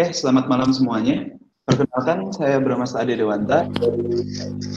Oke, 0.00 0.16
selamat 0.16 0.48
malam 0.48 0.72
semuanya. 0.72 1.28
Perkenalkan, 1.68 2.32
saya 2.32 2.56
Bramas 2.56 2.96
Ade 2.96 3.20
Dewanta 3.20 3.68
dari 3.68 4.00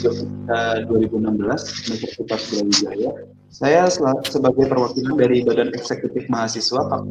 Yogyakarta 0.04 0.84
2016 0.84 1.88
Universitas 1.88 2.42
Brawijaya. 2.52 3.12
Saya 3.48 3.88
sebagai 4.28 4.68
perwakilan 4.68 5.16
dari 5.16 5.48
Badan 5.48 5.72
Eksekutif 5.72 6.28
Mahasiswa 6.28 6.92
Alam 6.92 7.08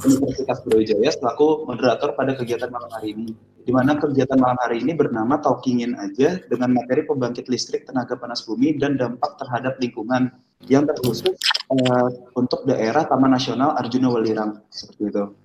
Universitas 0.00 0.64
Brawijaya 0.64 1.12
selaku 1.12 1.68
moderator 1.68 2.16
pada 2.16 2.40
kegiatan 2.40 2.72
malam 2.72 2.88
hari 2.88 3.12
ini. 3.12 3.36
Di 3.60 3.76
mana 3.76 3.92
kegiatan 4.00 4.40
malam 4.40 4.56
hari 4.64 4.80
ini 4.80 4.96
bernama 4.96 5.44
Talkingin 5.44 5.92
aja 6.00 6.40
dengan 6.48 6.72
materi 6.72 7.04
pembangkit 7.04 7.52
listrik 7.52 7.84
tenaga 7.84 8.16
panas 8.16 8.48
bumi 8.48 8.80
dan 8.80 8.96
dampak 8.96 9.36
terhadap 9.36 9.76
lingkungan 9.76 10.32
yang 10.72 10.88
terkhusus 10.88 11.36
uh, 11.68 12.08
untuk 12.32 12.64
daerah 12.64 13.04
Taman 13.04 13.36
Nasional 13.36 13.76
Arjuna 13.76 14.08
Welirang 14.08 14.56
seperti 14.72 15.12
itu. 15.12 15.41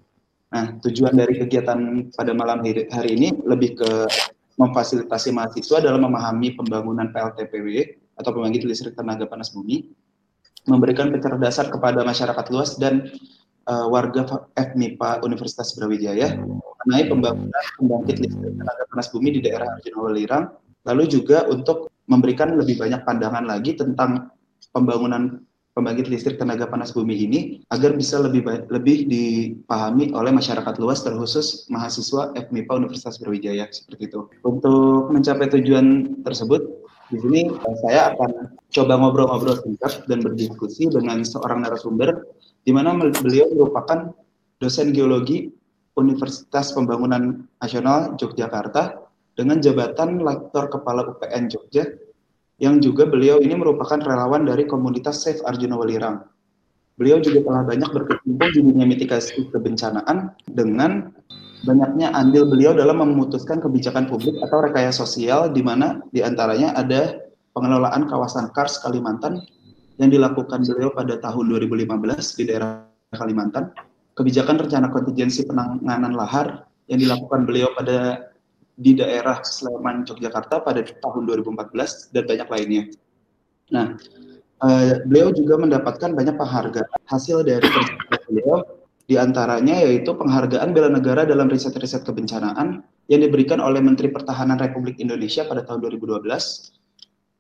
Nah, 0.48 0.80
tujuan 0.80 1.12
dari 1.12 1.36
kegiatan 1.36 2.08
pada 2.16 2.32
malam 2.32 2.64
hari 2.64 3.10
ini 3.20 3.36
lebih 3.44 3.76
ke 3.76 3.92
memfasilitasi 4.58 5.36
mahasiswa 5.36 5.84
dalam 5.84 6.08
memahami 6.08 6.56
pembangunan 6.56 7.12
PLTPW 7.12 8.00
atau 8.18 8.32
pembangkit 8.34 8.66
listrik 8.66 8.98
tenaga 8.98 9.30
panas 9.30 9.54
bumi, 9.54 9.94
memberikan 10.66 11.14
pencerdasan 11.14 11.70
kepada 11.70 12.02
masyarakat 12.02 12.46
luas 12.50 12.80
dan 12.82 13.12
uh, 13.70 13.86
warga 13.92 14.26
FMIPA 14.58 15.22
Universitas 15.22 15.78
Brawijaya 15.78 16.42
mengenai 16.42 17.06
pembangunan 17.06 17.64
pembangkit 17.78 18.18
listrik 18.18 18.56
tenaga 18.58 18.84
panas 18.90 19.08
bumi 19.14 19.38
di 19.38 19.40
daerah 19.46 19.78
Arjuna 19.78 20.00
Welirang, 20.10 20.46
lalu 20.90 21.04
juga 21.06 21.46
untuk 21.46 21.94
memberikan 22.08 22.56
lebih 22.56 22.82
banyak 22.82 23.04
pandangan 23.04 23.46
lagi 23.46 23.76
tentang 23.76 24.32
pembangunan 24.72 25.44
pembangkit 25.78 26.10
listrik 26.10 26.42
tenaga 26.42 26.66
panas 26.66 26.90
bumi 26.90 27.14
ini 27.14 27.40
agar 27.70 27.94
bisa 27.94 28.18
lebih 28.18 28.42
lebih 28.74 29.06
dipahami 29.06 30.10
oleh 30.18 30.34
masyarakat 30.34 30.74
luas 30.82 31.06
terkhusus 31.06 31.70
mahasiswa 31.70 32.34
FMIPA 32.34 32.82
Universitas 32.82 33.22
Brawijaya 33.22 33.70
seperti 33.70 34.10
itu. 34.10 34.26
Untuk 34.42 35.14
mencapai 35.14 35.54
tujuan 35.54 36.18
tersebut, 36.26 36.66
di 37.14 37.22
sini 37.22 37.42
saya 37.86 38.18
akan 38.18 38.58
coba 38.74 38.94
ngobrol-ngobrol 38.98 39.62
singkat 39.62 40.02
dan 40.10 40.26
berdiskusi 40.26 40.90
dengan 40.90 41.22
seorang 41.22 41.62
narasumber 41.62 42.26
di 42.66 42.74
mana 42.74 42.98
beliau 42.98 43.46
merupakan 43.54 44.12
dosen 44.58 44.92
geologi 44.98 45.54
Universitas 45.94 46.74
Pembangunan 46.74 47.46
Nasional 47.62 48.18
Yogyakarta 48.18 48.98
dengan 49.38 49.62
jabatan 49.62 50.26
Lektor 50.26 50.74
Kepala 50.74 51.06
UPN 51.14 51.48
Jogja 51.54 51.86
yang 52.58 52.82
juga 52.82 53.06
beliau 53.06 53.38
ini 53.38 53.54
merupakan 53.54 54.02
relawan 54.02 54.46
dari 54.46 54.66
komunitas 54.66 55.22
Safe 55.22 55.42
Arjuna 55.46 55.78
Welirang. 55.78 56.26
Beliau 56.98 57.22
juga 57.22 57.46
telah 57.46 57.62
banyak 57.62 57.90
berkecimpung 57.94 58.50
di 58.58 58.62
dunia 58.66 58.86
mitigasi 58.90 59.54
kebencanaan 59.54 60.34
dengan 60.50 61.14
banyaknya 61.62 62.10
andil 62.18 62.50
beliau 62.50 62.74
dalam 62.74 63.02
memutuskan 63.02 63.62
kebijakan 63.62 64.10
publik 64.10 64.34
atau 64.42 64.66
rekayasa 64.66 65.06
sosial 65.06 65.54
di 65.54 65.62
mana 65.62 66.02
di 66.10 66.26
antaranya 66.26 66.74
ada 66.74 67.22
pengelolaan 67.54 68.10
kawasan 68.10 68.50
Kars 68.54 68.82
Kalimantan 68.82 69.46
yang 70.02 70.10
dilakukan 70.14 70.66
beliau 70.66 70.94
pada 70.94 71.18
tahun 71.18 71.50
2015 71.54 72.38
di 72.38 72.44
daerah 72.50 72.86
Kalimantan, 73.14 73.74
kebijakan 74.14 74.62
rencana 74.62 74.94
kontingensi 74.94 75.46
penanganan 75.46 76.14
lahar 76.14 76.66
yang 76.90 77.02
dilakukan 77.02 77.46
beliau 77.46 77.70
pada 77.74 78.30
di 78.78 78.94
daerah 78.94 79.42
Sleman, 79.42 80.06
Yogyakarta 80.06 80.62
pada 80.62 80.86
tahun 80.86 81.26
2014 81.26 82.14
dan 82.14 82.24
banyak 82.30 82.48
lainnya. 82.48 82.84
Nah, 83.74 83.98
uh, 84.62 85.02
beliau 85.10 85.34
juga 85.34 85.58
mendapatkan 85.58 86.14
banyak 86.14 86.38
penghargaan 86.38 87.02
hasil 87.10 87.42
dari 87.42 87.66
kerja 87.66 88.18
beliau, 88.30 88.62
di 89.10 89.18
antaranya 89.18 89.82
yaitu 89.82 90.14
penghargaan 90.14 90.78
bela 90.78 90.94
negara 90.94 91.26
dalam 91.26 91.50
riset-riset 91.50 92.06
kebencanaan 92.06 92.86
yang 93.10 93.22
diberikan 93.26 93.58
oleh 93.58 93.82
Menteri 93.82 94.14
Pertahanan 94.14 94.62
Republik 94.62 95.02
Indonesia 95.02 95.48
pada 95.48 95.66
tahun 95.66 95.82
2012. 95.98 96.28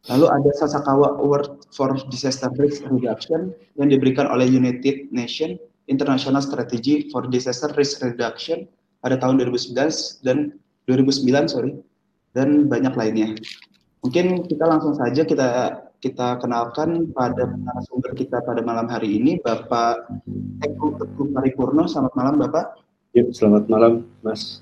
Lalu 0.07 0.25
ada 0.31 0.51
Sasakawa 0.55 1.19
Award 1.19 1.67
for 1.75 1.91
Disaster 2.07 2.47
Risk 2.55 2.87
Reduction 2.87 3.51
yang 3.75 3.91
diberikan 3.91 4.31
oleh 4.31 4.47
United 4.47 5.11
Nations 5.11 5.59
International 5.91 6.39
Strategy 6.39 7.11
for 7.11 7.27
Disaster 7.27 7.67
Risk 7.75 7.99
Reduction 7.99 8.71
pada 9.03 9.19
tahun 9.19 9.43
2011 9.43 10.23
dan 10.23 10.55
2009 10.87 11.51
sorry 11.51 11.71
dan 12.31 12.71
banyak 12.71 12.95
lainnya. 12.95 13.35
Mungkin 14.01 14.47
kita 14.47 14.63
langsung 14.63 14.95
saja 14.95 15.27
kita 15.27 15.47
kita 15.99 16.37
kenalkan 16.39 17.09
pada 17.11 17.49
narasumber 17.49 18.13
kita 18.13 18.39
pada 18.45 18.61
malam 18.63 18.87
hari 18.87 19.19
ini 19.19 19.41
Bapak 19.43 20.07
Eko 20.63 20.95
Teguh 20.95 21.33
Paripurno. 21.35 21.89
Selamat 21.89 22.13
malam 22.15 22.39
Bapak. 22.39 22.79
Ya, 23.11 23.27
selamat 23.33 23.67
malam 23.67 24.07
Mas. 24.23 24.61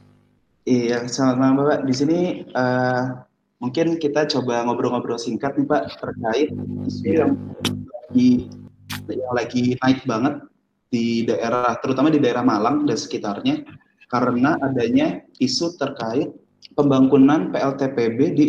Iya, 0.66 1.06
selamat 1.06 1.38
malam 1.38 1.56
Bapak. 1.62 1.80
Di 1.86 1.94
sini 1.94 2.20
uh, 2.56 3.22
mungkin 3.60 4.02
kita 4.02 4.26
coba 4.32 4.66
ngobrol-ngobrol 4.66 5.20
singkat 5.20 5.60
nih 5.60 5.68
Pak 5.68 5.84
terkait 6.02 6.50
isu 6.88 7.06
yang 7.12 7.32
lagi 8.10 8.50
yang 9.12 9.34
lagi 9.36 9.64
naik 9.84 10.02
banget 10.08 10.42
di 10.90 11.28
daerah 11.28 11.76
terutama 11.84 12.08
di 12.08 12.24
daerah 12.24 12.42
Malang 12.42 12.88
dan 12.88 12.96
sekitarnya 12.96 13.68
karena 14.10 14.58
adanya 14.62 15.22
isu 15.42 15.78
terkait 15.78 16.32
pembangunan 16.74 17.50
PLTPB 17.54 18.20
di 18.36 18.48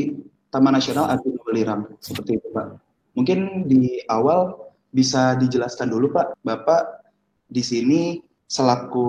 Taman 0.50 0.76
Nasional 0.76 1.10
Arjuna 1.12 1.40
Welirang 1.46 1.82
seperti 2.00 2.40
itu 2.40 2.48
Pak. 2.52 2.80
Mungkin 3.16 3.68
di 3.68 4.00
awal 4.08 4.56
bisa 4.92 5.36
dijelaskan 5.36 5.92
dulu 5.92 6.12
Pak, 6.12 6.40
Bapak 6.40 7.06
di 7.48 7.62
sini 7.62 8.20
selaku 8.46 9.08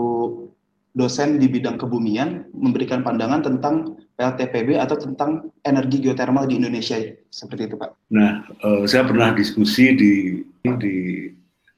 dosen 0.97 1.37
di 1.37 1.45
bidang 1.45 1.77
kebumian 1.77 2.49
memberikan 2.57 3.05
pandangan 3.05 3.45
tentang 3.45 4.01
PLTPB 4.17 4.81
atau 4.81 4.97
tentang 4.97 5.53
energi 5.61 6.01
geotermal 6.01 6.49
di 6.49 6.57
Indonesia 6.57 6.97
seperti 7.29 7.69
itu 7.69 7.75
Pak. 7.77 8.09
Nah, 8.09 8.49
uh, 8.65 8.83
saya 8.89 9.05
pernah 9.05 9.29
diskusi 9.37 9.93
di 9.93 10.41
di 10.65 11.29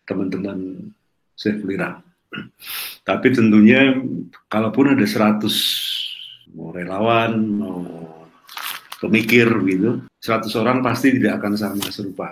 teman-teman 0.07 0.90
Chef 1.36 1.59
Lirang 1.68 2.08
tapi 3.07 3.28
tentunya 3.34 3.97
kalaupun 4.51 4.94
ada 4.94 5.06
100 5.06 5.41
mau 6.53 6.69
relawan, 6.73 7.34
mau 7.41 7.81
pemikir 9.01 9.50
gitu, 9.66 10.03
100 10.22 10.50
orang 10.62 10.78
pasti 10.85 11.18
tidak 11.18 11.41
akan 11.41 11.53
sama 11.57 11.88
serupa. 11.89 12.29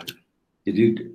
Jadi 0.68 1.14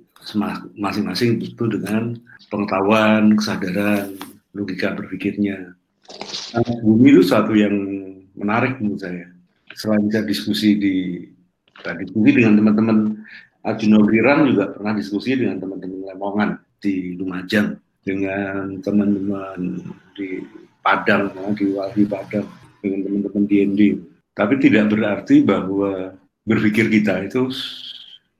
masing-masing 0.75 1.43
itu 1.43 1.63
dengan 1.67 2.15
pengetahuan, 2.47 3.35
kesadaran, 3.35 4.15
logika 4.55 4.95
berpikirnya. 4.95 5.75
Nah, 6.55 6.63
bumi 6.83 7.13
itu 7.13 7.21
satu 7.23 7.53
yang 7.53 7.75
menarik 8.33 8.79
menurut 8.79 9.03
saya. 9.03 9.27
Selain 9.73 10.05
saya 10.09 10.25
diskusi 10.25 10.77
di 10.77 10.95
tadi 11.81 12.05
diskusi 12.05 12.31
dengan 12.37 12.61
teman-teman 12.61 12.97
Arjuna 13.63 13.99
Wiran 14.05 14.45
juga 14.53 14.69
pernah 14.69 14.93
diskusi 14.93 15.33
dengan 15.33 15.57
teman-teman 15.57 16.13
Lemongan 16.13 16.49
di 16.77 17.17
Lumajang 17.17 17.79
dengan 18.03 18.79
teman-teman 18.83 19.79
di 20.13 20.43
Padang, 20.83 21.31
di 21.55 21.71
Wali 21.71 22.03
Padang, 22.03 22.47
dengan 22.83 22.99
teman-teman 23.07 23.43
DND. 23.47 23.81
Tapi 24.35 24.53
tidak 24.59 24.91
berarti 24.91 25.41
bahwa 25.41 26.11
berpikir 26.43 26.91
kita 26.91 27.23
itu 27.23 27.47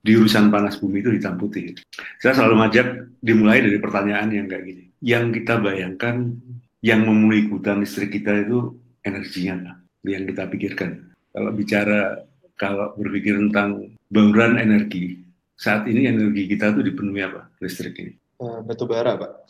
di 0.03 0.19
urusan 0.19 0.51
panas 0.51 0.75
bumi 0.75 0.99
itu 0.99 1.15
ditamputi. 1.15 1.71
Saya 2.19 2.35
selalu 2.35 2.59
ngajak 2.59 2.87
dimulai 3.23 3.63
dari 3.63 3.79
pertanyaan 3.79 4.29
yang 4.35 4.51
kayak 4.51 4.63
gini. 4.67 4.83
Yang 4.99 5.25
kita 5.39 5.63
bayangkan, 5.63 6.35
yang 6.83 7.07
memulai 7.07 7.47
hutan 7.47 7.79
listrik 7.79 8.11
kita 8.11 8.43
itu 8.43 8.75
energinya? 9.07 9.79
Yang 10.03 10.35
kita 10.35 10.43
pikirkan. 10.51 11.15
Kalau 11.31 11.51
bicara, 11.55 12.19
kalau 12.59 12.91
berpikir 12.99 13.39
tentang 13.39 13.95
bauran 14.11 14.59
energi, 14.59 15.23
saat 15.55 15.87
ini 15.87 16.11
energi 16.11 16.51
kita 16.51 16.75
itu 16.75 16.91
dipenuhi 16.91 17.23
apa? 17.23 17.47
Listrik 17.63 17.95
ini. 18.03 18.13
Uh, 18.43 18.59
batu 18.67 18.83
bara, 18.83 19.15
Pak 19.15 19.43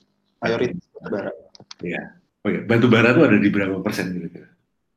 mayoritas 0.44 0.84
batu 0.92 1.10
bara. 1.10 1.32
Iya. 1.80 2.02
Oh 2.44 2.50
ya, 2.52 2.60
batu 2.68 2.88
bara 2.92 3.16
itu 3.16 3.22
ada 3.24 3.38
di 3.40 3.50
berapa 3.50 3.80
persen 3.80 4.12
kira-kira? 4.12 4.48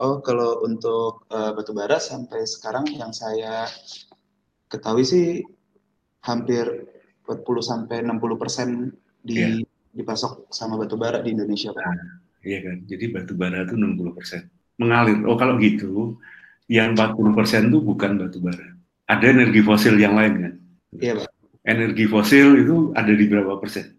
Oh, 0.03 0.21
kalau 0.21 0.67
untuk 0.67 1.25
uh, 1.31 1.55
batu 1.55 1.73
bara 1.73 2.03
sampai 2.03 2.43
sekarang 2.45 2.85
yang 2.91 3.15
saya 3.15 3.71
ketahui 4.67 5.07
sih 5.07 5.47
hampir 6.27 6.67
40 7.25 7.47
sampai 7.63 8.03
60 8.03 8.43
persen 8.43 8.69
di 9.23 9.39
yeah. 9.39 9.55
dipasok 9.95 10.51
sama 10.51 10.77
batu 10.77 10.99
bara 10.99 11.23
di 11.23 11.33
Indonesia, 11.33 11.71
Pak. 11.71 11.81
Nah, 11.87 12.19
iya 12.43 12.59
kan. 12.67 12.77
Jadi 12.85 13.05
batu 13.15 13.33
bara 13.39 13.63
itu 13.63 13.79
60 13.79 14.19
persen. 14.19 14.51
Mengalir. 14.77 15.23
Oh, 15.25 15.39
kalau 15.39 15.57
gitu, 15.63 16.19
yang 16.67 16.99
40 16.99 17.39
persen 17.39 17.71
itu 17.71 17.79
bukan 17.81 18.21
batu 18.21 18.43
bara. 18.43 18.75
Ada 19.07 19.33
energi 19.33 19.63
fosil 19.63 19.95
yang 19.97 20.19
lain 20.19 20.35
kan? 20.43 20.55
Iya, 20.99 21.13
Pak. 21.23 21.31
Energi 21.67 22.07
fosil 22.07 22.63
itu 22.63 22.95
ada 22.95 23.11
di 23.11 23.27
berapa 23.27 23.59
persen? 23.59 23.99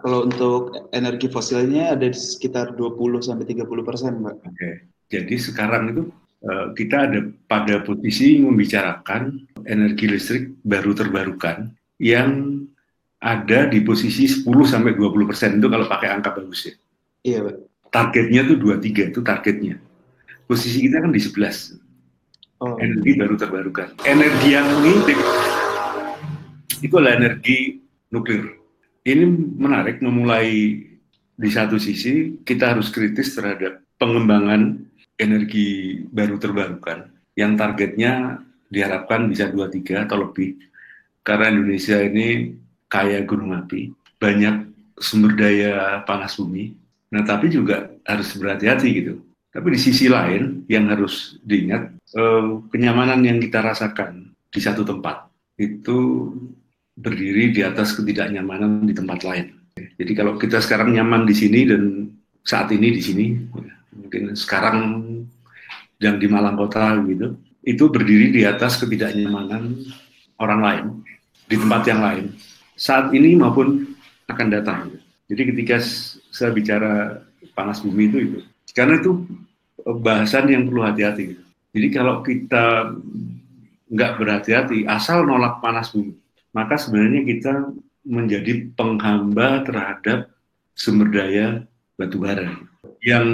Kalau 0.00 0.28
untuk 0.28 0.88
energi 0.92 1.28
fosilnya 1.28 1.96
ada 1.96 2.08
di 2.08 2.16
sekitar 2.16 2.76
20 2.76 3.24
sampai 3.24 3.44
30 3.48 3.88
persen, 3.88 4.20
Mbak. 4.20 4.36
Oke. 4.36 4.52
Okay. 4.52 4.74
Jadi 5.10 5.34
sekarang 5.40 5.82
itu 5.90 6.02
uh, 6.46 6.70
kita 6.76 7.10
ada 7.10 7.20
pada 7.48 7.82
posisi 7.82 8.38
membicarakan 8.40 9.48
energi 9.66 10.06
listrik 10.06 10.44
baru 10.62 10.94
terbarukan 10.94 11.72
yang 12.00 12.62
ada 13.20 13.68
di 13.68 13.84
posisi 13.84 14.24
10 14.24 14.44
sampai 14.64 14.96
20 14.96 15.28
persen 15.28 15.60
itu 15.60 15.68
kalau 15.68 15.84
pakai 15.84 16.08
angka 16.08 16.32
bagus 16.32 16.68
ya. 16.68 16.74
Iya, 17.20 17.38
Pak. 17.44 17.56
targetnya 17.90 18.40
tuh 18.48 18.56
23 18.56 19.12
itu 19.12 19.20
targetnya. 19.20 19.76
Posisi 20.48 20.88
kita 20.88 21.04
kan 21.04 21.12
di 21.12 21.20
11. 21.20 21.76
Oh. 22.64 22.76
Energi 22.80 23.10
baru 23.18 23.34
terbarukan. 23.36 23.92
Energi 24.08 24.48
yang 24.56 24.68
ini 24.80 25.12
itu 26.80 26.94
adalah 26.96 27.16
energi 27.20 27.80
nuklir. 28.12 28.56
Ini 29.04 29.24
menarik 29.56 30.04
memulai 30.04 30.76
di 31.40 31.48
satu 31.48 31.80
sisi 31.80 32.36
kita 32.44 32.76
harus 32.76 32.92
kritis 32.92 33.32
terhadap 33.32 33.80
pengembangan 33.96 34.76
energi 35.16 36.00
baru 36.12 36.36
terbarukan 36.36 37.08
yang 37.36 37.56
targetnya 37.56 38.44
diharapkan 38.68 39.28
bisa 39.28 39.48
23 39.48 40.04
atau 40.04 40.28
lebih 40.28 40.70
karena 41.20 41.52
Indonesia 41.52 42.00
ini 42.00 42.56
kaya 42.88 43.22
gunung 43.28 43.52
api, 43.52 43.92
banyak 44.16 44.66
sumber 44.96 45.36
daya 45.36 46.00
panas 46.08 46.36
bumi. 46.40 46.72
Nah, 47.12 47.22
tapi 47.26 47.52
juga 47.52 47.92
harus 48.06 48.32
berhati-hati 48.34 48.88
gitu. 48.90 49.14
Tapi 49.50 49.66
di 49.74 49.80
sisi 49.82 50.06
lain 50.06 50.64
yang 50.70 50.88
harus 50.88 51.36
diingat, 51.42 51.98
eh, 52.14 52.46
kenyamanan 52.70 53.20
yang 53.26 53.38
kita 53.42 53.60
rasakan 53.60 54.32
di 54.50 54.60
satu 54.62 54.86
tempat 54.86 55.26
itu 55.60 56.30
berdiri 56.96 57.54
di 57.54 57.60
atas 57.62 57.94
ketidaknyamanan 57.94 58.86
di 58.86 58.94
tempat 58.94 59.22
lain. 59.22 59.46
Jadi 59.96 60.12
kalau 60.16 60.36
kita 60.36 60.58
sekarang 60.58 60.96
nyaman 60.96 61.24
di 61.24 61.34
sini 61.36 61.60
dan 61.68 62.10
saat 62.42 62.72
ini 62.72 62.94
di 62.96 63.02
sini, 63.02 63.26
mungkin 63.94 64.34
sekarang 64.34 64.78
yang 66.00 66.16
di 66.16 66.26
Malang 66.26 66.56
Kota 66.56 66.96
gitu, 67.04 67.36
itu 67.64 67.84
berdiri 67.92 68.32
di 68.32 68.42
atas 68.48 68.80
ketidaknyamanan 68.80 69.76
orang 70.40 70.60
lain 70.60 70.84
di 71.46 71.56
tempat 71.60 71.82
yang 71.84 72.00
lain 72.00 72.26
saat 72.80 73.12
ini 73.12 73.36
maupun 73.36 73.84
akan 74.24 74.48
datang. 74.48 74.88
Jadi 75.28 75.52
ketika 75.52 75.76
saya 76.32 76.50
bicara 76.56 77.20
panas 77.52 77.84
bumi 77.84 78.08
itu 78.08 78.18
itu 78.24 78.38
karena 78.72 78.96
itu 78.96 79.28
bahasan 80.00 80.48
yang 80.48 80.64
perlu 80.64 80.80
hati-hati. 80.80 81.36
Jadi 81.70 81.88
kalau 81.92 82.24
kita 82.24 82.96
nggak 83.90 84.12
berhati-hati 84.16 84.88
asal 84.88 85.28
nolak 85.28 85.60
panas 85.60 85.92
bumi, 85.92 86.16
maka 86.50 86.74
sebenarnya 86.78 87.22
kita 87.26 87.52
menjadi 88.06 88.72
penghamba 88.74 89.62
terhadap 89.62 90.32
sumber 90.74 91.12
daya 91.12 91.68
batu 92.00 92.16
bara. 92.16 92.48
Yang 93.04 93.26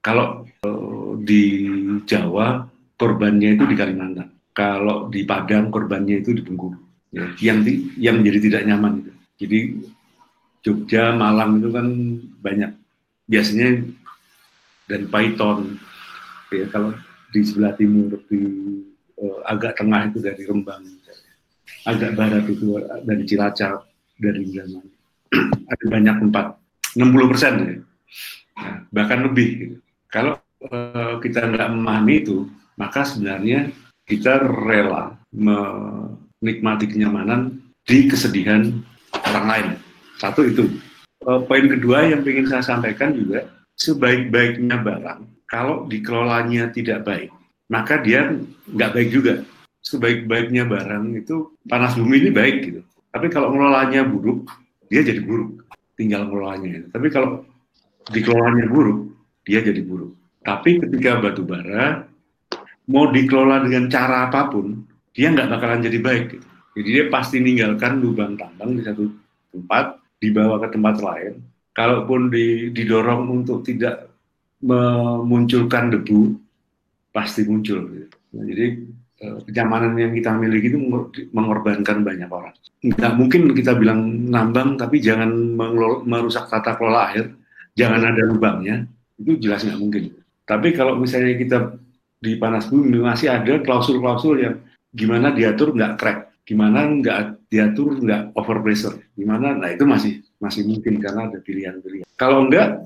kalau 0.00 0.46
uh, 0.62 1.18
di 1.18 1.66
Jawa 2.06 2.70
korbannya 2.94 3.58
itu 3.58 3.64
di 3.66 3.74
Kalimantan, 3.74 4.30
kalau 4.54 5.10
di 5.10 5.26
Padang 5.26 5.68
korbannya 5.74 6.22
itu 6.22 6.32
di 6.32 6.42
Bengkulu, 6.46 6.78
ya, 7.10 7.26
yang 7.42 7.66
di, 7.66 7.90
yang 7.98 8.22
menjadi 8.22 8.38
tidak 8.46 8.62
nyaman. 8.70 9.10
Jadi 9.36 9.82
Jogja, 10.62 11.14
Malang 11.14 11.58
itu 11.62 11.68
kan 11.74 11.86
banyak. 12.40 12.70
Biasanya 13.26 13.82
dan 14.86 15.10
Python, 15.10 15.82
ya 16.54 16.70
kalau 16.70 16.94
di 17.34 17.42
sebelah 17.42 17.74
timur 17.74 18.22
di 18.30 18.38
uh, 19.18 19.42
agak 19.50 19.82
tengah 19.82 20.06
itu 20.06 20.22
dari 20.22 20.46
Rembang, 20.46 20.86
agak 21.86 22.18
barat 22.18 22.44
itu 22.50 22.82
dari 23.06 23.22
Cilacap, 23.22 23.86
dari 24.18 24.42
zaman 24.50 24.84
ada 25.72 25.84
banyak 25.86 26.16
tempat 26.26 26.46
60 26.98 27.30
persen 27.30 27.52
ya. 27.62 27.74
Nah, 28.56 28.76
bahkan 28.88 29.20
lebih 29.22 29.48
gitu. 29.60 29.76
kalau 30.08 30.40
uh, 30.72 31.20
kita 31.20 31.44
nggak 31.44 31.68
memahami 31.70 32.24
itu 32.24 32.48
maka 32.80 33.04
sebenarnya 33.04 33.68
kita 34.08 34.40
rela 34.40 35.18
menikmati 35.34 36.88
kenyamanan 36.88 37.60
di 37.84 38.08
kesedihan 38.08 38.80
orang 39.12 39.46
lain 39.46 39.68
satu 40.16 40.48
itu 40.48 40.64
uh, 41.28 41.44
poin 41.44 41.68
kedua 41.68 42.08
yang 42.08 42.24
ingin 42.24 42.48
saya 42.48 42.64
sampaikan 42.64 43.12
juga 43.12 43.44
sebaik-baiknya 43.76 44.80
barang 44.80 45.20
kalau 45.44 45.84
dikelolanya 45.84 46.72
tidak 46.72 47.04
baik 47.04 47.28
maka 47.68 48.00
dia 48.00 48.32
nggak 48.72 48.92
baik 48.96 49.10
juga 49.12 49.44
sebaik-baiknya 49.86 50.66
barang 50.66 51.14
itu 51.14 51.54
panas 51.70 51.94
bumi 51.94 52.26
ini 52.26 52.30
baik 52.34 52.56
gitu 52.66 52.82
tapi 53.16 53.32
kalau 53.32 53.48
ngelolanya 53.48 54.04
buruk, 54.04 54.44
dia 54.92 55.00
jadi 55.00 55.24
buruk. 55.24 55.64
Tinggal 55.96 56.28
ngelolanya. 56.28 56.92
Tapi 56.92 57.08
kalau 57.08 57.48
dikelolanya 58.12 58.68
buruk, 58.68 59.08
dia 59.48 59.64
jadi 59.64 59.80
buruk. 59.80 60.12
Tapi 60.44 60.84
ketika 60.84 61.24
batu 61.24 61.40
bara 61.48 62.04
mau 62.92 63.08
dikelola 63.08 63.64
dengan 63.64 63.88
cara 63.88 64.28
apa 64.28 64.52
pun, 64.52 64.84
dia 65.16 65.32
nggak 65.32 65.48
bakalan 65.48 65.80
jadi 65.80 65.96
baik. 65.96 66.24
Gitu. 66.36 66.46
Jadi 66.76 66.88
dia 66.92 67.04
pasti 67.08 67.40
meninggalkan 67.40 68.04
lubang 68.04 68.36
tambang 68.36 68.76
di 68.76 68.84
satu 68.84 69.08
tempat, 69.48 69.96
dibawa 70.20 70.60
ke 70.60 70.76
tempat 70.76 71.00
lain. 71.00 71.40
Kalaupun 71.72 72.28
didorong 72.76 73.32
untuk 73.32 73.64
tidak 73.64 74.12
memunculkan 74.60 75.88
debu, 75.88 76.36
pasti 77.16 77.48
muncul. 77.48 77.80
Gitu. 77.96 78.16
Nah, 78.36 78.44
jadi 78.44 78.66
kenyamanan 79.16 79.96
yang 79.96 80.12
kita 80.12 80.36
miliki 80.36 80.68
itu 80.68 80.78
mengorbankan 81.32 82.04
banyak 82.04 82.28
orang. 82.28 82.52
Nggak 82.84 83.12
mungkin 83.16 83.42
kita 83.56 83.72
bilang 83.72 84.28
nambang, 84.28 84.76
tapi 84.76 85.00
jangan 85.00 85.32
merusak 86.04 86.52
tata 86.52 86.76
kelola 86.76 87.16
air, 87.16 87.32
jangan 87.72 88.12
ada 88.12 88.22
lubangnya, 88.28 88.84
itu 89.16 89.40
jelas 89.40 89.64
nggak 89.64 89.80
mungkin. 89.80 90.02
Tapi 90.44 90.76
kalau 90.76 91.00
misalnya 91.00 91.32
kita 91.34 91.58
di 92.20 92.36
panas 92.36 92.68
bumi 92.68 93.00
masih 93.00 93.32
ada 93.32 93.56
klausul-klausul 93.64 94.34
yang 94.40 94.54
gimana 94.92 95.32
diatur 95.32 95.72
nggak 95.72 95.96
crack, 95.96 96.18
gimana 96.44 96.84
nggak 96.84 97.48
diatur 97.48 97.96
nggak 97.96 98.36
over 98.36 98.60
pressure, 98.60 99.00
gimana, 99.16 99.56
nah 99.56 99.72
itu 99.72 99.88
masih 99.88 100.20
masih 100.36 100.68
mungkin 100.68 101.00
karena 101.00 101.32
ada 101.32 101.40
pilihan-pilihan. 101.40 102.04
Kalau 102.20 102.44
enggak, 102.44 102.84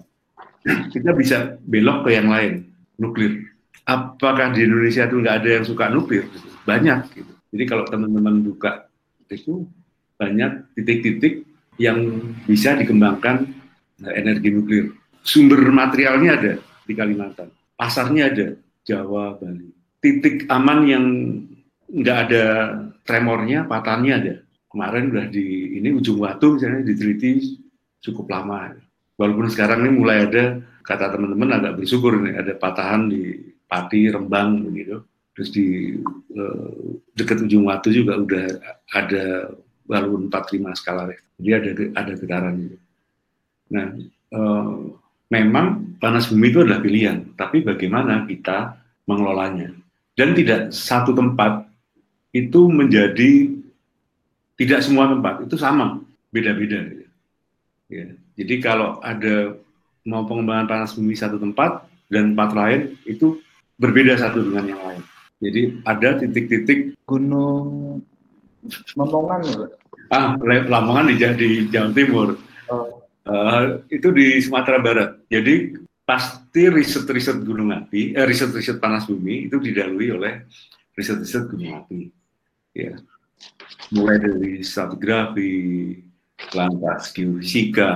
kita 0.95 1.11
bisa 1.11 1.59
belok 1.67 2.07
ke 2.07 2.11
yang 2.15 2.31
lain, 2.31 2.71
nuklir 3.03 3.50
apakah 3.91 4.55
di 4.55 4.63
Indonesia 4.63 5.03
itu 5.11 5.17
nggak 5.19 5.37
ada 5.43 5.51
yang 5.59 5.65
suka 5.67 5.91
nuklir? 5.91 6.31
Banyak. 6.63 6.99
Gitu. 7.11 7.33
Jadi 7.51 7.65
kalau 7.67 7.85
teman-teman 7.91 8.47
buka 8.47 8.87
itu 9.27 9.67
banyak 10.15 10.71
titik-titik 10.79 11.43
yang 11.81 12.23
bisa 12.47 12.79
dikembangkan 12.79 13.51
eh, 14.07 14.15
energi 14.15 14.49
nuklir. 14.55 14.87
Sumber 15.21 15.61
materialnya 15.69 16.31
ada 16.39 16.53
di 16.87 16.93
Kalimantan, 16.97 17.53
pasarnya 17.77 18.33
ada 18.33 18.47
Jawa, 18.87 19.37
Bali. 19.37 19.69
Titik 20.01 20.49
aman 20.49 20.79
yang 20.89 21.05
nggak 21.93 22.19
ada 22.31 22.45
tremornya, 23.05 23.69
patahnya 23.69 24.13
ada. 24.17 24.35
Kemarin 24.71 25.11
udah 25.13 25.27
di 25.29 25.77
ini 25.77 25.93
ujung 25.93 26.23
waktu 26.23 26.57
misalnya 26.57 26.87
diteliti 26.87 27.59
cukup 28.01 28.33
lama. 28.33 28.79
Walaupun 29.21 29.53
sekarang 29.53 29.85
ini 29.85 29.91
mulai 29.93 30.25
ada 30.25 30.45
kata 30.81 31.13
teman-teman 31.13 31.61
agak 31.61 31.77
bersyukur 31.77 32.17
nih 32.23 32.41
ada 32.41 32.53
patahan 32.57 33.13
di 33.13 33.51
Pati, 33.71 34.11
Rembang 34.11 34.67
begitu. 34.67 35.07
Terus 35.31 35.49
di 35.55 35.95
uh, 36.35 36.99
dekat 37.15 37.47
ujung 37.47 37.71
Watu 37.71 37.95
juga 37.95 38.19
udah 38.19 38.47
ada 38.91 39.55
baru 39.87 40.27
45 40.27 40.75
skala 40.75 41.07
Richter. 41.07 41.31
Jadi 41.39 41.51
ada 41.55 41.71
ada 42.03 42.13
getaran 42.19 42.55
itu. 42.59 42.77
Nah, 43.71 43.87
uh, 44.35 44.75
memang 45.31 45.97
panas 46.03 46.27
bumi 46.27 46.51
itu 46.51 46.67
adalah 46.67 46.83
pilihan, 46.83 47.31
tapi 47.39 47.63
bagaimana 47.63 48.27
kita 48.27 48.75
mengelolanya. 49.07 49.71
Dan 50.19 50.35
tidak 50.35 50.75
satu 50.75 51.15
tempat 51.15 51.71
itu 52.35 52.67
menjadi 52.69 53.55
tidak 54.59 54.85
semua 54.85 55.09
tempat 55.09 55.47
itu 55.47 55.57
sama, 55.57 56.03
beda-beda. 56.29 56.85
Ya. 57.89 58.13
Jadi 58.37 58.55
kalau 58.61 59.01
ada 59.01 59.57
mau 60.05 60.29
pengembangan 60.29 60.69
panas 60.69 60.93
bumi 60.93 61.17
satu 61.17 61.41
tempat 61.41 61.87
dan 62.13 62.35
tempat 62.35 62.51
lain 62.53 62.81
itu 63.07 63.41
berbeda 63.81 64.21
satu 64.21 64.45
dengan 64.45 64.77
yang 64.77 64.83
lain. 64.85 65.03
Jadi 65.41 65.63
ada 65.89 66.09
titik-titik 66.21 67.01
gunung 67.09 67.99
Lamongan 68.93 69.41
Ah, 70.13 70.37
Lamongan 70.45 71.09
di, 71.09 71.17
di 71.17 71.49
Jawa 71.73 71.97
Timur. 71.97 72.37
Oh. 72.69 73.01
Uh, 73.25 73.81
itu 73.89 74.13
di 74.13 74.37
Sumatera 74.45 74.83
Barat. 74.83 75.23
Jadi 75.33 75.73
pasti 76.05 76.67
riset-riset 76.67 77.41
gunung 77.47 77.71
api, 77.71 78.13
eh, 78.19 78.27
riset-riset 78.27 78.83
panas 78.83 79.07
bumi 79.07 79.47
itu 79.47 79.63
didahului 79.63 80.09
oleh 80.11 80.33
riset-riset 80.99 81.47
gunung 81.47 81.79
api. 81.79 82.11
Ya, 82.75 82.99
mulai 83.95 84.19
dari 84.19 84.67
stratigrafi, 84.67 85.55
lantas 86.59 87.15
geofisika, 87.15 87.93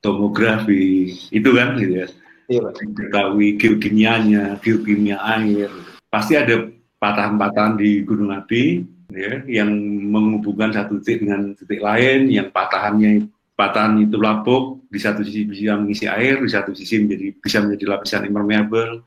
tomografi, 0.00 1.12
itu 1.28 1.50
kan 1.52 1.76
gitu 1.76 2.04
ya 2.04 2.08
iya, 2.48 2.66
ketahui 2.72 3.58
geokimianya, 3.58 4.58
geokimia 4.62 5.18
air. 5.38 5.70
Pasti 6.10 6.38
ada 6.38 6.70
patahan-patahan 6.96 7.76
di 7.76 8.02
gunung 8.02 8.32
api 8.32 8.82
ya, 9.12 9.42
yang 9.46 9.70
menghubungkan 10.10 10.72
satu 10.72 10.98
titik 11.02 11.26
dengan 11.26 11.52
titik 11.54 11.82
lain, 11.82 12.30
yang 12.30 12.48
patahannya 12.50 13.28
patahan 13.56 14.04
itu 14.04 14.20
lapuk, 14.20 14.84
di 14.92 15.00
satu 15.00 15.24
sisi 15.24 15.48
bisa 15.48 15.74
mengisi 15.74 16.06
air, 16.06 16.38
di 16.38 16.50
satu 16.52 16.76
sisi 16.76 17.02
menjadi 17.02 17.26
bisa 17.40 17.58
menjadi 17.64 17.84
lapisan 17.96 18.28
impermeable. 18.28 19.02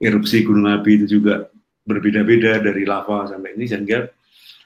Erupsi 0.00 0.40
gunung 0.40 0.64
api 0.64 1.04
itu 1.04 1.20
juga 1.20 1.52
berbeda-beda 1.84 2.56
dari 2.64 2.88
lava 2.88 3.28
sampai 3.28 3.52
ini 3.52 3.68
sehingga 3.68 4.08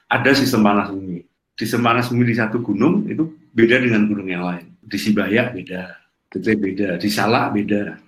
ada 0.07 0.31
sistem 0.31 0.63
panas 0.63 0.87
bumi. 0.95 1.19
Sistem 1.59 1.81
panas 1.83 2.07
bumi 2.07 2.23
di 2.31 2.35
satu 2.39 2.63
gunung 2.63 3.03
itu 3.07 3.35
beda 3.51 3.83
dengan 3.83 4.07
gunung 4.07 4.27
yang 4.31 4.47
lain. 4.47 4.79
Di 4.79 4.95
Sibaya 4.95 5.51
beda, 5.51 5.91
titik 6.31 6.55
beda, 6.61 6.95
di 6.95 7.09
Salak 7.11 7.51
beda, 7.51 7.99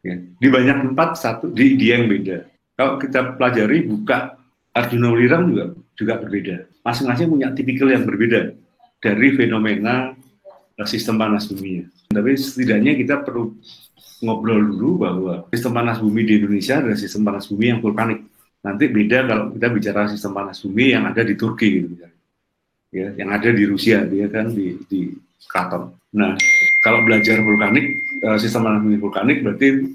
Ya. 0.00 0.16
Di 0.16 0.48
banyak 0.48 0.90
tempat 0.90 1.20
satu, 1.20 1.52
di 1.52 1.76
dia 1.76 2.00
yang 2.00 2.08
beda. 2.08 2.48
Kalau 2.76 2.96
kita 2.96 3.36
pelajari 3.36 3.84
buka 3.84 4.40
Arjuna 4.72 5.12
Welirang 5.12 5.52
juga 5.52 5.64
juga 5.98 6.14
berbeda. 6.16 6.56
Masing-masing 6.80 7.28
punya 7.28 7.52
tipikal 7.52 7.92
yang 7.92 8.08
berbeda 8.08 8.56
dari 9.04 9.28
fenomena 9.36 10.16
sistem 10.88 11.20
panas 11.20 11.44
bumi. 11.44 11.84
Tapi 12.08 12.32
setidaknya 12.40 12.96
kita 12.96 13.20
perlu 13.20 13.52
ngobrol 14.24 14.64
dulu 14.64 14.90
bahwa 15.04 15.34
sistem 15.52 15.72
panas 15.76 16.00
bumi 16.00 16.24
di 16.24 16.32
Indonesia 16.40 16.80
adalah 16.80 16.96
sistem 16.96 17.22
panas 17.28 17.44
bumi 17.48 17.66
yang 17.68 17.80
vulkanik. 17.84 18.24
Nanti 18.64 18.84
beda 18.88 19.18
kalau 19.28 19.44
kita 19.52 19.66
bicara 19.68 20.00
sistem 20.08 20.32
panas 20.32 20.60
bumi 20.64 20.96
yang 20.96 21.04
ada 21.04 21.20
di 21.20 21.36
Turki 21.36 21.68
gitu. 21.84 21.94
Ya, 22.90 23.12
yang 23.14 23.30
ada 23.30 23.52
di 23.52 23.64
Rusia 23.68 24.02
dia 24.08 24.26
kan 24.32 24.50
di 24.50 24.80
di 24.88 25.14
Kraton. 25.46 25.94
Nah, 26.16 26.34
kalau 26.82 27.06
belajar 27.06 27.38
vulkanik, 27.38 27.86
eh, 28.20 28.38
sistem 28.38 28.80
bumi 28.84 29.00
vulkanik 29.00 29.40
berarti 29.40 29.88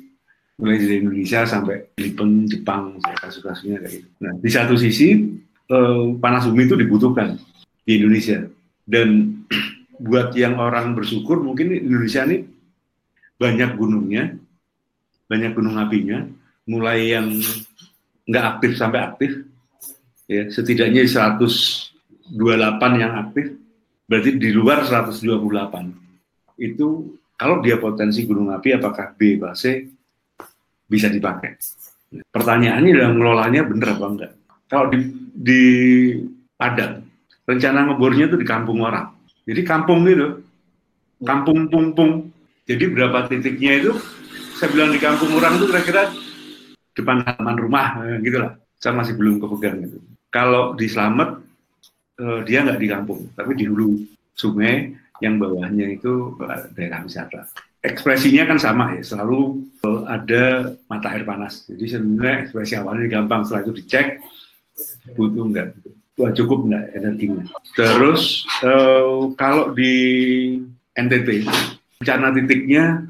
mulai 0.56 0.80
dari 0.80 1.04
Indonesia 1.04 1.44
sampai 1.44 1.92
Filipina, 2.00 2.48
Jepang, 2.48 2.96
kasus-kasusnya 3.04 3.84
kayak 3.84 3.94
gitu. 4.00 4.08
Nah, 4.24 4.34
di 4.40 4.50
satu 4.50 4.76
sisi 4.80 5.36
eh, 5.70 6.06
panas 6.18 6.48
bumi 6.48 6.64
itu 6.66 6.76
dibutuhkan 6.80 7.38
di 7.86 8.02
Indonesia 8.02 8.48
dan 8.88 9.42
buat 10.06 10.36
yang 10.36 10.60
orang 10.60 10.92
bersyukur 10.96 11.40
mungkin 11.40 11.72
Indonesia 11.72 12.28
ini 12.28 12.44
banyak 13.36 13.76
gunungnya, 13.76 14.36
banyak 15.28 15.52
gunung 15.56 15.76
apinya, 15.76 16.24
mulai 16.68 17.12
yang 17.12 17.36
nggak 18.26 18.46
aktif 18.58 18.72
sampai 18.80 19.00
aktif, 19.04 19.32
ya 20.26 20.48
setidaknya 20.50 21.04
128 21.04 22.32
yang 22.96 23.14
aktif, 23.28 23.60
berarti 24.08 24.30
di 24.40 24.50
luar 24.56 24.88
128 24.88 25.20
itu 26.56 27.20
kalau 27.36 27.60
dia 27.60 27.76
potensi 27.76 28.24
gunung 28.24 28.52
api 28.52 28.80
apakah 28.80 29.12
B, 29.16 29.36
B, 29.36 29.44
C 29.56 29.84
bisa 30.88 31.12
dipakai. 31.12 31.60
Pertanyaannya 32.32 32.92
dalam 32.96 33.20
ngelolanya 33.20 33.62
bener 33.68 33.88
apa 33.92 34.06
enggak? 34.08 34.32
Kalau 34.72 34.88
di, 34.88 35.00
di 35.36 35.64
Padang, 36.56 37.04
rencana 37.44 37.92
ngebornya 37.92 38.32
itu 38.32 38.38
di 38.40 38.48
kampung 38.48 38.80
orang. 38.80 39.12
Jadi 39.44 39.62
kampung 39.68 40.08
gitu, 40.08 40.42
kampung 41.22 41.68
pung-pung. 41.68 42.32
Jadi 42.66 42.84
berapa 42.90 43.28
titiknya 43.28 43.84
itu, 43.84 43.92
saya 44.58 44.72
bilang 44.72 44.96
di 44.96 44.98
kampung 45.04 45.36
orang 45.36 45.60
itu 45.60 45.68
kira-kira 45.70 46.10
depan 46.96 47.22
halaman 47.28 47.58
rumah, 47.60 47.88
eh, 48.08 48.18
gitu 48.24 48.42
lah. 48.42 48.56
Saya 48.80 48.96
masih 48.96 49.20
belum 49.20 49.44
kepegang 49.44 49.84
gitu. 49.84 50.00
Kalau 50.32 50.74
di 50.74 50.88
Slamet, 50.88 51.36
eh, 52.24 52.40
dia 52.48 52.64
nggak 52.64 52.80
di 52.80 52.88
kampung, 52.88 53.22
tapi 53.36 53.52
di 53.60 53.68
hulu 53.68 54.02
sungai 54.34 54.96
yang 55.24 55.40
bawahnya 55.40 55.96
itu 55.96 56.36
eh, 56.44 56.64
daerah 56.76 57.04
wisata 57.04 57.48
ekspresinya 57.86 58.44
kan 58.50 58.58
sama 58.58 58.86
ya, 58.98 59.04
selalu 59.06 59.70
ada 60.10 60.74
mata 60.90 61.14
air 61.14 61.22
panas. 61.22 61.70
Jadi 61.70 61.86
sebenarnya 61.86 62.50
ekspresi 62.50 62.74
awalnya 62.82 63.22
gampang, 63.22 63.46
setelah 63.46 63.70
itu 63.70 63.74
dicek 63.78 64.08
butuh 65.14 65.46
enggak, 65.46 65.68
cukup 66.18 66.66
enggak 66.66 66.86
energinya. 66.98 67.44
Terus 67.78 68.44
uh, 68.66 69.32
kalau 69.38 69.72
di 69.78 69.94
NTT, 70.98 71.46
bencana 72.02 72.34
titiknya 72.34 73.06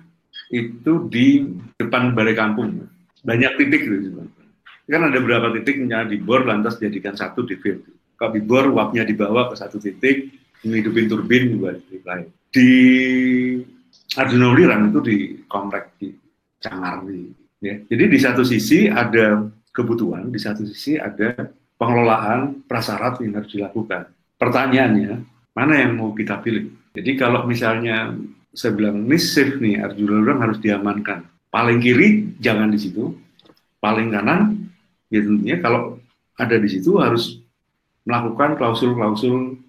itu 0.52 1.08
di 1.08 1.48
depan 1.80 2.12
balai 2.12 2.36
kampung. 2.36 2.86
Banyak 3.26 3.58
titik 3.58 3.88
gitu. 3.88 4.28
Kan 4.86 5.02
ada 5.02 5.18
beberapa 5.18 5.50
titik 5.56 5.82
misalnya 5.82 6.14
di 6.14 6.22
bor 6.22 6.46
lantas 6.46 6.78
jadikan 6.78 7.18
satu 7.18 7.42
di 7.48 7.58
field. 7.58 7.82
Kalau 8.16 8.32
di 8.38 8.42
bor 8.46 8.70
uapnya 8.70 9.02
dibawa 9.02 9.50
ke 9.50 9.56
satu 9.58 9.82
titik, 9.82 10.30
menghidupin 10.64 11.10
turbin 11.10 11.44
juga 11.58 11.76
di 11.76 11.98
lain. 12.06 12.28
Di 12.54 12.70
Arjuna 14.16 14.56
itu 14.88 15.00
di 15.04 15.18
komplek 15.50 15.98
di 16.00 16.16
Cangarwi. 16.62 17.34
Ya. 17.60 17.82
Jadi 17.84 18.04
di 18.08 18.20
satu 18.22 18.46
sisi 18.48 18.88
ada 18.88 19.44
kebutuhan, 19.76 20.32
di 20.32 20.40
satu 20.40 20.64
sisi 20.64 20.96
ada 20.96 21.52
pengelolaan 21.76 22.64
prasyarat 22.64 23.20
yang 23.20 23.36
harus 23.36 23.52
dilakukan. 23.52 24.08
Pertanyaannya, 24.40 25.14
mana 25.52 25.74
yang 25.76 26.00
mau 26.00 26.16
kita 26.16 26.40
pilih? 26.40 26.72
Jadi 26.96 27.12
kalau 27.20 27.44
misalnya 27.44 28.16
saya 28.56 28.72
bilang 28.72 29.04
ini 29.04 29.20
safe 29.20 29.60
nih, 29.60 29.84
Arjuna 29.84 30.40
harus 30.40 30.64
diamankan. 30.64 31.28
Paling 31.52 31.80
kiri 31.84 32.40
jangan 32.40 32.72
di 32.72 32.80
situ, 32.80 33.16
paling 33.80 34.12
kanan 34.12 34.66
ya 35.14 35.22
tentunya 35.22 35.62
kalau 35.62 36.02
ada 36.36 36.56
di 36.58 36.68
situ 36.68 36.98
harus 36.98 37.40
melakukan 38.04 38.58
klausul-klausul 38.58 39.62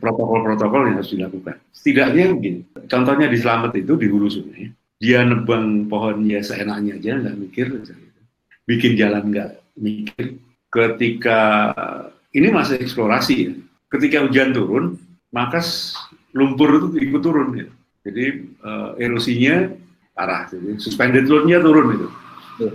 protokol-protokol 0.00 0.90
yang 0.90 0.96
harus 1.00 1.12
dilakukan. 1.12 1.56
Setidaknya 1.72 2.24
begini, 2.36 2.60
contohnya 2.86 3.26
di 3.28 3.38
Selamat 3.40 3.72
itu 3.76 3.96
di 3.98 4.06
hulu 4.06 4.28
sungai, 4.28 4.70
dia 5.02 5.26
nebang 5.26 5.90
pohon 5.90 6.22
ya 6.24 6.40
seenaknya 6.44 6.98
aja, 6.98 7.12
nggak 7.18 7.36
mikir, 7.38 7.66
bikin 8.68 8.94
jalan 8.94 9.34
nggak 9.34 9.50
mikir. 9.78 10.38
Ketika 10.72 11.40
ini 12.32 12.48
masih 12.48 12.80
eksplorasi 12.80 13.34
ya, 13.44 13.52
ketika 13.92 14.24
hujan 14.24 14.56
turun, 14.56 14.96
maka 15.34 15.60
lumpur 16.32 16.80
itu 16.80 16.86
ikut 17.02 17.20
turun 17.20 17.48
ya. 17.56 17.68
Jadi 18.02 18.24
uh, 18.64 18.96
erosinya 18.98 19.68
parah, 20.16 20.48
jadi 20.48 20.80
suspended 20.80 21.28
load-nya 21.28 21.60
turun 21.60 21.86
itu. 21.94 22.08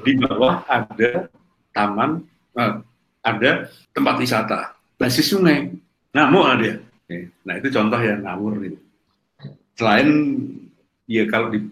Di 0.04 0.14
bawah 0.20 0.62
ada 0.70 1.32
taman, 1.74 2.22
uh, 2.56 2.80
ada 3.26 3.68
tempat 3.92 4.16
wisata, 4.22 4.60
basis 4.96 5.34
sungai 5.34 5.74
ngamuk 6.16 6.44
lah 6.46 6.58
dia. 6.58 6.76
Nah 7.48 7.54
itu 7.56 7.68
contoh 7.72 8.00
yang 8.04 8.24
ngawur 8.24 8.54
gitu. 8.68 8.80
Selain 9.80 10.08
ya 11.08 11.24
kalau 11.32 11.54
di 11.54 11.64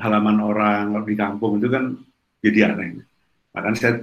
halaman 0.00 0.42
orang, 0.42 0.84
kalau 0.96 1.06
di 1.06 1.14
kampung 1.14 1.52
itu 1.62 1.68
kan 1.70 1.94
jadi 2.42 2.74
aneh. 2.74 3.04
Bahkan 3.54 3.74
saya 3.78 4.02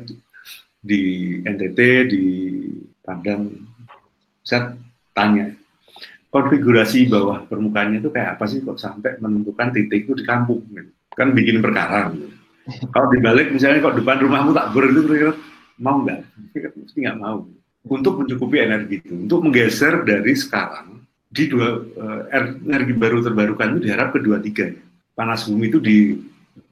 di 0.80 1.02
NTT, 1.44 1.80
di 2.08 2.24
Padang, 3.04 3.52
saya 4.46 4.78
tanya, 5.12 5.52
konfigurasi 6.32 7.10
bawah 7.10 7.44
permukaannya 7.50 8.00
itu 8.00 8.14
kayak 8.14 8.38
apa 8.38 8.46
sih 8.48 8.62
kok 8.62 8.80
sampai 8.80 9.18
menentukan 9.20 9.74
titik 9.76 10.08
itu 10.08 10.14
di 10.16 10.24
kampung? 10.24 10.64
Gitu. 10.72 10.94
Kan 11.18 11.36
bikin 11.36 11.60
perkara. 11.60 12.14
Gitu. 12.14 12.32
Kalau 12.94 13.10
dibalik 13.12 13.52
misalnya 13.52 13.82
kok 13.84 13.98
depan 13.98 14.22
rumahmu 14.22 14.54
tak 14.54 14.72
ber 14.72 14.94
itu 14.94 15.02
kira-kira 15.10 15.34
mau 15.82 16.06
nggak? 16.06 16.20
Mesti 16.54 16.98
nggak 17.02 17.18
mau 17.20 17.44
untuk 17.88 18.20
mencukupi 18.20 18.60
energi 18.60 19.00
itu, 19.00 19.14
untuk 19.16 19.48
menggeser 19.48 20.04
dari 20.04 20.36
sekarang 20.36 21.00
di 21.30 21.46
dua 21.46 21.78
uh, 21.78 22.22
energi 22.66 22.94
baru 22.98 23.22
terbarukan 23.22 23.78
itu 23.78 23.80
diharap 23.88 24.18
ke 24.18 24.20
dua 24.20 24.42
tiga. 24.42 24.74
Panas 25.14 25.46
bumi 25.48 25.68
itu 25.70 25.80
di 25.80 25.98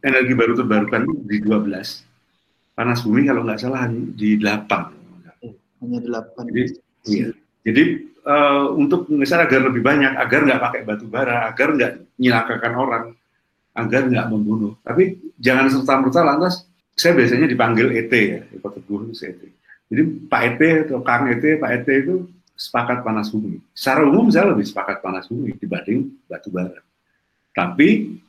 energi 0.04 0.34
baru 0.34 0.56
terbarukan 0.56 1.04
itu 1.04 1.14
di 1.28 1.38
12. 1.44 2.78
Panas 2.78 3.00
bumi 3.04 3.28
kalau 3.28 3.44
nggak 3.44 3.60
salah 3.60 3.92
di 3.92 4.40
8. 4.40 5.84
Hanya 5.84 6.00
8. 6.00 6.48
Jadi, 6.48 6.64
iya. 7.12 7.28
Jadi 7.68 7.84
uh, 8.24 8.72
untuk 8.72 9.12
menggeser 9.12 9.44
agar 9.44 9.68
lebih 9.68 9.84
banyak, 9.84 10.16
agar 10.16 10.40
nggak 10.48 10.62
pakai 10.64 10.82
batu 10.88 11.06
bara, 11.12 11.52
agar 11.52 11.76
nggak 11.76 11.92
nyilakakan 12.16 12.74
orang, 12.80 13.06
agar 13.76 14.02
nggak 14.08 14.28
membunuh. 14.32 14.80
Tapi 14.80 15.20
jangan 15.36 15.68
serta-merta 15.68 16.24
lantas 16.24 16.64
saya 16.98 17.14
biasanya 17.14 17.52
dipanggil 17.52 17.94
ET 17.94 18.10
ya, 18.10 18.42
Eko 18.56 18.74
Teguh 18.74 19.12
itu 19.12 19.28
ET 19.28 19.57
jadi 19.88 20.04
Pak 20.28 20.42
ET 20.44 20.62
atau 20.88 21.00
Kang 21.00 21.32
ET, 21.32 21.44
Pak 21.44 21.72
ET 21.72 21.88
itu 21.88 22.28
sepakat 22.60 23.08
panas 23.08 23.32
bumi. 23.32 23.64
Secara 23.72 24.04
umum 24.04 24.28
saya 24.28 24.52
lebih 24.52 24.68
sepakat 24.68 25.00
panas 25.00 25.32
bumi 25.32 25.56
dibanding 25.56 26.12
batu 26.28 26.52
bara. 26.52 26.84
Tapi 27.56 28.20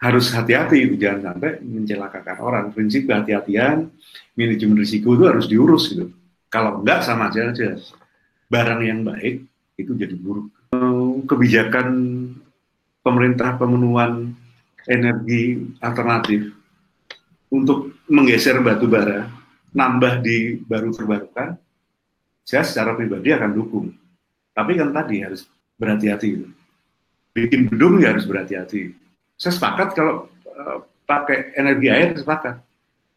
harus 0.00 0.32
hati-hati 0.32 0.84
itu 0.84 0.94
jangan 1.00 1.32
sampai 1.32 1.60
mencelakakan 1.64 2.36
orang. 2.44 2.64
Prinsip 2.76 3.08
kehati-hatian, 3.08 3.88
manajemen 4.36 4.76
risiko 4.76 5.16
itu 5.16 5.24
harus 5.24 5.48
diurus 5.48 5.88
gitu. 5.88 6.12
Kalau 6.52 6.84
enggak 6.84 7.00
sama 7.06 7.32
aja 7.32 7.48
aja. 7.48 7.80
Barang 8.50 8.82
yang 8.82 9.06
baik 9.06 9.46
itu 9.78 9.94
jadi 9.94 10.12
buruk. 10.18 10.50
Kebijakan 11.30 11.86
pemerintah 13.00 13.54
pemenuhan 13.56 14.34
energi 14.90 15.70
alternatif 15.78 16.50
untuk 17.48 17.94
menggeser 18.10 18.58
batu 18.58 18.90
bara 18.90 19.39
nambah 19.70 20.22
di 20.22 20.58
baru 20.66 20.90
terbarukan, 20.90 21.54
saya 22.42 22.62
secara 22.66 22.98
pribadi 22.98 23.30
akan 23.30 23.50
dukung. 23.54 23.86
Tapi 24.50 24.74
kan 24.74 24.90
tadi 24.90 25.22
harus 25.22 25.46
berhati-hati. 25.78 26.44
Bikin 27.30 27.70
gedung 27.70 28.02
ya 28.02 28.10
harus 28.12 28.26
berhati-hati. 28.26 28.92
Saya 29.38 29.52
sepakat 29.54 29.94
kalau 29.94 30.26
uh, 30.50 30.84
pakai 31.06 31.54
energi 31.54 31.88
air, 31.88 32.18
sepakat. 32.18 32.58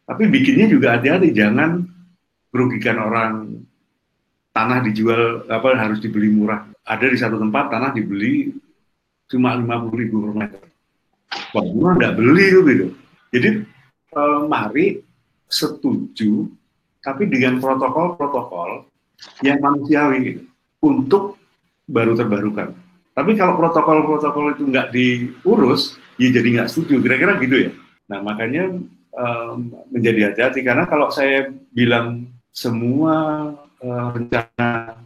Tapi 0.06 0.22
bikinnya 0.30 0.70
juga 0.70 0.94
hati-hati, 0.94 1.34
jangan 1.34 1.82
merugikan 2.54 3.02
orang. 3.02 3.32
Tanah 4.54 4.86
dijual 4.86 5.50
apa 5.50 5.74
harus 5.74 5.98
dibeli 5.98 6.30
murah. 6.30 6.70
Ada 6.86 7.10
di 7.10 7.18
satu 7.18 7.42
tempat 7.42 7.74
tanah 7.74 7.90
dibeli 7.90 8.54
cuma 9.26 9.58
lima 9.58 9.82
puluh 9.82 9.98
ribu 9.98 10.16
per 10.22 10.32
meter. 10.38 10.62
Wah, 11.50 11.98
nggak 11.98 12.14
beli 12.14 12.44
itu 12.54 12.60
gitu. 12.70 12.86
Jadi 13.34 13.48
uh, 14.14 14.46
mari 14.46 15.02
setuju, 15.48 16.48
tapi 17.04 17.28
dengan 17.28 17.60
protokol-protokol 17.60 18.88
yang 19.44 19.60
manusiawi 19.60 20.44
untuk 20.82 21.36
baru 21.84 22.16
terbarukan. 22.16 22.72
Tapi 23.14 23.38
kalau 23.38 23.54
protokol-protokol 23.54 24.58
itu 24.58 24.64
nggak 24.66 24.90
diurus, 24.90 25.94
ya 26.18 26.28
jadi 26.34 26.48
nggak 26.60 26.68
setuju. 26.72 26.98
Kira-kira 26.98 27.38
gitu 27.38 27.56
ya. 27.68 27.70
Nah 28.10 28.18
makanya 28.24 28.74
um, 29.14 29.70
menjadi 29.92 30.32
hati-hati 30.32 30.60
karena 30.66 30.84
kalau 30.90 31.08
saya 31.14 31.52
bilang 31.70 32.26
semua 32.50 33.50
uh, 33.82 34.08
rencana 34.14 34.98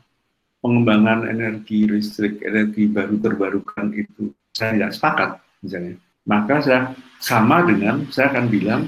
pengembangan 0.64 1.28
energi 1.30 1.86
listrik, 1.86 2.42
energi 2.42 2.88
baru 2.90 3.20
terbarukan 3.20 3.94
itu 3.94 4.34
saya 4.56 4.74
tidak 4.74 4.92
sepakat 4.96 5.30
misalnya, 5.62 5.94
maka 6.26 6.54
saya 6.58 6.80
sama 7.22 7.62
dengan 7.62 8.02
saya 8.10 8.34
akan 8.34 8.46
bilang 8.50 8.82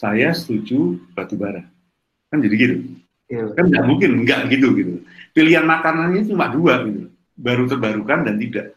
saya 0.00 0.32
setuju 0.32 0.96
batu 1.12 1.36
bara. 1.36 1.60
Kan 2.32 2.40
jadi 2.40 2.56
gitu. 2.56 2.76
Ya. 3.28 3.44
Kan 3.52 3.68
nggak 3.68 3.84
mungkin 3.84 4.24
nggak 4.24 4.48
gitu 4.48 4.72
gitu. 4.80 5.04
Pilihan 5.36 5.68
makanannya 5.68 6.24
cuma 6.24 6.48
dua 6.48 6.80
gitu, 6.88 7.12
baru 7.36 7.68
terbarukan 7.68 8.24
dan 8.24 8.40
tidak. 8.40 8.72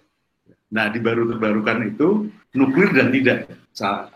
Nah 0.68 0.92
di 0.92 1.00
baru 1.00 1.32
terbarukan 1.32 1.88
itu 1.88 2.28
nuklir 2.52 2.92
dan 2.92 3.16
tidak. 3.16 3.48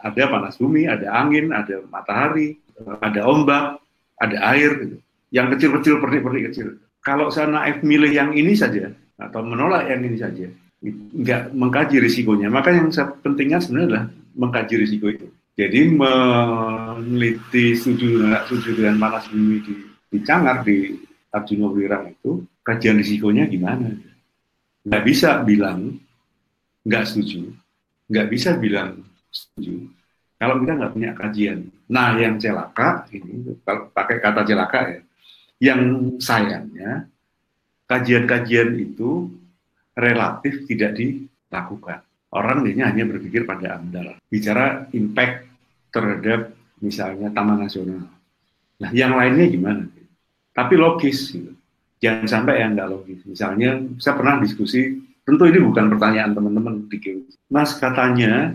Ada 0.04 0.28
panas 0.28 0.60
bumi, 0.60 0.86
ada 0.86 1.08
angin, 1.16 1.56
ada 1.56 1.80
matahari, 1.88 2.60
ada 3.02 3.24
ombak, 3.24 3.80
ada 4.20 4.38
air 4.52 4.76
gitu. 4.84 4.98
Yang 5.32 5.48
kecil-kecil, 5.58 5.96
pernik-pernik 6.04 6.52
kecil 6.52 6.68
kalau 7.08 7.32
saya 7.32 7.48
naif 7.48 7.80
milih 7.88 8.12
yang 8.12 8.36
ini 8.36 8.52
saja 8.52 8.92
atau 9.16 9.40
menolak 9.40 9.88
yang 9.88 10.04
ini 10.04 10.20
saja, 10.20 10.52
nggak 10.84 11.56
mengkaji 11.56 12.04
risikonya. 12.04 12.52
Maka 12.52 12.76
yang 12.76 12.92
pentingnya 13.24 13.64
sebenarnya 13.64 13.88
adalah 13.88 14.06
mengkaji 14.36 14.76
risiko 14.76 15.08
itu. 15.08 15.32
Jadi 15.58 15.90
meneliti 15.90 17.74
setuju 17.74 18.30
nggak 18.30 18.44
setuju 18.46 18.70
dengan 18.78 18.96
panas 19.02 19.26
bumi 19.26 19.58
di, 19.66 19.74
di 20.14 20.20
Cangar 20.22 20.62
di 20.62 20.94
Arjuna 21.34 21.74
Wirang 21.74 22.14
itu 22.14 22.46
kajian 22.62 23.02
risikonya 23.02 23.50
gimana? 23.50 23.90
Nggak 24.86 25.04
bisa 25.04 25.42
bilang 25.42 25.98
nggak 26.86 27.04
setuju, 27.10 27.50
nggak 28.06 28.28
bisa 28.30 28.54
bilang 28.62 29.02
setuju 29.34 29.90
kalau 30.38 30.62
kita 30.62 30.78
nggak 30.78 30.94
punya 30.94 31.12
kajian. 31.18 31.60
Nah 31.90 32.14
yang 32.22 32.38
celaka 32.38 33.10
ini 33.10 33.58
kalau 33.66 33.90
pakai 33.90 34.18
kata 34.22 34.42
celaka 34.46 34.80
ya, 34.94 35.02
yang 35.74 35.82
sayangnya 36.22 37.10
kajian-kajian 37.90 38.78
itu 38.78 39.34
relatif 39.98 40.70
tidak 40.70 40.94
dilakukan. 40.94 42.06
Orang 42.30 42.68
hanya 42.70 43.08
berpikir 43.08 43.48
pada 43.48 43.82
AMDAL, 43.82 44.22
bicara 44.30 44.86
impact 44.94 45.47
terhadap 45.98 46.54
misalnya 46.77 47.34
Taman 47.34 47.66
Nasional. 47.66 48.06
Nah, 48.77 48.89
yang 48.94 49.18
lainnya 49.18 49.50
gimana? 49.50 49.89
Tapi 50.54 50.77
logis, 50.77 51.34
gitu. 51.34 51.58
jangan 51.98 52.30
sampai 52.30 52.62
yang 52.62 52.77
nggak 52.77 52.89
logis. 52.94 53.25
Misalnya, 53.25 53.82
saya 53.98 54.13
pernah 54.13 54.38
diskusi, 54.38 55.01
tentu 55.25 55.50
ini 55.50 55.58
bukan 55.66 55.89
pertanyaan 55.89 56.38
teman-teman 56.38 56.86
di 56.86 56.98
Mas 57.50 57.74
katanya 57.74 58.54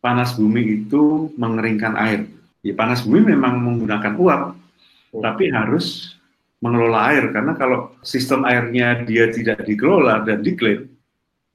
panas 0.00 0.32
bumi 0.40 0.84
itu 0.84 1.28
mengeringkan 1.36 2.00
air. 2.00 2.24
Ya 2.64 2.72
panas 2.72 3.04
bumi 3.04 3.36
memang 3.36 3.60
menggunakan 3.60 4.16
uap, 4.16 4.56
tapi 5.20 5.52
harus 5.52 6.16
mengelola 6.64 7.12
air 7.12 7.28
karena 7.28 7.52
kalau 7.60 7.92
sistem 8.00 8.48
airnya 8.48 9.04
dia 9.04 9.28
tidak 9.28 9.68
dikelola 9.68 10.24
dan 10.24 10.40
diklaim 10.40 10.88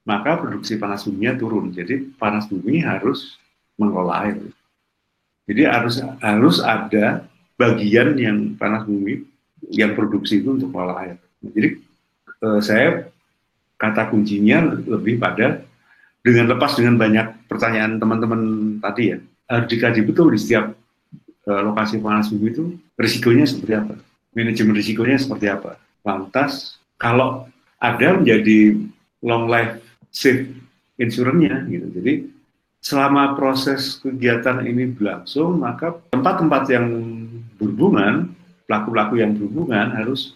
maka 0.06 0.38
produksi 0.38 0.78
panas 0.78 1.02
bumi 1.02 1.34
turun 1.34 1.74
jadi 1.74 2.06
panas 2.14 2.46
bumi 2.46 2.86
harus 2.86 3.34
mengelola 3.74 4.30
air 4.30 4.38
jadi 5.50 5.62
harus 5.66 5.98
harus 6.22 6.56
ada 6.62 7.26
bagian 7.58 8.14
yang 8.14 8.38
panas 8.54 8.86
bumi 8.86 9.26
yang 9.74 9.98
produksi 9.98 10.40
itu 10.40 10.54
untuk 10.54 10.70
mengelola 10.70 11.02
air 11.02 11.16
jadi 11.42 11.68
eh, 12.46 12.60
saya 12.62 12.88
kata 13.76 14.14
kuncinya 14.14 14.78
lebih 14.86 15.18
pada 15.18 15.66
dengan 16.22 16.52
lepas 16.54 16.78
dengan 16.78 16.94
banyak 17.00 17.50
pertanyaan 17.50 17.98
teman-teman 17.98 18.40
tadi 18.78 19.16
ya 19.16 19.18
harus 19.50 19.66
dikaji 19.66 20.00
betul 20.06 20.30
di 20.30 20.38
setiap 20.38 20.72
eh, 21.44 21.60
lokasi 21.66 21.98
panas 21.98 22.30
bumi 22.30 22.48
itu 22.54 22.64
risikonya 22.94 23.44
seperti 23.44 23.74
apa 23.74 23.94
manajemen 24.34 24.74
risikonya 24.76 25.18
seperti 25.18 25.46
apa. 25.50 25.78
Lantas 26.06 26.78
kalau 26.96 27.50
ada 27.80 28.18
menjadi 28.18 28.78
long 29.24 29.50
life 29.50 29.80
safe 30.14 30.48
insurance-nya 31.00 31.66
gitu. 31.70 31.86
Jadi 32.00 32.12
selama 32.80 33.36
proses 33.36 34.00
kegiatan 34.00 34.64
ini 34.64 34.88
berlangsung, 34.90 35.60
maka 35.60 36.00
tempat-tempat 36.10 36.62
yang 36.72 36.86
berhubungan, 37.60 38.32
pelaku-pelaku 38.64 39.20
yang 39.20 39.36
berhubungan 39.36 39.92
harus 39.92 40.34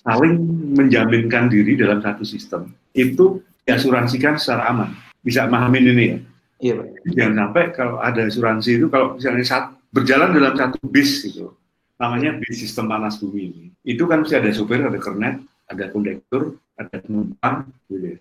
saling 0.00 0.40
menjaminkan 0.72 1.52
diri 1.52 1.76
dalam 1.76 2.00
satu 2.00 2.24
sistem. 2.24 2.72
Itu 2.96 3.44
diasuransikan 3.68 4.40
secara 4.40 4.72
aman. 4.72 4.90
Bisa 5.22 5.46
mahamin 5.46 5.92
ini 5.92 6.04
ya? 6.04 6.18
Iya, 6.62 6.72
Pak. 6.78 6.86
Jangan 7.12 7.34
sampai 7.36 7.64
kalau 7.74 7.96
ada 8.00 8.20
asuransi 8.26 8.70
itu, 8.80 8.86
kalau 8.88 9.18
misalnya 9.18 9.44
saat 9.44 9.64
berjalan 9.92 10.32
dalam 10.32 10.54
satu 10.56 10.78
bis 10.88 11.26
gitu, 11.26 11.52
namanya 12.00 12.38
bis 12.40 12.62
sistem 12.62 12.88
panas 12.88 13.18
bumi 13.20 13.42
ini. 13.50 13.64
Itu 13.84 14.08
kan 14.08 14.24
mesti 14.24 14.38
ada 14.38 14.50
supir, 14.54 14.80
ada 14.80 14.96
kernet, 14.96 15.42
ada 15.68 15.84
kondektur, 15.90 16.56
ada 16.78 16.96
penumpang, 17.02 17.66
gitu 17.90 18.16
ya. 18.16 18.18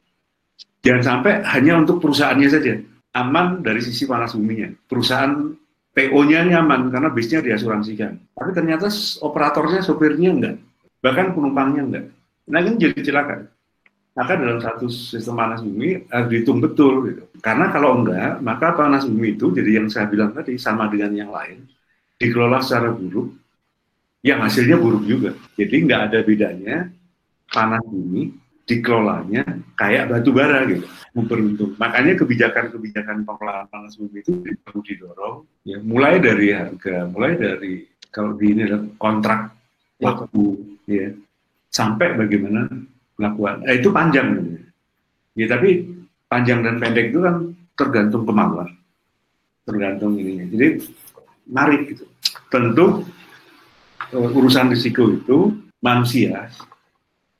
Jangan 0.82 1.04
sampai 1.06 1.46
hanya 1.46 1.86
untuk 1.86 2.02
perusahaannya 2.02 2.50
saja, 2.50 2.82
aman 3.12 3.60
dari 3.64 3.82
sisi 3.84 4.08
panas 4.08 4.36
buminya. 4.36 4.72
Perusahaan 4.88 5.52
PO-nya 5.92 6.48
nyaman 6.48 6.88
karena 6.88 7.10
bisnya 7.12 7.44
diasuransikan. 7.44 8.16
Tapi 8.32 8.52
ternyata 8.56 8.88
operatornya, 9.20 9.84
supirnya 9.84 10.32
enggak. 10.32 10.56
Bahkan 11.04 11.36
penumpangnya 11.36 11.82
enggak. 11.84 12.06
Nah 12.48 12.60
ini 12.64 12.80
jadi 12.80 13.00
celaka. 13.04 13.48
Maka 14.12 14.36
dalam 14.36 14.60
satu 14.60 14.92
sistem 14.92 15.40
panas 15.40 15.64
bumi 15.64 16.08
harus 16.08 16.28
dihitung 16.32 16.60
betul. 16.64 17.12
Gitu. 17.12 17.24
Karena 17.44 17.72
kalau 17.72 18.04
enggak, 18.04 18.40
maka 18.40 18.72
panas 18.76 19.04
bumi 19.04 19.36
itu 19.36 19.52
jadi 19.52 19.84
yang 19.84 19.88
saya 19.92 20.08
bilang 20.08 20.32
tadi 20.32 20.56
sama 20.56 20.88
dengan 20.88 21.12
yang 21.12 21.32
lain. 21.32 21.68
Dikelola 22.16 22.62
secara 22.64 22.94
buruk, 22.94 23.34
yang 24.22 24.40
hasilnya 24.46 24.78
buruk 24.78 25.04
juga. 25.04 25.32
Jadi 25.58 25.76
nggak 25.90 26.02
ada 26.12 26.20
bedanya 26.22 26.78
panas 27.52 27.84
bumi 27.84 28.32
dikelolanya 28.72 29.44
kayak 29.76 30.08
batu 30.08 30.32
bara 30.32 30.64
gitu, 30.64 30.88
memperuntung. 31.12 31.76
Makanya 31.76 32.16
kebijakan-kebijakan 32.16 33.28
pengelolaan 33.28 33.68
panas 33.68 34.00
bumi 34.00 34.24
itu 34.24 34.40
perlu 34.64 34.80
didorong, 34.80 35.36
ya 35.68 35.78
mulai 35.84 36.24
dari 36.24 36.56
harga, 36.56 37.12
mulai 37.12 37.36
dari 37.36 37.84
kalau 38.08 38.40
di 38.40 38.56
ini 38.56 38.64
adalah 38.64 38.88
kontrak 38.96 39.42
ya. 40.00 40.04
waktu, 40.08 40.46
ya 40.88 41.08
sampai 41.68 42.16
bagaimana 42.16 42.72
melakukan. 43.20 43.68
Eh, 43.68 43.84
itu 43.84 43.90
panjang, 43.92 44.28
gitu. 44.40 44.56
ya 45.36 45.46
tapi 45.52 45.70
panjang 46.32 46.64
dan 46.64 46.80
pendek 46.80 47.12
itu 47.12 47.20
kan 47.20 47.36
tergantung 47.76 48.24
kemauan, 48.24 48.72
tergantung 49.68 50.16
ininya. 50.16 50.48
Jadi 50.48 50.68
menarik 51.52 51.82
gitu. 51.92 52.06
Tentu 52.48 53.04
uh, 54.16 54.30
urusan 54.38 54.72
risiko 54.72 55.12
itu 55.12 55.52
manusia 55.84 56.48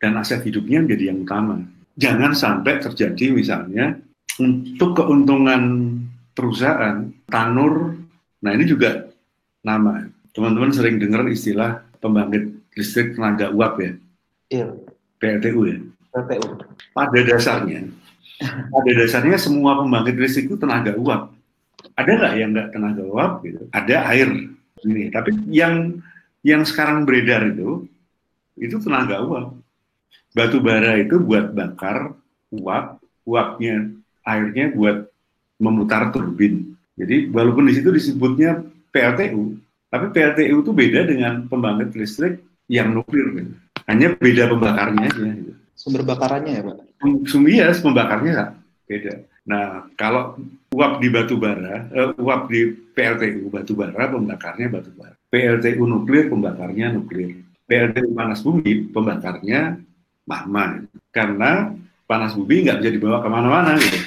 dan 0.02 0.18
aset 0.18 0.42
hidupnya 0.42 0.82
menjadi 0.82 1.14
yang 1.14 1.22
utama. 1.24 1.62
Jangan 1.96 2.34
sampai 2.34 2.82
terjadi 2.82 3.30
misalnya 3.30 4.02
untuk 4.42 4.98
keuntungan 4.98 5.94
perusahaan 6.34 7.14
tanur. 7.30 7.94
Nah 8.42 8.52
ini 8.58 8.66
juga 8.66 9.14
nama. 9.62 10.10
Teman-teman 10.34 10.74
sering 10.74 10.98
dengar 10.98 11.28
istilah 11.30 11.86
pembangkit 12.02 12.50
listrik 12.74 13.14
tenaga 13.14 13.54
uap 13.54 13.78
ya. 13.78 13.92
Iya. 14.50 14.68
PLTU 15.22 15.62
ya. 15.70 15.78
PLTU. 16.10 16.48
Pada 16.92 17.20
dasarnya, 17.24 17.88
pada 18.42 18.92
dasarnya 18.98 19.38
semua 19.38 19.78
pembangkit 19.78 20.18
listrik 20.18 20.50
itu 20.50 20.58
tenaga 20.58 20.98
uap. 20.98 21.30
Ada 21.94 22.12
nggak 22.18 22.34
yang 22.42 22.50
nggak 22.58 22.70
tenaga 22.74 23.04
uap? 23.06 23.32
Gitu? 23.46 23.62
Ada 23.70 23.96
air. 24.10 24.30
Ini. 24.82 25.14
Tapi 25.14 25.30
yang 25.54 26.02
yang 26.42 26.66
sekarang 26.66 27.06
beredar 27.06 27.46
itu 27.46 27.86
itu 28.58 28.82
tenaga 28.82 29.22
uap. 29.22 29.61
Batu 30.32 30.64
bara 30.64 30.96
itu 30.96 31.20
buat 31.20 31.52
bakar 31.52 32.16
uap, 32.56 33.04
uapnya 33.28 33.92
airnya 34.24 34.72
buat 34.72 35.12
memutar 35.60 36.10
turbin. 36.16 36.74
Jadi 36.96 37.28
walaupun 37.32 37.68
di 37.68 37.74
situ 37.76 37.92
disebutnya 37.92 38.64
PLTU, 38.92 39.60
tapi 39.92 40.06
PLTU 40.16 40.64
itu 40.64 40.72
beda 40.72 41.04
dengan 41.08 41.46
pembangkit 41.52 41.96
listrik 42.00 42.40
yang 42.72 42.96
nuklir. 42.96 43.28
Gitu. 43.36 43.54
Hanya 43.88 44.16
beda 44.16 44.48
pembakarnya 44.52 45.08
aja. 45.12 45.30
Gitu. 45.36 45.54
Sumber 45.76 46.04
bakarannya 46.06 46.52
ya 46.60 46.64
Pak? 46.64 46.76
Sumber 47.28 47.50
iya, 47.52 47.68
pembakarnya 47.74 48.34
beda. 48.88 49.14
Nah, 49.42 49.90
kalau 49.98 50.38
uap 50.72 51.02
di 51.02 51.10
batu 51.10 51.36
bara, 51.36 51.90
uh, 51.90 52.14
uap 52.22 52.48
di 52.48 52.72
PLTU 52.94 53.50
batu 53.50 53.74
bara, 53.74 54.08
pembakarnya 54.08 54.70
batu 54.70 54.94
bara. 54.94 55.18
PLTU 55.34 55.84
nuklir, 55.84 56.30
pembakarnya 56.30 56.94
nuklir. 56.94 57.42
PLTU 57.66 58.14
panas 58.14 58.44
bumi, 58.46 58.92
pembakarnya 58.94 59.82
mahman. 60.32 60.88
Karena 61.12 61.76
panas 62.08 62.32
bumi 62.32 62.64
nggak 62.64 62.80
bisa 62.80 62.92
dibawa 62.96 63.20
ke 63.20 63.28
mana-mana 63.28 63.76
gitu. 63.76 64.00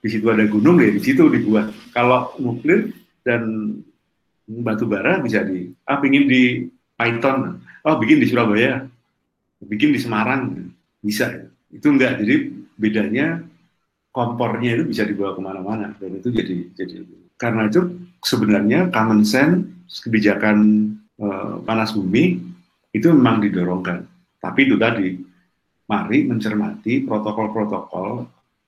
Di 0.00 0.08
situ 0.08 0.26
ada 0.32 0.44
gunung 0.48 0.80
ya, 0.80 0.88
di 0.88 1.02
situ 1.04 1.28
dibuat. 1.28 1.72
Kalau 1.92 2.32
nuklir 2.40 2.96
dan 3.20 3.74
batu 4.48 4.88
bara 4.88 5.20
bisa 5.20 5.44
di, 5.44 5.68
ah 5.84 6.00
pingin 6.00 6.24
di 6.24 6.64
Python, 6.96 7.60
oh 7.84 7.94
bikin 8.00 8.22
di 8.22 8.26
Surabaya, 8.30 8.86
bikin 9.60 9.92
di 9.92 10.00
Semarang, 10.00 10.72
bisa. 11.04 11.28
Itu 11.68 11.92
enggak, 11.92 12.22
jadi 12.22 12.54
bedanya 12.78 13.42
kompornya 14.14 14.80
itu 14.80 14.84
bisa 14.88 15.04
dibawa 15.04 15.36
ke 15.36 15.42
mana-mana 15.44 15.92
dan 16.00 16.16
itu 16.16 16.32
jadi 16.32 16.72
jadi 16.72 17.04
karena 17.36 17.68
itu 17.68 17.84
sebenarnya 18.24 18.88
common 18.88 19.28
sense 19.28 20.00
kebijakan 20.00 20.88
uh, 21.20 21.60
panas 21.62 21.92
bumi 21.92 22.40
itu 22.96 23.12
memang 23.12 23.44
didorongkan. 23.44 24.08
Tapi 24.40 24.60
itu 24.64 24.76
tadi, 24.80 25.20
mari 25.86 26.26
mencermati 26.26 27.06
protokol-protokol 27.06 28.26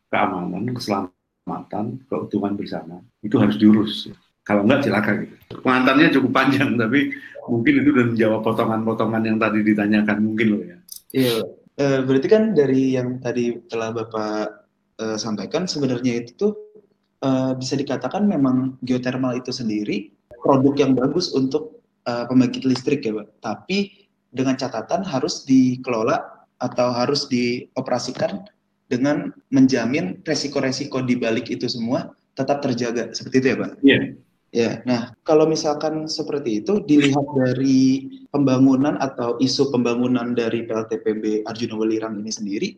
keamanan, 0.09 0.71
keselamatan, 0.73 2.03
keutuhan 2.07 2.55
bersama. 2.55 3.03
Itu 3.21 3.43
harus 3.43 3.59
diurus. 3.59 4.09
Kalau 4.47 4.65
enggak 4.65 4.89
silakan 4.89 5.15
gitu. 5.29 5.35
Pengantarnya 5.61 6.09
cukup 6.17 6.31
panjang, 6.33 6.81
tapi 6.81 7.13
mungkin 7.53 7.73
itu 7.85 7.91
sudah 7.93 8.07
menjawab 8.09 8.41
potongan-potongan 8.45 9.23
yang 9.29 9.37
tadi 9.37 9.61
ditanyakan 9.61 10.17
mungkin 10.25 10.47
loh 10.57 10.63
ya. 10.65 10.77
Iya, 11.13 11.37
e, 11.77 11.85
berarti 12.05 12.29
kan 12.29 12.43
dari 12.57 12.97
yang 12.97 13.21
tadi 13.21 13.61
telah 13.69 13.93
Bapak 13.93 14.45
e, 14.97 15.05
sampaikan 15.21 15.69
sebenarnya 15.69 16.25
itu 16.25 16.33
tuh 16.37 16.53
e, 17.21 17.29
bisa 17.61 17.77
dikatakan 17.77 18.25
memang 18.25 18.81
geothermal 18.85 19.37
itu 19.37 19.53
sendiri 19.53 20.13
produk 20.41 20.73
yang 20.81 20.93
bagus 20.97 21.33
untuk 21.37 21.85
e, 22.09 22.13
pembangkit 22.29 22.65
listrik 22.65 23.05
ya 23.05 23.21
Pak. 23.21 23.29
Tapi 23.45 24.09
dengan 24.33 24.57
catatan 24.57 25.05
harus 25.05 25.45
dikelola 25.45 26.38
atau 26.59 26.91
harus 26.91 27.31
dioperasikan 27.31 28.47
dengan 28.89 29.31
menjamin 29.53 30.19
resiko-resiko 30.25 31.05
di 31.05 31.15
balik 31.15 31.53
itu 31.53 31.69
semua 31.69 32.11
tetap 32.35 32.63
terjaga 32.65 33.11
seperti 33.13 33.37
itu 33.43 33.47
ya 33.53 33.57
Pak? 33.59 33.73
Iya. 33.83 33.99
Ya, 34.49 34.81
nah 34.89 35.13
kalau 35.29 35.45
misalkan 35.45 36.09
seperti 36.09 36.65
itu 36.65 36.81
dilihat 36.81 37.21
dari 37.37 38.09
pembangunan 38.33 38.97
atau 38.97 39.37
isu 39.45 39.69
pembangunan 39.69 40.33
dari 40.33 40.65
PLTPB 40.65 41.45
Arjuna 41.45 41.77
Welirang 41.77 42.25
ini 42.25 42.33
sendiri, 42.33 42.69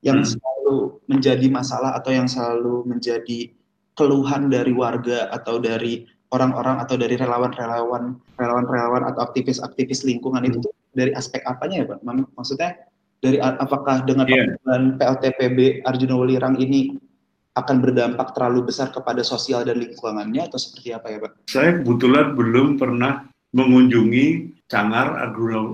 yang 0.00 0.24
hmm. 0.24 0.32
selalu 0.32 1.04
menjadi 1.04 1.46
masalah 1.52 2.00
atau 2.00 2.16
yang 2.16 2.24
selalu 2.24 2.88
menjadi 2.88 3.52
keluhan 3.92 4.48
dari 4.48 4.72
warga 4.72 5.28
atau 5.28 5.60
dari 5.60 6.08
orang-orang 6.32 6.80
atau 6.80 6.96
dari 6.96 7.20
relawan-relawan, 7.20 8.16
relawan-relawan 8.40 9.04
atau 9.12 9.28
aktivis-aktivis 9.28 10.08
lingkungan 10.08 10.48
hmm. 10.48 10.48
itu 10.48 10.56
tuh 10.64 10.72
dari 10.96 11.12
aspek 11.12 11.44
apanya 11.44 11.84
ya 11.84 11.86
Pak? 11.92 12.08
Maksudnya 12.40 12.88
dari 13.18 13.38
apakah 13.42 14.06
dengan 14.06 14.26
yeah. 14.30 14.54
PLTPB 14.94 15.82
Arjuna 15.82 16.14
Welirang 16.14 16.58
ini 16.62 16.94
akan 17.58 17.82
berdampak 17.82 18.38
terlalu 18.38 18.70
besar 18.70 18.94
kepada 18.94 19.26
sosial 19.26 19.66
dan 19.66 19.82
lingkungannya 19.82 20.46
atau 20.46 20.58
seperti 20.62 20.94
apa 20.94 21.10
ya 21.10 21.18
Pak? 21.18 21.32
Saya 21.50 21.82
kebetulan 21.82 22.38
belum 22.38 22.78
pernah 22.78 23.26
mengunjungi 23.50 24.54
Cangar 24.70 25.18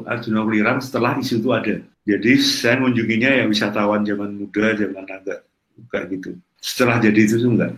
Arjuna 0.08 0.40
Welirang 0.46 0.80
setelah 0.80 1.18
isu 1.20 1.44
itu 1.44 1.50
ada. 1.52 1.74
Jadi 2.04 2.32
saya 2.40 2.80
mengunjunginya 2.80 3.30
yang 3.42 3.48
wisatawan 3.52 4.06
zaman 4.06 4.38
muda, 4.38 4.72
zaman 4.76 5.04
agak 5.04 5.44
kayak 5.92 6.06
gitu. 6.16 6.30
Setelah 6.62 7.02
jadi 7.02 7.20
itu 7.20 7.44
enggak. 7.44 7.76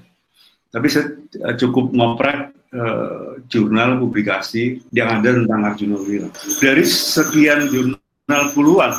Tapi 0.70 0.86
saya 0.92 1.16
eh, 1.16 1.54
cukup 1.56 1.90
ngoprek 1.96 2.52
uh, 2.76 3.40
jurnal 3.48 3.96
publikasi 3.96 4.84
yang 4.92 5.18
ada 5.18 5.34
tentang 5.34 5.60
Arjuna 5.66 5.96
Welirang. 5.98 6.34
Dari 6.62 6.84
sekian 6.84 7.66
jurnal 7.72 8.42
puluhan 8.52 8.92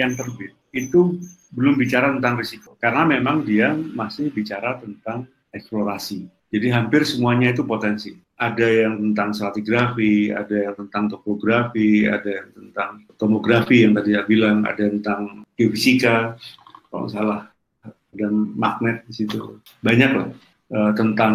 yang 0.00 0.16
terbit, 0.16 0.56
itu 0.72 1.20
belum 1.52 1.76
bicara 1.76 2.14
tentang 2.14 2.38
risiko 2.38 2.78
karena 2.78 3.02
memang 3.04 3.42
dia 3.42 3.74
masih 3.74 4.30
bicara 4.30 4.78
tentang 4.78 5.26
eksplorasi. 5.50 6.30
Jadi 6.50 6.66
hampir 6.74 7.06
semuanya 7.06 7.54
itu 7.54 7.62
potensi. 7.62 8.18
Ada 8.40 8.66
yang 8.66 8.98
tentang 8.98 9.30
stratigrafi, 9.36 10.34
ada 10.34 10.50
yang 10.50 10.74
tentang 10.74 11.06
topografi, 11.12 12.08
ada 12.08 12.26
yang 12.26 12.48
tentang 12.50 12.90
tomografi 13.14 13.86
yang 13.86 13.94
tadi 13.94 14.16
saya 14.16 14.26
bilang, 14.26 14.66
ada 14.66 14.80
yang 14.80 14.98
tentang 14.98 15.46
geofisika, 15.54 16.34
kalau 16.90 17.06
salah, 17.06 17.52
dan 18.10 18.32
magnet 18.58 19.06
di 19.06 19.12
situ. 19.14 19.62
Banyak 19.84 20.10
lah 20.10 20.28
uh, 20.74 20.92
tentang 20.96 21.34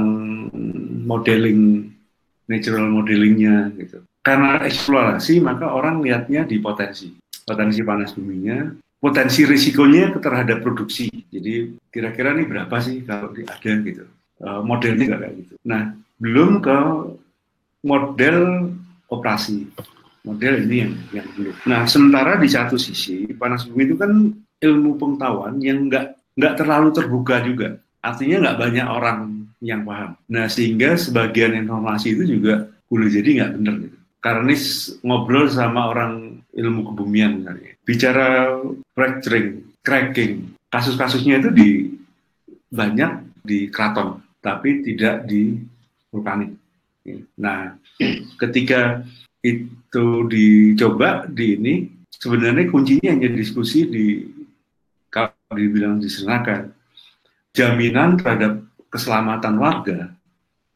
modeling, 1.08 1.94
natural 2.52 2.92
modelingnya 2.92 3.72
gitu. 3.80 4.04
Karena 4.26 4.58
eksplorasi 4.66 5.40
maka 5.40 5.70
orang 5.70 6.02
lihatnya 6.02 6.50
di 6.50 6.58
potensi, 6.58 7.14
potensi 7.46 7.80
panas 7.86 8.12
buminya, 8.18 8.74
potensi 8.98 9.46
risikonya 9.46 10.18
terhadap 10.18 10.66
produksi. 10.66 11.08
Jadi 11.30 11.78
kira-kira 11.94 12.34
ini 12.34 12.50
berapa 12.50 12.76
sih 12.82 13.06
kalau 13.06 13.30
ada 13.32 13.72
gitu. 13.86 14.10
Uh, 14.42 14.60
modelnya 14.66 15.16
kayak 15.16 15.34
gitu. 15.46 15.54
Nah, 15.64 15.96
belum 16.20 16.60
ke 16.60 16.78
model 17.86 18.68
operasi. 19.08 19.70
Model 20.26 20.66
ini 20.66 20.76
yang 20.82 20.94
yang 21.22 21.28
belum. 21.38 21.56
Nah, 21.70 21.86
sementara 21.86 22.42
di 22.42 22.50
satu 22.50 22.82
sisi 22.82 23.30
panas 23.38 23.64
bumi 23.70 23.94
itu 23.94 23.96
kan 23.96 24.12
ilmu 24.60 24.98
pengetahuan 24.98 25.62
yang 25.62 25.86
nggak 25.86 26.18
nggak 26.36 26.54
terlalu 26.58 26.90
terbuka 26.92 27.46
juga. 27.46 27.78
Artinya 28.02 28.50
nggak 28.50 28.58
banyak 28.58 28.88
orang 28.90 29.20
yang 29.62 29.86
paham. 29.86 30.18
Nah, 30.34 30.50
sehingga 30.50 30.98
sebagian 30.98 31.54
informasi 31.54 32.18
itu 32.18 32.26
juga 32.26 32.74
boleh 32.90 33.08
jadi 33.14 33.30
nggak 33.38 33.52
benar 33.62 33.76
gitu. 33.86 33.98
Karena 34.18 34.54
ngobrol 35.06 35.46
sama 35.54 35.94
orang 35.94 36.25
ilmu 36.56 36.92
kebumian 36.92 37.44
misalnya 37.44 37.76
bicara 37.84 38.58
fracturing, 38.96 39.76
cracking, 39.84 40.56
kasus-kasusnya 40.72 41.44
itu 41.44 41.50
di 41.52 41.70
banyak 42.72 43.44
di 43.46 43.70
keraton, 43.70 44.24
tapi 44.42 44.82
tidak 44.82 45.30
di 45.30 45.60
vulkanik. 46.10 46.58
Nah, 47.38 47.78
ketika 48.42 49.06
itu 49.46 50.26
dicoba 50.26 51.30
di 51.30 51.60
ini, 51.60 51.74
sebenarnya 52.10 52.66
kuncinya 52.74 53.14
hanya 53.14 53.30
diskusi 53.30 53.86
di 53.86 54.06
kalau 55.14 55.32
dibilang 55.54 56.02
disenakan, 56.02 56.74
jaminan 57.54 58.18
terhadap 58.18 58.66
keselamatan 58.90 59.56
warga 59.62 60.00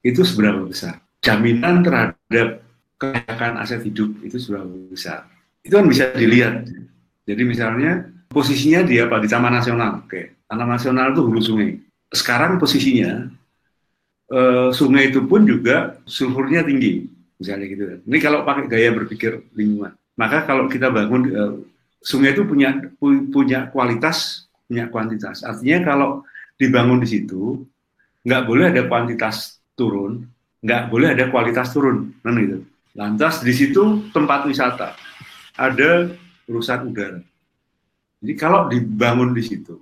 itu 0.06 0.22
seberapa 0.22 0.64
besar. 0.64 1.02
Jaminan 1.20 1.84
terhadap 1.84 2.64
kekayaan 3.02 3.60
aset 3.60 3.84
hidup 3.84 4.16
itu 4.24 4.40
seberapa 4.40 4.70
besar. 4.88 5.28
Itu 5.70 5.78
kan 5.78 5.86
bisa 5.86 6.10
dilihat 6.18 6.66
jadi 7.30 7.46
misalnya 7.46 8.10
posisinya 8.26 8.82
dia 8.82 9.06
apa 9.06 9.22
di 9.22 9.30
Taman 9.30 9.54
Nasional. 9.54 10.02
Oke, 10.02 10.34
Taman 10.50 10.66
Nasional 10.66 11.14
itu 11.14 11.22
hulu 11.22 11.38
sungai. 11.38 11.78
Sekarang 12.10 12.58
posisinya 12.58 13.30
uh, 14.34 14.74
sungai 14.74 15.14
itu 15.14 15.22
pun 15.30 15.46
juga 15.46 16.02
sulfurnya 16.10 16.66
tinggi, 16.66 17.06
misalnya 17.38 17.66
gitu. 17.70 17.84
Ini 18.02 18.18
kalau 18.18 18.42
pakai 18.42 18.66
gaya 18.66 18.90
berpikir 18.98 19.46
lingkungan. 19.54 19.94
Maka 20.18 20.50
kalau 20.50 20.66
kita 20.66 20.90
bangun 20.90 21.22
uh, 21.38 21.54
sungai 22.02 22.34
itu 22.34 22.42
punya 22.50 22.74
punya 23.30 23.70
kualitas, 23.70 24.50
punya 24.66 24.90
kuantitas. 24.90 25.46
Artinya 25.46 25.86
kalau 25.86 26.10
dibangun 26.58 26.98
di 26.98 27.14
situ 27.14 27.62
nggak 28.26 28.42
boleh 28.50 28.74
ada 28.74 28.90
kuantitas 28.90 29.62
turun, 29.78 30.26
nggak 30.66 30.90
boleh 30.90 31.14
ada 31.14 31.30
kualitas 31.30 31.70
turun, 31.78 32.10
kan 32.26 32.34
gitu. 32.42 32.66
Lantas 32.98 33.46
di 33.46 33.54
situ 33.54 34.10
tempat 34.10 34.50
wisata 34.50 34.98
ada 35.60 36.16
urusan 36.48 36.88
udara. 36.88 37.20
Jadi 38.20 38.34
kalau 38.36 38.72
dibangun 38.72 39.36
di 39.36 39.44
situ, 39.44 39.76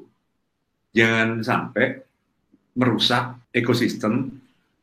jangan 0.93 1.45
sampai 1.45 2.01
merusak 2.77 3.37
ekosistem 3.53 4.29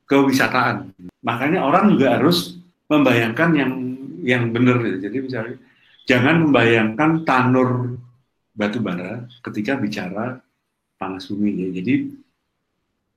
kewisataan. 0.07 0.91
Makanya 1.23 1.63
orang 1.63 1.95
juga 1.95 2.19
harus 2.19 2.59
membayangkan 2.91 3.51
yang 3.55 3.73
yang 4.23 4.51
benar. 4.51 4.83
Jadi 4.99 5.19
misalnya 5.23 5.57
jangan 6.07 6.49
membayangkan 6.49 7.23
tanur 7.23 7.99
batu 8.55 8.79
bara 8.79 9.27
ketika 9.43 9.79
bicara 9.79 10.39
panas 10.99 11.31
bumi. 11.31 11.69
Ya. 11.69 11.69
Jadi 11.83 11.95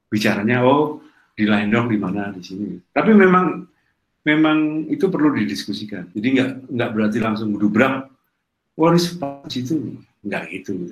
bicaranya 0.10 0.64
oh 0.66 1.02
di 1.38 1.46
Landok 1.46 1.94
di 1.94 1.98
mana 1.98 2.34
di 2.34 2.42
sini. 2.42 2.78
Tapi 2.94 3.12
memang 3.14 3.66
memang 4.28 4.84
itu 4.92 5.08
perlu 5.08 5.32
didiskusikan. 5.32 6.12
Jadi 6.12 6.28
nggak 6.36 6.52
nggak 6.68 6.90
berarti 6.92 7.18
langsung 7.24 7.56
berdubrak 7.56 8.12
waris 8.76 9.16
itu 9.56 9.96
nggak 10.28 10.44
gitu. 10.52 10.92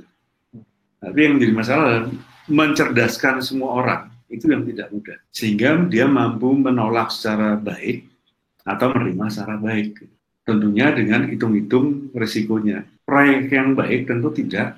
Tapi 1.04 1.20
yang 1.20 1.36
menjadi 1.36 1.54
masalah 1.54 2.08
mencerdaskan 2.48 3.44
semua 3.44 3.84
orang 3.84 4.02
itu 4.32 4.48
yang 4.48 4.64
tidak 4.64 4.88
mudah. 4.96 5.18
Sehingga 5.36 5.84
dia 5.92 6.08
mampu 6.08 6.56
menolak 6.56 7.12
secara 7.12 7.60
baik 7.60 8.08
atau 8.64 8.96
menerima 8.96 9.26
secara 9.28 9.60
baik. 9.60 10.08
Tentunya 10.48 10.96
dengan 10.96 11.28
hitung-hitung 11.28 12.16
resikonya. 12.16 12.88
Proyek 13.06 13.52
yang 13.54 13.78
baik 13.78 14.10
tentu 14.10 14.34
tidak 14.34 14.78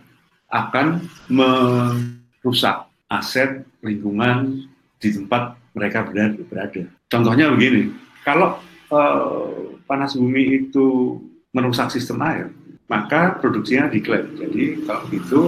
akan 0.51 1.03
merusak 1.27 2.87
aset 3.07 3.63
lingkungan 3.83 4.67
di 4.99 5.09
tempat 5.11 5.55
mereka 5.75 6.07
berada. 6.07 6.87
Contohnya 7.07 7.51
begini, 7.51 7.91
kalau 8.27 8.59
uh, 8.91 9.79
panas 9.87 10.19
bumi 10.19 10.67
itu 10.67 11.15
merusak 11.55 11.87
sistem 11.95 12.19
air, 12.27 12.51
maka 12.91 13.39
produksinya 13.39 13.87
diklaim. 13.87 14.35
Jadi 14.35 14.83
kalau 14.83 15.07
itu 15.15 15.41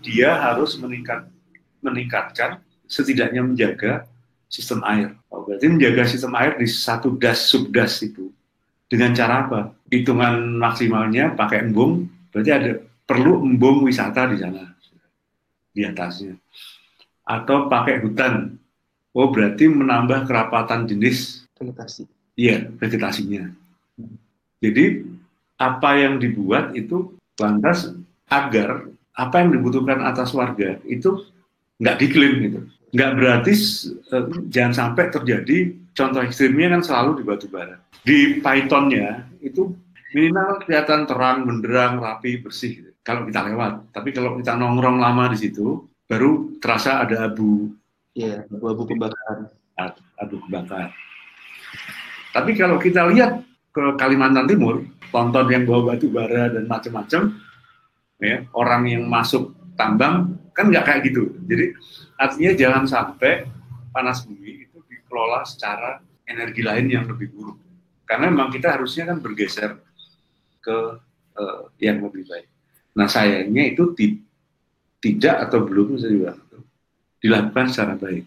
dia 0.00 0.32
harus 0.40 0.80
meningkat, 0.80 1.28
meningkatkan 1.84 2.64
setidaknya 2.88 3.44
menjaga 3.44 4.08
sistem 4.48 4.80
air. 4.88 5.12
Oh, 5.28 5.44
berarti 5.44 5.68
menjaga 5.68 6.08
sistem 6.08 6.32
air 6.40 6.56
di 6.56 6.64
satu 6.64 7.12
das 7.20 7.44
subdas 7.44 8.00
itu 8.00 8.32
dengan 8.88 9.12
cara 9.12 9.44
apa? 9.44 9.60
Hitungan 9.92 10.56
maksimalnya 10.56 11.36
pakai 11.36 11.68
embung, 11.68 12.08
berarti 12.32 12.50
ada 12.56 12.70
perlu 13.04 13.44
embung 13.44 13.84
wisata 13.84 14.32
di 14.32 14.40
sana 14.40 14.64
di 15.76 15.84
atasnya. 15.84 16.40
Atau 17.28 17.68
pakai 17.68 18.00
hutan 18.00 18.56
Oh, 19.18 19.34
berarti 19.34 19.66
menambah 19.66 20.30
kerapatan 20.30 20.86
jenis 20.86 21.37
vegetasi. 21.58 22.06
Iya, 22.38 22.70
vegetasinya. 22.78 23.50
Jadi 24.62 25.02
apa 25.58 25.90
yang 25.98 26.22
dibuat 26.22 26.74
itu 26.78 27.18
lantas 27.38 27.90
agar 28.30 28.86
apa 29.18 29.36
yang 29.42 29.58
dibutuhkan 29.58 29.98
atas 30.06 30.30
warga 30.30 30.78
itu 30.86 31.26
nggak 31.82 31.98
diklaim 31.98 32.34
gitu. 32.46 32.60
Nggak 32.94 33.10
berarti 33.18 33.52
eh, 34.14 34.24
jangan 34.48 34.74
sampai 34.74 35.04
terjadi 35.10 35.74
contoh 35.94 36.22
ekstrimnya 36.22 36.78
kan 36.78 36.82
selalu 36.86 37.10
di 37.20 37.24
batu 37.26 37.46
bara. 37.50 37.82
Di 38.06 38.38
Pythonnya 38.38 39.26
itu 39.42 39.74
minimal 40.14 40.62
kelihatan 40.64 41.04
terang, 41.04 41.44
benderang, 41.44 41.98
rapi, 41.98 42.38
bersih 42.40 42.80
gitu. 42.80 42.90
kalau 43.02 43.26
kita 43.26 43.50
lewat. 43.50 43.90
Tapi 43.92 44.14
kalau 44.14 44.38
kita 44.38 44.54
nongkrong 44.54 45.02
lama 45.02 45.32
di 45.34 45.38
situ, 45.38 45.84
baru 46.06 46.54
terasa 46.62 47.02
ada 47.02 47.28
abu. 47.28 47.72
Iya, 48.14 48.46
abu-abu 48.48 48.88
kebakaran. 48.88 49.50
Abu 50.18 50.36
kebakar. 50.46 50.90
Tapi 52.32 52.54
kalau 52.54 52.76
kita 52.76 53.08
lihat 53.10 53.42
ke 53.72 53.84
Kalimantan 53.96 54.46
Timur, 54.46 54.84
tonton 55.08 55.46
yang 55.48 55.64
bawa 55.64 55.94
batu 55.94 56.12
bara 56.12 56.52
dan 56.52 56.68
macam-macam, 56.68 57.40
ya 58.20 58.44
orang 58.52 58.82
yang 58.86 59.04
masuk 59.08 59.54
tambang 59.78 60.36
kan 60.52 60.68
nggak 60.68 60.84
kayak 60.84 61.00
gitu. 61.08 61.34
Jadi 61.46 61.72
artinya 62.18 62.52
jangan 62.58 62.84
sampai 62.84 63.46
panas 63.94 64.26
bumi 64.26 64.66
itu 64.66 64.78
dikelola 64.90 65.46
secara 65.46 66.02
energi 66.26 66.62
lain 66.66 66.86
yang 66.90 67.04
lebih 67.06 67.30
buruk. 67.32 67.58
Karena 68.04 68.28
memang 68.28 68.50
kita 68.50 68.74
harusnya 68.74 69.08
kan 69.08 69.22
bergeser 69.22 69.78
ke 70.58 70.78
uh, 71.38 71.62
yang 71.78 72.02
lebih 72.02 72.26
baik. 72.26 72.48
Nah 72.98 73.06
sayangnya 73.06 73.70
itu 73.70 73.94
ti 73.94 74.18
tidak 74.98 75.48
atau 75.48 75.62
belum 75.62 75.94
juga 75.94 76.34
dilakukan 77.22 77.66
secara 77.70 77.94
baik. 77.94 78.26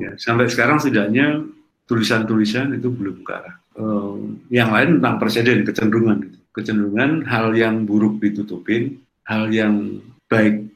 Ya, 0.00 0.16
sampai 0.18 0.50
sekarang 0.50 0.82
setidaknya 0.82 1.44
tulisan-tulisan 1.84 2.76
itu 2.76 2.88
belum 2.88 3.24
ke 3.24 3.32
arah. 3.32 3.56
Uh, 3.74 4.38
yang 4.48 4.70
lain 4.70 5.00
tentang 5.00 5.16
presiden 5.18 5.66
kecenderungan, 5.66 6.18
kecenderungan 6.54 7.26
hal 7.26 7.52
yang 7.52 7.84
buruk 7.84 8.22
ditutupin, 8.22 9.02
hal 9.26 9.50
yang 9.50 10.00
baik 10.30 10.70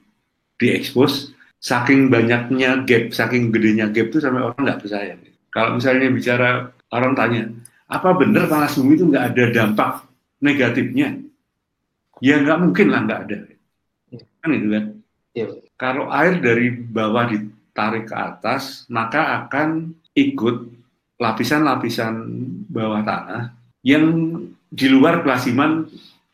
diekspos. 0.61 1.33
Saking 1.59 2.07
banyaknya 2.07 2.87
gap, 2.87 3.11
saking 3.11 3.51
gedenya 3.51 3.91
gap 3.91 4.15
itu 4.15 4.23
sampai 4.23 4.47
orang 4.47 4.63
nggak 4.63 4.79
percaya. 4.79 5.19
Kalau 5.51 5.75
misalnya 5.75 6.07
bicara 6.07 6.71
orang 6.95 7.19
tanya, 7.19 7.51
apa 7.91 8.15
benar 8.15 8.47
panas 8.47 8.79
bumi 8.79 8.95
itu 8.95 9.05
nggak 9.11 9.27
ada 9.35 9.45
dampak 9.51 9.91
negatifnya? 10.39 11.19
Ya 12.23 12.39
nggak 12.39 12.59
mungkin 12.63 12.87
lah 12.95 13.01
nggak 13.11 13.21
ada. 13.27 13.37
Kan 14.39 14.51
itu 14.55 14.69
kan? 14.71 14.85
Ya. 15.35 15.47
Kalau 15.75 16.07
air 16.15 16.39
dari 16.39 16.71
bawah 16.71 17.27
ditarik 17.27 18.07
ke 18.07 18.15
atas, 18.15 18.87
maka 18.87 19.43
akan 19.43 19.99
ikut 20.15 20.78
lapisan-lapisan 21.19 22.15
bawah 22.71 23.03
tanah 23.03 23.53
yang 23.83 24.07
di 24.71 24.87
luar 24.87 25.27
kelasiman 25.27 25.87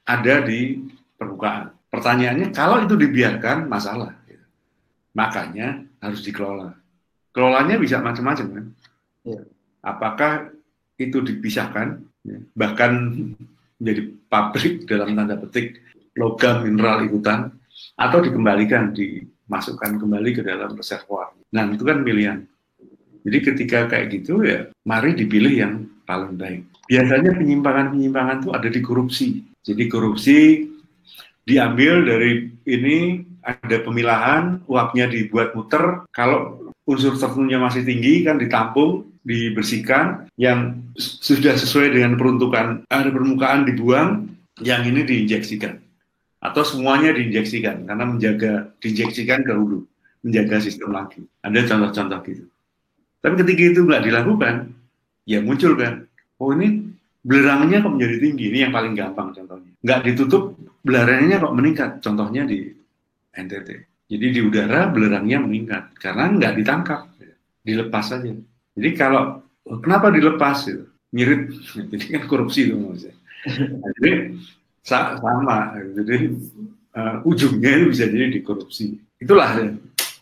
ada 0.04 0.44
di 0.44 0.84
permukaan. 1.16 1.72
Pertanyaannya, 1.88 2.52
kalau 2.52 2.84
itu 2.84 2.94
dibiarkan, 2.98 3.70
masalah. 3.70 4.12
Makanya 5.14 5.86
harus 6.02 6.20
dikelola. 6.26 6.74
Kelolanya 7.30 7.78
bisa 7.78 8.02
macam-macam 8.02 8.46
kan. 8.50 8.64
Ya. 9.22 9.40
Apakah 9.80 10.50
itu 10.98 11.22
dipisahkan, 11.22 12.02
ya. 12.26 12.38
bahkan 12.52 12.92
menjadi 13.78 14.02
pabrik 14.26 14.84
dalam 14.90 15.14
tanda 15.14 15.38
petik 15.38 15.80
logam 16.18 16.66
mineral 16.66 17.06
ikutan, 17.06 17.54
atau 17.94 18.18
dikembalikan, 18.22 18.90
dimasukkan 18.94 19.98
kembali 19.98 20.30
ke 20.34 20.42
dalam 20.42 20.74
reservoir. 20.74 21.34
Nah 21.54 21.70
itu 21.70 21.82
kan 21.86 22.02
pilihan. 22.02 22.38
Jadi 23.24 23.38
ketika 23.40 23.88
kayak 23.88 24.06
gitu 24.12 24.44
ya, 24.44 24.68
mari 24.84 25.16
dipilih 25.16 25.54
yang 25.56 25.74
paling 26.04 26.36
baik. 26.36 26.68
Biasanya 26.84 27.32
penyimpangan-penyimpangan 27.40 28.44
itu 28.44 28.50
ada 28.52 28.68
di 28.68 28.80
korupsi. 28.84 29.28
Jadi 29.64 29.84
korupsi 29.88 30.68
diambil 31.48 32.04
dari 32.04 32.52
ini 32.68 33.24
ada 33.40 33.80
pemilahan, 33.80 34.60
uapnya 34.68 35.08
dibuat 35.08 35.56
muter. 35.56 36.04
Kalau 36.12 36.68
unsur 36.84 37.16
tertentunya 37.16 37.56
masih 37.56 37.80
tinggi 37.88 38.20
kan 38.28 38.36
ditampung, 38.36 39.08
dibersihkan, 39.24 40.28
yang 40.36 40.84
sudah 41.00 41.56
sesuai 41.56 41.96
dengan 41.96 42.20
peruntukan 42.20 42.84
ada 42.92 43.08
permukaan 43.08 43.64
dibuang, 43.64 44.28
yang 44.60 44.84
ini 44.84 45.02
diinjeksikan 45.02 45.80
atau 46.44 46.60
semuanya 46.60 47.16
diinjeksikan 47.16 47.88
karena 47.88 48.04
menjaga 48.04 48.52
diinjeksikan 48.84 49.48
ke 49.48 49.52
hulu, 49.56 49.88
menjaga 50.20 50.60
sistem 50.60 50.92
lagi. 50.92 51.24
Ada 51.40 51.64
contoh-contoh 51.64 52.20
gitu. 52.28 52.44
Tapi 53.24 53.34
ketika 53.40 53.62
itu 53.72 53.80
nggak 53.88 54.04
dilakukan, 54.04 54.54
ya 55.24 55.40
muncul 55.40 55.72
kan, 55.80 56.04
oh 56.36 56.52
ini 56.52 56.92
belerangnya 57.24 57.80
kok 57.80 57.96
menjadi 57.96 58.16
tinggi, 58.20 58.44
ini 58.52 58.58
yang 58.68 58.72
paling 58.76 58.92
gampang 58.92 59.32
contohnya. 59.32 59.72
Nggak 59.80 60.00
ditutup, 60.04 60.60
belerangnya 60.84 61.40
kok 61.40 61.54
meningkat, 61.56 61.90
contohnya 62.04 62.44
di 62.44 62.68
NTT. 63.32 63.68
Jadi 64.12 64.26
di 64.28 64.40
udara 64.44 64.92
belerangnya 64.92 65.40
meningkat, 65.40 65.96
karena 65.96 66.28
nggak 66.36 66.52
ditangkap, 66.60 67.00
dilepas 67.64 68.04
saja. 68.04 68.28
Jadi 68.76 68.90
kalau, 68.92 69.40
kenapa 69.80 70.12
dilepas? 70.12 70.68
Gitu? 70.68 70.84
Mirip, 71.16 71.48
jadi 71.96 72.04
kan 72.20 72.22
korupsi 72.28 72.68
itu 72.68 72.76
maksudnya. 72.76 73.16
Nah, 73.80 73.90
jadi 73.96 74.12
sama, 74.84 75.80
jadi 75.96 76.28
uh, 76.92 77.16
ujungnya 77.24 77.70
itu 77.72 77.84
bisa 77.88 78.04
jadi 78.04 78.28
dikorupsi. 78.36 79.00
Itulah 79.16 79.50
ya. 79.56 79.72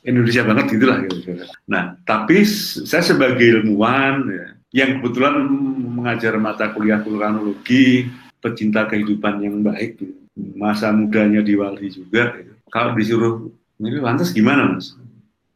Indonesia 0.03 0.43
banget 0.43 0.65
gitulah 0.75 0.99
gitu. 1.07 1.47
Nah, 1.71 1.95
tapi 2.03 2.43
saya 2.83 3.07
sebagai 3.07 3.63
ilmuwan 3.63 4.27
ya, 4.27 4.47
yang 4.83 4.99
kebetulan 4.99 5.47
mengajar 5.95 6.35
mata 6.43 6.75
kuliah 6.75 6.99
vulkanologi, 6.99 8.11
pecinta 8.43 8.91
kehidupan 8.91 9.39
yang 9.47 9.63
baik, 9.63 10.03
gitu. 10.03 10.19
masa 10.59 10.91
mudanya 10.91 11.39
di 11.39 11.55
Wali 11.55 11.87
juga. 11.87 12.35
Gitu. 12.35 12.53
Kalau 12.67 12.99
disuruh 12.99 13.35
milih 13.79 14.03
lantas 14.03 14.35
gimana 14.35 14.75
mas? 14.75 14.99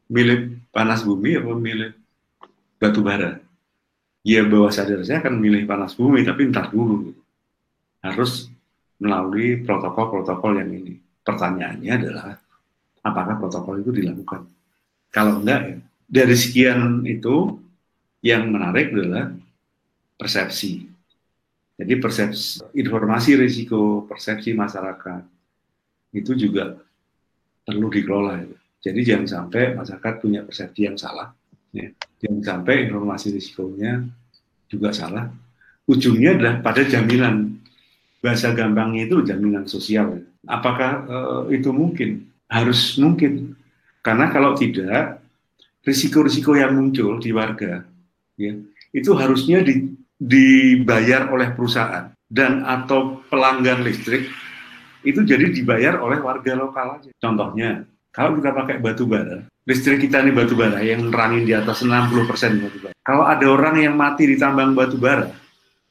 Milih 0.07 0.63
panas 0.71 1.03
bumi 1.03 1.35
atau 1.43 1.59
milih 1.59 1.91
batu 2.79 3.03
bara? 3.03 3.43
Ya 4.23 4.47
bawah 4.47 4.71
sadar 4.71 5.03
saya 5.03 5.19
akan 5.23 5.43
milih 5.43 5.67
panas 5.67 5.99
bumi, 5.99 6.23
tapi 6.23 6.47
entar 6.47 6.71
dulu. 6.71 7.11
Gitu. 7.11 7.23
Harus 8.07 8.47
melalui 9.03 9.59
protokol-protokol 9.67 10.63
yang 10.63 10.71
ini. 10.71 11.03
Pertanyaannya 11.27 11.93
adalah 11.99 12.39
apakah 13.07 13.39
protokol 13.39 13.79
itu 13.79 13.95
dilakukan. 13.95 14.51
Kalau 15.15 15.39
enggak, 15.39 15.79
dari 16.11 16.35
sekian 16.35 17.07
itu 17.07 17.63
yang 18.27 18.51
menarik 18.51 18.91
adalah 18.91 19.31
persepsi. 20.19 20.91
Jadi 21.77 21.95
persepsi 22.01 22.65
informasi 22.75 23.39
risiko, 23.39 24.03
persepsi 24.09 24.57
masyarakat 24.57 25.23
itu 26.17 26.33
juga 26.35 26.81
perlu 27.63 27.87
dikelola. 27.93 28.43
Jadi 28.81 29.01
jangan 29.05 29.27
sampai 29.29 29.77
masyarakat 29.77 30.15
punya 30.19 30.41
persepsi 30.43 30.81
yang 30.89 30.97
salah. 30.97 31.31
Ya. 31.75 31.93
Jangan 32.25 32.43
sampai 32.43 32.89
informasi 32.89 33.37
risikonya 33.37 34.09
juga 34.73 34.91
salah. 34.97 35.29
Ujungnya 35.87 36.35
adalah 36.35 36.55
pada 36.65 36.83
jaminan 36.83 37.61
bahasa 38.25 38.51
gampangnya 38.57 39.07
itu 39.07 39.23
jaminan 39.23 39.69
sosial. 39.69 40.25
Apakah 40.49 40.93
uh, 41.07 41.43
itu 41.53 41.71
mungkin? 41.71 42.27
Harus 42.47 42.99
mungkin 42.99 43.55
karena 44.01 44.31
kalau 44.31 44.55
tidak 44.55 45.23
risiko-risiko 45.83 46.55
yang 46.55 46.75
muncul 46.75 47.19
di 47.19 47.31
warga 47.35 47.83
ya 48.39 48.55
itu 48.95 49.11
harusnya 49.19 49.61
di, 49.67 49.93
dibayar 50.17 51.29
oleh 51.31 51.53
perusahaan 51.53 52.11
dan 52.27 52.67
atau 52.67 53.23
pelanggan 53.31 53.83
listrik 53.87 54.31
itu 55.07 55.23
jadi 55.23 55.55
dibayar 55.55 56.03
oleh 56.03 56.19
warga 56.19 56.59
lokal 56.59 56.99
aja. 56.99 57.15
Contohnya, 57.23 57.87
kalau 58.11 58.35
kita 58.35 58.51
pakai 58.51 58.83
batu 58.83 59.07
bara, 59.07 59.47
listrik 59.63 60.03
kita 60.03 60.19
ini 60.27 60.35
batu 60.35 60.59
bara 60.59 60.83
yang 60.83 61.07
nerangin 61.15 61.47
di 61.47 61.55
atas 61.55 61.87
60% 61.87 62.59
batu 62.59 62.79
bara. 62.83 62.95
Kalau 63.07 63.23
ada 63.23 63.47
orang 63.47 63.79
yang 63.79 63.95
mati 63.95 64.27
di 64.27 64.35
tambang 64.35 64.75
batu 64.75 64.99
bara, 64.99 65.31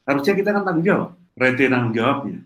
harusnya 0.03 0.35
kita 0.35 0.51
kan 0.51 0.67
tanggung 0.67 0.83
jawab, 0.83 1.09
rete 1.39 1.71
tanggung 1.71 1.95
jawabnya. 1.95 2.43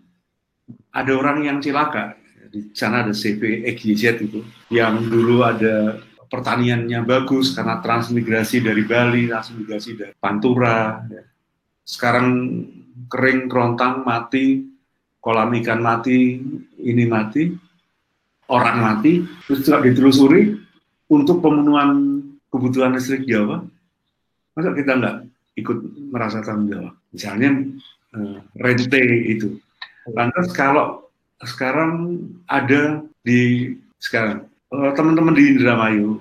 Ada 0.94 1.12
orang 1.18 1.38
yang 1.42 1.58
cilaka, 1.58 2.14
di 2.50 2.74
sana 2.74 3.06
ada 3.06 3.14
CV 3.14 3.62
XYZ 3.78 4.26
itu 4.26 4.42
yang 4.74 4.98
dulu 5.06 5.46
ada 5.46 6.02
pertaniannya 6.26 7.02
bagus 7.06 7.54
karena 7.54 7.78
transmigrasi 7.78 8.62
dari 8.62 8.82
Bali, 8.86 9.30
transmigrasi 9.30 9.90
dari 9.98 10.12
Pantura. 10.18 11.02
Ya. 11.06 11.22
Sekarang 11.82 12.26
kering, 13.10 13.50
kerontang, 13.50 14.06
mati, 14.06 14.66
kolam 15.18 15.50
ikan 15.58 15.82
mati, 15.82 16.38
ini 16.82 17.04
mati, 17.06 17.50
orang 18.46 18.78
mati, 18.78 19.26
terus 19.46 19.66
juga 19.66 19.82
ditelusuri 19.82 20.54
untuk 21.10 21.42
pemenuhan 21.42 22.22
kebutuhan 22.50 22.94
listrik 22.94 23.26
Jawa. 23.26 23.62
Masa 24.54 24.70
kita 24.74 24.98
nggak 24.98 25.16
ikut 25.58 25.78
merasa 26.14 26.42
tanggung 26.42 26.70
jawab? 26.70 26.94
Misalnya 27.10 27.50
uh, 28.14 28.38
rente 28.54 29.02
itu. 29.26 29.58
Lantas 30.14 30.50
kalau 30.54 31.09
sekarang 31.44 32.24
ada 32.48 33.04
di 33.24 33.74
sekarang 34.00 34.48
uh, 34.72 34.92
teman-teman 34.96 35.36
di 35.36 35.56
Indramayu 35.56 36.20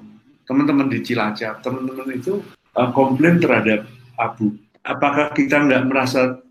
teman-teman 0.49 0.89
di 0.89 1.05
Cilacap, 1.05 1.61
teman-teman 1.61 2.09
itu 2.09 2.41
uh, 2.73 2.89
komplain 2.89 3.37
terhadap 3.37 3.85
abu. 4.17 4.57
Apakah 4.81 5.29
kita 5.37 5.61
nggak 5.61 5.85
merasa 5.85 6.41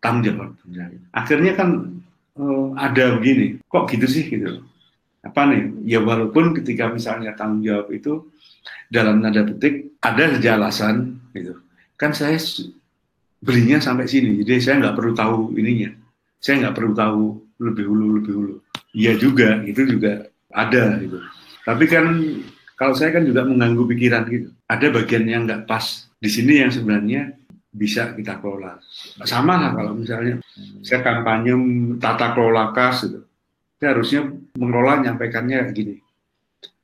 tanggung 0.00 0.24
jawab? 0.24 0.50
Akhirnya 1.12 1.52
kan 1.52 2.00
uh, 2.40 2.72
ada 2.80 3.20
begini, 3.20 3.60
kok 3.68 3.92
gitu 3.92 4.08
sih 4.08 4.24
gitu. 4.32 4.64
Apa 5.20 5.44
nih? 5.52 5.68
Ya 5.84 6.00
walaupun 6.00 6.56
ketika 6.56 6.88
misalnya 6.88 7.36
tanggung 7.36 7.60
jawab 7.60 7.92
itu 7.92 8.32
dalam 8.88 9.20
tanda 9.20 9.44
petik 9.44 10.00
ada 10.00 10.32
saja 10.32 10.56
alasan 10.56 11.20
gitu. 11.36 11.60
Kan 12.00 12.16
saya 12.16 12.40
belinya 13.44 13.76
sampai 13.84 14.08
sini, 14.08 14.40
jadi 14.40 14.64
saya 14.64 14.74
nggak 14.80 14.96
perlu 14.96 15.12
tahu 15.12 15.36
ininya. 15.60 15.92
Saya 16.40 16.64
nggak 16.64 16.74
perlu 16.74 16.92
tahu 16.96 17.22
lebih 17.62 17.86
hulu 17.86 18.06
lebih 18.18 18.32
hulu. 18.34 18.54
Iya 18.92 19.16
juga, 19.16 19.62
itu 19.62 19.86
juga 19.86 20.26
ada 20.50 20.98
gitu. 20.98 21.18
Tapi 21.62 21.84
kan 21.86 22.04
kalau 22.74 22.94
saya 22.98 23.14
kan 23.14 23.22
juga 23.22 23.46
mengganggu 23.46 23.86
pikiran 23.94 24.26
gitu. 24.26 24.48
Ada 24.66 24.90
bagian 24.90 25.24
yang 25.30 25.42
nggak 25.46 25.64
pas 25.70 26.10
di 26.18 26.28
sini 26.28 26.60
yang 26.60 26.74
sebenarnya 26.74 27.38
bisa 27.72 28.12
kita 28.12 28.42
kelola. 28.42 28.76
Sama 29.24 29.56
lah 29.56 29.70
kalau 29.72 29.96
misalnya 29.96 30.42
saya 30.84 31.00
kampanye 31.00 31.54
tata 32.02 32.36
kelola 32.36 32.74
kas 32.76 33.08
gitu. 33.08 33.24
Saya 33.80 33.98
harusnya 33.98 34.28
mengelola 34.54 35.02
nyampaikannya 35.02 35.58
gini. 35.74 35.98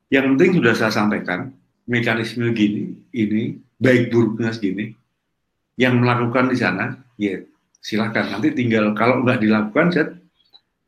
Yang 0.09 0.25
penting 0.35 0.51
sudah 0.59 0.75
saya 0.75 0.91
sampaikan, 0.91 1.53
mekanisme 1.85 2.49
gini, 2.57 2.97
ini, 3.13 3.61
baik 3.77 4.09
buruknya 4.09 4.51
segini, 4.57 4.97
yang 5.77 6.01
melakukan 6.01 6.49
di 6.49 6.57
sana, 6.57 6.97
ya 7.21 7.45
silakan. 7.85 8.35
Nanti 8.35 8.57
tinggal 8.57 8.97
kalau 8.97 9.21
nggak 9.21 9.45
dilakukan, 9.45 9.87
saya 9.93 10.07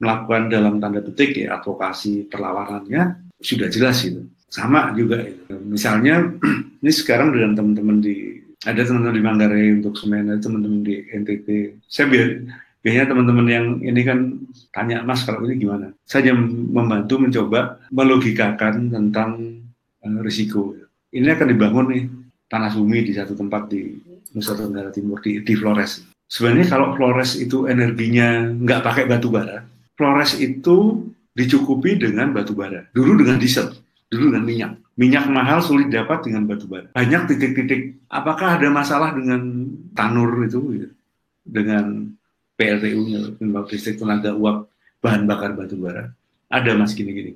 melakukan 0.01 0.49
dalam 0.49 0.81
tanda 0.81 1.05
petik 1.05 1.37
ya 1.37 1.61
advokasi 1.61 2.27
perlawanannya 2.27 3.31
sudah 3.41 3.69
jelas 3.69 4.01
itu 4.09 4.25
sama 4.51 4.91
juga 4.99 5.23
itu. 5.23 5.55
Misalnya 5.63 6.27
ini 6.83 6.93
sekarang 6.93 7.31
dengan 7.31 7.55
teman-teman 7.55 8.03
di 8.03 8.43
ada 8.67 8.85
teman-teman 8.85 9.17
di 9.17 9.25
Manggarai 9.25 9.67
untuk 9.81 9.97
semen, 9.97 10.29
ada 10.29 10.43
teman-teman 10.43 10.85
di 10.85 11.01
NTT. 11.09 11.81
Saya 11.89 12.13
biar 12.13 12.29
biasanya 12.85 13.07
teman-teman 13.09 13.47
yang 13.49 13.67
ini 13.81 14.01
kan 14.05 14.37
tanya 14.75 15.01
Mas 15.01 15.25
kalau 15.25 15.49
ini 15.49 15.57
gimana? 15.57 15.97
Saya 16.05 16.37
membantu 16.37 17.17
mencoba 17.17 17.81
melogikakan 17.89 18.93
tentang 18.93 19.65
uh, 20.05 20.21
risiko. 20.21 20.77
Ini 21.09 21.33
akan 21.33 21.49
dibangun 21.57 21.87
nih 21.89 22.05
tanah 22.53 22.75
bumi 22.77 23.07
di 23.07 23.13
satu 23.17 23.33
tempat 23.33 23.71
di 23.73 23.97
Nusa 24.37 24.53
Tenggara 24.59 24.93
Timur 24.93 25.23
di, 25.25 25.41
di 25.41 25.55
Flores. 25.57 26.05
Sebenarnya 26.31 26.69
kalau 26.71 26.95
Flores 26.95 27.41
itu 27.41 27.67
energinya 27.67 28.45
nggak 28.45 28.83
pakai 28.87 29.05
batu 29.09 29.33
bara, 29.33 29.67
Flores 30.01 30.41
itu 30.41 31.05
dicukupi 31.37 32.01
dengan 32.01 32.33
batu 32.33 32.57
bara. 32.57 32.89
Dulu 32.97 33.21
dengan 33.21 33.37
diesel 33.37 33.69
dulu 34.11 34.35
dengan 34.35 34.45
minyak. 34.45 34.73
Minyak 34.99 35.25
mahal 35.31 35.63
sulit 35.63 35.89
dapat 35.89 36.27
dengan 36.27 36.45
batu 36.45 36.67
bara. 36.67 36.91
Banyak 36.93 37.31
titik-titik. 37.31 38.03
Apakah 38.11 38.59
ada 38.59 38.69
masalah 38.69 39.15
dengan 39.15 39.71
tanur 39.95 40.35
itu, 40.45 40.61
gitu? 40.77 40.89
dengan 41.47 42.11
PLTU-nya, 42.59 43.41
listrik 43.41 43.97
tenaga 43.97 44.37
uap 44.37 44.69
bahan 45.01 45.25
bakar 45.25 45.57
batu 45.57 45.79
bara? 45.79 46.13
Ada 46.51 46.77
mas 46.77 46.93
gini-gini. 46.93 47.33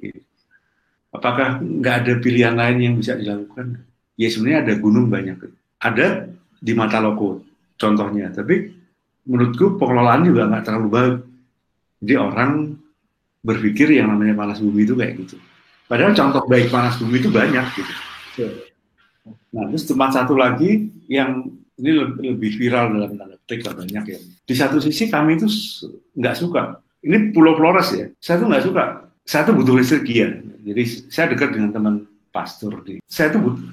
Apakah 1.14 1.62
nggak 1.62 1.94
ada 2.04 2.12
pilihan 2.18 2.58
lain 2.58 2.78
yang 2.82 2.94
bisa 2.98 3.14
dilakukan? 3.14 3.86
Ya 4.18 4.28
sebenarnya 4.28 4.60
ada 4.68 4.74
gunung 4.82 5.06
banyak. 5.06 5.38
Ada 5.78 6.26
di 6.58 6.72
mata 6.74 6.98
loko 6.98 7.40
contohnya. 7.78 8.34
Tapi 8.34 8.74
menurutku 9.24 9.78
pengelolaan 9.78 10.26
juga 10.26 10.50
nggak 10.50 10.64
terlalu 10.66 10.88
baik. 10.90 11.16
Jadi 12.04 12.14
orang 12.20 12.76
berpikir 13.40 13.88
yang 13.96 14.12
namanya 14.12 14.36
panas 14.36 14.60
bumi 14.60 14.84
itu 14.84 14.92
kayak 14.92 15.24
gitu 15.24 15.40
Padahal 15.84 16.16
contoh 16.16 16.44
baik 16.48 16.72
panas 16.72 16.96
bumi 16.96 17.20
itu 17.20 17.28
banyak 17.28 17.64
gitu. 17.76 17.92
Nah, 19.52 19.68
terus 19.68 19.84
tempat 19.84 20.16
satu 20.16 20.32
lagi 20.32 20.88
yang 21.08 21.48
ini 21.76 21.90
lebih 22.32 22.56
viral 22.56 22.96
dalam 22.96 23.16
tanda 23.20 23.36
petik 23.44 23.68
banyak 23.68 24.04
ya. 24.16 24.18
Di 24.48 24.54
satu 24.56 24.80
sisi 24.80 25.12
kami 25.12 25.36
itu 25.36 25.46
nggak 26.16 26.36
suka. 26.40 26.80
Ini 27.04 27.36
Pulau 27.36 27.52
Flores 27.60 27.92
ya. 27.92 28.08
Saya 28.16 28.40
tuh 28.40 28.48
nggak 28.48 28.64
suka. 28.64 28.84
Saya 29.28 29.42
tuh 29.44 29.54
butuh 29.60 29.76
listrik 29.76 30.08
ya. 30.08 30.32
Jadi 30.64 30.82
saya 31.12 31.28
dekat 31.28 31.52
dengan 31.52 31.70
teman 31.76 31.94
pastor 32.32 32.80
di. 32.80 33.04
Saya 33.04 33.36
tuh 33.36 33.40
butuh, 33.44 33.64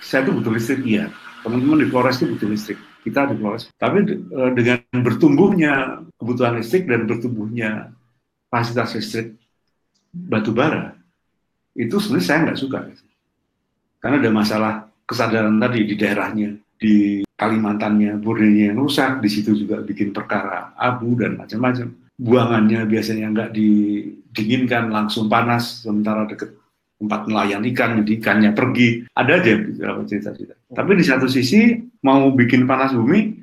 saya 0.00 0.20
tuh 0.24 0.32
butuh 0.40 0.52
listrik 0.56 0.80
ya. 0.88 1.12
Teman-teman 1.42 1.82
di 1.82 1.88
Flores 1.90 2.22
itu 2.22 2.38
butuh 2.38 2.48
listrik. 2.48 2.78
Kita 3.02 3.26
di 3.26 3.34
Flores. 3.34 3.66
Tapi 3.74 3.98
eh, 4.14 4.50
dengan 4.54 4.78
bertumbuhnya 5.02 6.02
kebutuhan 6.16 6.62
listrik 6.62 6.86
dan 6.86 7.04
bertumbuhnya 7.10 7.90
fasilitas 8.46 8.94
listrik 8.94 9.34
batu 10.12 10.54
bara, 10.54 10.94
itu 11.74 11.98
sebenarnya 11.98 12.26
saya 12.26 12.38
nggak 12.46 12.60
suka. 12.60 12.78
Karena 13.98 14.16
ada 14.22 14.30
masalah 14.30 14.72
kesadaran 15.08 15.58
tadi 15.58 15.88
di 15.88 15.94
daerahnya, 15.98 16.50
di 16.78 17.24
Kalimantannya, 17.42 18.22
Borneo 18.22 18.70
yang 18.70 18.78
rusak, 18.78 19.18
di 19.18 19.26
situ 19.26 19.58
juga 19.58 19.82
bikin 19.82 20.14
perkara 20.14 20.78
abu 20.78 21.18
dan 21.18 21.34
macam-macam. 21.34 21.90
Buangannya 22.14 22.86
biasanya 22.86 23.34
nggak 23.34 23.50
didinginkan, 23.50 24.94
langsung 24.94 25.26
panas, 25.26 25.82
sementara 25.82 26.28
deket 26.30 26.61
tempat 27.02 27.26
nelayan 27.26 27.66
ikan, 27.74 27.98
jadi 28.02 28.12
ikannya 28.22 28.50
pergi. 28.54 29.02
Ada 29.10 29.32
aja 29.42 29.52
cerita-cerita. 30.06 30.54
Tapi 30.70 30.90
di 30.94 31.04
satu 31.04 31.26
sisi, 31.26 31.82
mau 32.06 32.30
bikin 32.30 32.62
panas 32.70 32.94
bumi, 32.94 33.42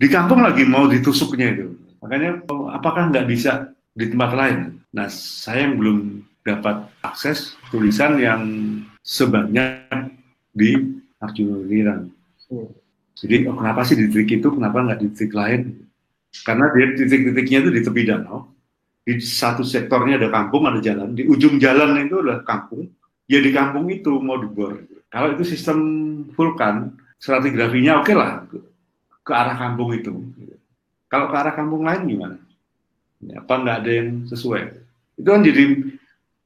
di 0.00 0.08
kampung 0.08 0.40
lagi 0.40 0.64
mau 0.64 0.88
ditusuknya 0.88 1.46
itu. 1.52 1.68
Makanya 2.00 2.48
apakah 2.72 3.12
nggak 3.12 3.28
bisa 3.28 3.76
di 3.92 4.08
tempat 4.08 4.32
lain? 4.32 4.58
Nah, 4.94 5.10
saya 5.12 5.68
yang 5.68 5.76
belum 5.76 5.98
dapat 6.46 6.88
akses 7.04 7.60
tulisan 7.68 8.16
yang 8.16 8.42
sebanyak 9.04 10.16
di 10.56 10.96
Arjuna. 11.20 12.08
Hmm. 12.48 12.72
Jadi 13.18 13.50
oh, 13.50 13.58
kenapa 13.58 13.82
sih 13.82 13.98
di 13.98 14.06
titik 14.08 14.40
itu, 14.40 14.48
kenapa 14.54 14.80
nggak 14.80 14.98
di 15.02 15.06
titik 15.12 15.34
lain? 15.34 15.84
Karena 16.46 16.70
di 16.70 16.80
titik-titiknya 17.04 17.58
itu 17.66 17.70
di 17.74 17.80
tepi 17.82 18.02
danau. 18.06 18.46
Di 19.08 19.16
satu 19.24 19.64
sektornya 19.64 20.20
ada 20.20 20.28
kampung, 20.28 20.68
ada 20.68 20.84
jalan. 20.84 21.16
Di 21.16 21.24
ujung 21.24 21.56
jalan 21.56 21.96
itu 22.04 22.20
adalah 22.20 22.44
kampung. 22.44 22.92
Ya 23.24 23.40
di 23.40 23.48
kampung 23.56 23.88
itu 23.88 24.20
mau 24.20 24.36
dibor. 24.36 24.84
Kalau 25.08 25.32
itu 25.32 25.48
sistem 25.48 25.80
vulkan, 26.36 26.92
stratigrafinya 27.16 28.04
oke 28.04 28.12
okay 28.12 28.14
lah 28.20 28.44
ke, 29.24 29.32
arah 29.32 29.56
kampung 29.56 29.96
itu. 29.96 30.12
Kalau 31.08 31.32
ke 31.32 31.36
arah 31.40 31.56
kampung 31.56 31.88
lain 31.88 32.04
gimana? 32.04 32.36
Ya, 33.24 33.40
apa 33.40 33.54
nggak 33.64 33.76
ada 33.80 33.90
yang 33.96 34.08
sesuai? 34.28 34.60
Itu 35.16 35.28
kan 35.32 35.40
jadi 35.40 35.64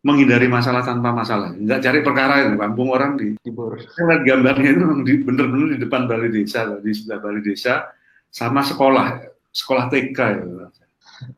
menghindari 0.07 0.47
masalah 0.47 0.87
tanpa 0.87 1.11
masalah. 1.11 1.51
Nggak 1.59 1.83
cari 1.83 2.01
perkara 2.07 2.35
itu, 2.47 2.55
kampung 2.59 2.95
orang 2.95 3.19
di 3.19 3.35
Timur. 3.43 3.75
Saya 3.91 4.05
lihat 4.07 4.23
gambarnya 4.23 4.71
itu 4.71 4.85
benar-benar 5.27 5.69
di 5.75 5.79
depan 5.83 6.07
balai 6.07 6.31
desa, 6.31 6.79
di 6.79 6.95
sebelah 6.95 7.19
balai 7.19 7.43
desa, 7.43 7.91
sama 8.31 8.63
sekolah, 8.63 9.19
sekolah 9.51 9.91
TK. 9.91 10.19
Ya. 10.19 10.82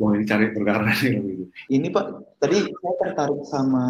Wah 0.00 0.12
ini 0.16 0.24
cari 0.26 0.50
perkara 0.50 0.90
ini. 1.04 1.48
Ini 1.70 1.88
Pak, 1.90 2.38
tadi 2.42 2.58
saya 2.64 2.94
tertarik 3.00 3.42
sama 3.46 3.84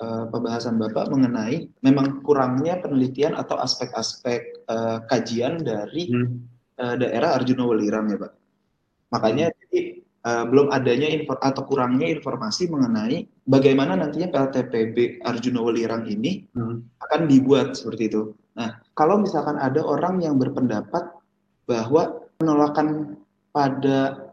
uh, 0.00 0.24
pembahasan 0.30 0.78
Bapak 0.78 1.10
mengenai 1.10 1.66
memang 1.82 2.22
kurangnya 2.22 2.78
penelitian 2.78 3.34
atau 3.34 3.58
aspek-aspek 3.58 4.66
uh, 4.70 5.02
kajian 5.10 5.62
dari 5.62 6.10
hmm. 6.10 6.36
uh, 6.78 6.94
daerah 6.98 7.38
Arjuna 7.38 7.64
Welirang 7.66 8.12
ya 8.12 8.18
Pak. 8.22 8.32
Makanya 9.14 9.46
jadi 9.66 10.04
uh, 10.28 10.44
belum 10.46 10.68
adanya 10.70 11.08
info 11.10 11.34
atau 11.40 11.62
kurangnya 11.64 12.06
informasi 12.12 12.68
mengenai 12.68 13.26
bagaimana 13.48 13.96
nantinya 13.98 14.28
PLTPB 14.30 15.24
Arjuna 15.24 15.60
Welirang 15.64 16.06
ini 16.06 16.44
hmm. 16.52 17.02
akan 17.02 17.20
dibuat 17.26 17.74
seperti 17.74 18.12
itu. 18.12 18.36
Nah, 18.58 18.82
kalau 18.98 19.22
misalkan 19.22 19.54
ada 19.56 19.80
orang 19.80 20.18
yang 20.18 20.34
berpendapat 20.34 21.14
bahwa 21.68 22.26
penolakan 22.40 23.18
pada 23.54 24.27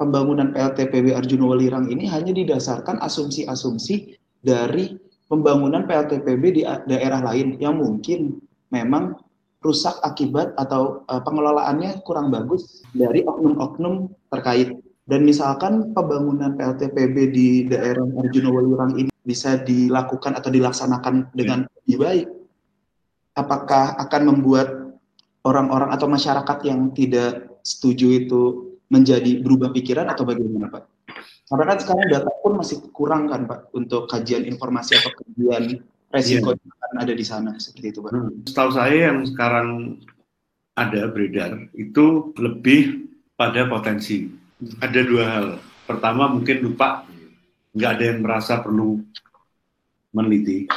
pembangunan 0.00 0.56
PLTPB 0.56 1.12
Arjuna 1.12 1.52
Welirang 1.52 1.92
ini 1.92 2.08
hanya 2.08 2.32
didasarkan 2.32 3.04
asumsi-asumsi 3.04 4.16
dari 4.40 4.96
pembangunan 5.28 5.84
PLTPB 5.84 6.42
di 6.56 6.62
daerah 6.64 7.20
lain 7.20 7.60
yang 7.60 7.76
mungkin 7.76 8.40
memang 8.72 9.20
rusak 9.60 10.00
akibat 10.00 10.56
atau 10.56 11.04
uh, 11.04 11.20
pengelolaannya 11.20 12.00
kurang 12.08 12.32
bagus 12.32 12.80
dari 12.96 13.20
oknum-oknum 13.28 14.08
terkait. 14.32 14.80
Dan 15.04 15.26
misalkan 15.26 15.92
pembangunan 15.92 16.56
PLTPB 16.56 17.16
di 17.34 17.48
daerah 17.68 18.08
Arjuna 18.24 18.48
Welirang 18.48 18.96
ini 18.96 19.12
bisa 19.20 19.60
dilakukan 19.60 20.38
atau 20.38 20.48
dilaksanakan 20.48 21.34
dengan 21.36 21.66
ya. 21.66 21.70
lebih 21.82 21.96
baik, 22.00 22.26
apakah 23.36 24.00
akan 24.00 24.22
membuat 24.32 24.68
orang-orang 25.44 25.90
atau 25.92 26.06
masyarakat 26.06 26.58
yang 26.62 26.94
tidak 26.94 27.58
setuju 27.66 28.22
itu 28.24 28.69
menjadi 28.90 29.38
berubah 29.40 29.70
pikiran 29.70 30.10
atau 30.10 30.26
bagaimana 30.26 30.68
Pak? 30.68 30.84
Karena 31.50 31.64
kan 31.66 31.78
sekarang 31.82 32.06
data 32.10 32.30
pun 32.42 32.52
masih 32.58 32.76
kurang 32.90 33.30
kan 33.30 33.46
Pak 33.46 33.74
untuk 33.74 34.10
kajian 34.10 34.46
informasi 34.46 34.98
atau 34.98 35.10
kajian 35.14 35.82
resiko 36.10 36.54
yeah. 36.54 36.62
yang 36.90 36.98
ada 37.06 37.14
di 37.14 37.24
sana 37.26 37.50
seperti 37.58 37.94
itu 37.94 37.98
Pak. 38.02 38.10
Hmm. 38.10 38.30
Setahu 38.46 38.70
saya 38.74 39.10
yang 39.10 39.22
sekarang 39.26 39.98
ada 40.74 41.10
beredar 41.10 41.70
itu 41.74 42.34
lebih 42.38 43.10
pada 43.34 43.66
potensi 43.66 44.30
ada 44.82 45.00
dua 45.00 45.24
hal. 45.26 45.46
Pertama 45.88 46.30
mungkin 46.30 46.62
lupa, 46.62 47.02
nggak 47.74 47.90
ada 47.98 48.04
yang 48.14 48.20
merasa 48.22 48.62
perlu 48.62 49.02
meneliti. 50.14 50.70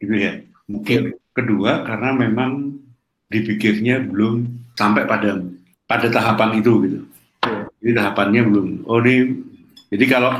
Gitu 0.00 0.14
ya. 0.16 0.40
Mungkin 0.68 1.16
kedua 1.36 1.84
karena 1.84 2.16
memang 2.16 2.80
dipikirnya 3.28 4.00
belum 4.06 4.48
sampai 4.78 5.04
pada 5.04 5.40
pada 5.86 6.10
tahapan 6.10 6.60
itu 6.60 6.72
gitu. 6.84 6.98
Iya. 7.46 7.60
Jadi 7.82 7.92
tahapannya 7.94 8.42
belum. 8.46 8.66
Oh 8.90 8.98
ini 9.02 9.42
jadi 9.90 10.04
kalau 10.10 10.32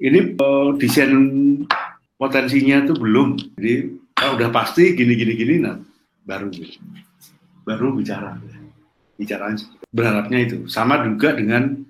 ini 0.00 0.34
uh, 0.40 0.72
desain 0.80 1.12
potensinya 2.16 2.84
itu 2.84 2.96
belum. 2.96 3.36
Jadi 3.56 3.74
kalau 4.16 4.34
udah 4.40 4.50
pasti 4.50 4.96
gini 4.98 5.14
gini 5.14 5.32
gini 5.36 5.54
nah 5.62 5.76
baru 6.26 6.50
baru 7.64 7.96
bicara 7.96 8.36
bicara 9.16 9.56
berharapnya 9.92 10.38
itu 10.44 10.56
sama 10.68 11.00
juga 11.04 11.32
dengan 11.32 11.80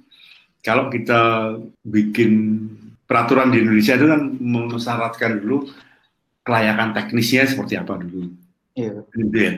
kalau 0.63 0.91
kita 0.91 1.55
bikin 1.87 2.67
peraturan 3.09 3.49
di 3.49 3.65
Indonesia 3.65 3.97
itu 3.97 4.07
kan 4.07 4.21
mensyaratkan 4.39 5.41
dulu 5.41 5.71
kelayakan 6.45 6.93
teknisnya 6.97 7.49
seperti 7.49 7.81
apa 7.81 8.01
dulu. 8.01 8.33
Iya. 8.77 9.05
Gitu 9.13 9.39
ya. 9.39 9.53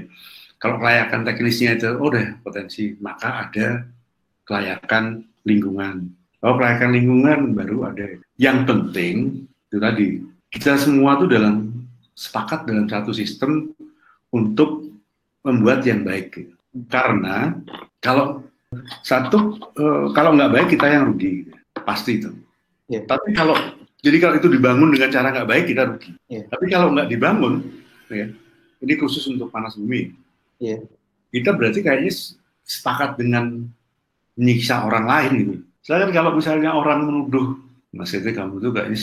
Kalau 0.61 0.76
kelayakan 0.76 1.24
teknisnya 1.24 1.80
itu 1.80 1.88
oh 1.96 2.12
deh 2.12 2.36
potensi, 2.44 2.92
maka 3.00 3.48
ada 3.48 3.88
kelayakan 4.44 5.24
lingkungan. 5.48 6.12
Kalau 6.36 6.54
kelayakan 6.61 6.90
lingkungan 6.92 7.40
baru 7.56 7.88
ada. 7.88 8.20
Yang 8.36 8.58
penting 8.68 9.14
itu 9.72 9.76
tadi 9.80 10.06
kita 10.52 10.76
semua 10.76 11.16
tuh 11.16 11.32
dalam 11.32 11.72
sepakat 12.12 12.68
dalam 12.68 12.84
satu 12.84 13.16
sistem 13.16 13.72
untuk 14.28 14.92
membuat 15.40 15.80
yang 15.88 16.04
baik. 16.04 16.52
Karena 16.92 17.56
kalau 18.04 18.44
satu 19.00 19.56
eh, 19.80 20.06
kalau 20.12 20.36
nggak 20.36 20.52
baik 20.52 20.68
kita 20.76 20.86
yang 20.92 21.08
rugi, 21.08 21.48
pasti 21.88 22.20
itu. 22.20 22.30
Iya. 22.92 23.08
Tapi 23.08 23.32
kalau 23.32 23.56
jadi 24.04 24.16
kalau 24.20 24.34
itu 24.36 24.48
dibangun 24.52 24.92
dengan 24.92 25.08
cara 25.08 25.32
nggak 25.32 25.48
baik 25.48 25.64
kita 25.72 25.82
rugi. 25.88 26.11
Iya. 26.28 26.42
Tapi 26.52 26.64
kalau 26.68 26.92
nggak 26.92 27.08
dibangun, 27.08 27.64
ya, 28.12 28.28
ini 28.84 28.92
khusus 29.00 29.24
untuk 29.32 29.48
panas 29.48 29.76
bumi. 29.80 30.12
Iya. 30.61 30.84
Kita 31.32 31.56
berarti 31.56 31.80
kayaknya 31.80 32.12
sepakat 32.62 33.16
dengan 33.16 33.66
menyiksa 34.36 34.86
orang 34.86 35.04
lain 35.08 35.32
gitu. 35.40 35.54
Saya 35.80 36.06
kalau 36.12 36.36
misalnya 36.36 36.76
orang 36.76 37.08
menuduh, 37.08 37.56
Mas 37.96 38.12
Ete 38.12 38.30
kamu 38.36 38.61
tuh 38.61 38.70
kayaknya 38.70 39.00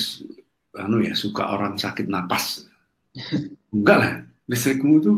anu 0.78 1.02
ya 1.02 1.18
suka 1.18 1.50
orang 1.50 1.76
sakit 1.76 2.06
napas. 2.08 2.70
Enggak 3.76 3.98
lah, 3.98 4.14
listrikmu 4.46 5.02
tuh 5.02 5.18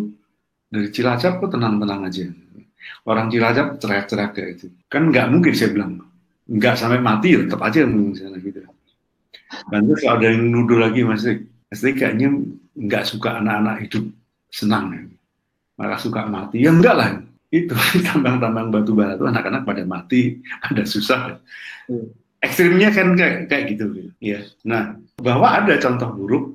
dari 0.71 0.89
Cilacap 0.89 1.43
kok 1.43 1.51
tenang-tenang 1.51 2.07
aja. 2.07 2.25
Orang 3.03 3.27
Cilacap 3.29 3.77
teriak-teriak 3.77 4.31
kayak 4.33 4.49
itu. 4.57 4.67
Kan 4.87 5.11
nggak 5.11 5.27
mungkin 5.29 5.51
saya 5.51 5.75
bilang, 5.75 5.99
nggak 6.47 6.75
sampai 6.79 7.03
mati 7.03 7.35
ya 7.35 7.45
tetap 7.45 7.61
aja 7.61 7.83
misalnya 7.85 8.39
gitu. 8.39 8.63
Dan 9.69 9.81
terus 9.85 10.01
kalau 10.05 10.17
ada 10.21 10.27
yang 10.29 10.47
nuduh 10.49 10.79
lagi 10.79 11.01
Mas 11.05 11.25
Rik 11.25 12.01
kayaknya 12.01 12.33
nggak 12.73 13.03
suka 13.05 13.43
anak-anak 13.43 13.85
hidup 13.85 14.05
senang 14.49 15.09
Malah 15.79 15.95
suka 15.95 16.27
mati. 16.27 16.67
Ya 16.67 16.75
enggak 16.75 16.95
lah. 16.99 17.09
Itu 17.49 17.73
tambang-tambang 18.11 18.69
batu 18.69 18.91
bara 18.93 19.15
itu 19.15 19.25
anak-anak 19.25 19.63
pada 19.63 19.83
mati, 19.87 20.43
pada 20.59 20.83
susah. 20.83 21.39
Hmm. 21.87 22.11
Ekstrimnya 22.43 22.91
kan 22.91 23.15
kayak, 23.15 23.47
kayak 23.47 23.63
gitu. 23.75 24.11
Ya. 24.19 24.43
Nah, 24.67 24.95
bahwa 25.19 25.59
ada 25.59 25.75
contoh 25.79 26.07
buruk, 26.15 26.45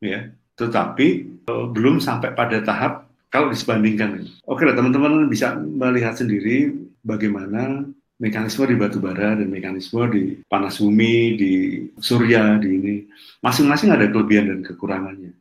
ya, 0.00 0.28
tetapi 0.56 1.06
eh, 1.48 1.66
belum 1.72 2.00
sampai 2.00 2.36
pada 2.36 2.60
tahap 2.60 3.08
kalau 3.32 3.48
disebandingkan. 3.48 4.26
Oke 4.44 4.66
lah 4.66 4.74
teman-teman 4.74 5.30
bisa 5.30 5.54
melihat 5.56 6.18
sendiri 6.18 6.74
bagaimana 7.06 7.86
mekanisme 8.20 8.68
di 8.68 8.76
batu 8.76 9.00
bara 9.00 9.38
dan 9.38 9.48
mekanisme 9.48 10.02
di 10.12 10.22
panas 10.44 10.76
bumi, 10.76 11.40
di 11.40 11.52
surya, 11.96 12.60
di 12.60 12.68
ini. 12.68 12.94
Masing-masing 13.40 13.94
ada 13.96 14.10
kelebihan 14.12 14.52
dan 14.52 14.60
kekurangannya. 14.60 15.32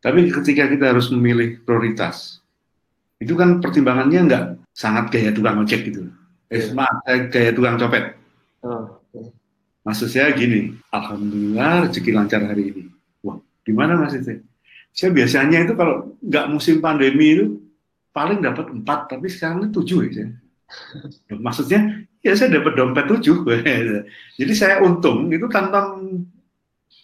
Tapi 0.00 0.32
ketika 0.32 0.66
kita 0.66 0.96
harus 0.96 1.12
memilih 1.12 1.60
prioritas, 1.62 2.39
itu 3.20 3.36
kan 3.36 3.60
pertimbangannya 3.60 4.20
nggak 4.26 4.44
sangat 4.72 5.12
gaya 5.12 5.30
tukang 5.30 5.60
ojek 5.60 5.92
gitu. 5.92 6.08
Eh, 6.50 6.58
Iya. 6.66 6.74
maaf, 6.74 6.96
eh, 7.06 7.28
gaya 7.30 7.50
tukang 7.54 7.76
copet. 7.78 8.16
Oh, 8.64 8.98
oke. 9.12 9.30
Maksud 9.86 10.08
saya 10.10 10.32
gini, 10.34 10.74
Alhamdulillah 10.90 11.86
rezeki 11.88 12.10
lancar 12.16 12.42
hari 12.42 12.72
ini. 12.74 12.82
Wah, 13.22 13.38
gimana 13.62 13.96
Mas 13.96 14.16
Ite? 14.16 14.42
Saya 14.90 15.14
biasanya 15.14 15.62
itu 15.62 15.78
kalau 15.78 16.18
nggak 16.18 16.46
musim 16.50 16.82
pandemi 16.82 17.38
itu 17.38 17.46
paling 18.10 18.42
dapat 18.42 18.66
empat, 18.74 19.06
tapi 19.14 19.30
sekarang 19.30 19.68
itu 19.68 19.78
tujuh 19.80 19.98
ya. 20.08 20.10
saya. 20.10 20.28
Maksudnya, 21.46 21.80
ya 22.24 22.32
saya 22.34 22.58
dapat 22.58 22.72
dompet 22.74 23.06
tujuh. 23.06 23.46
Jadi 24.40 24.52
saya 24.56 24.82
untung 24.82 25.30
itu 25.30 25.46
tanpa 25.46 25.94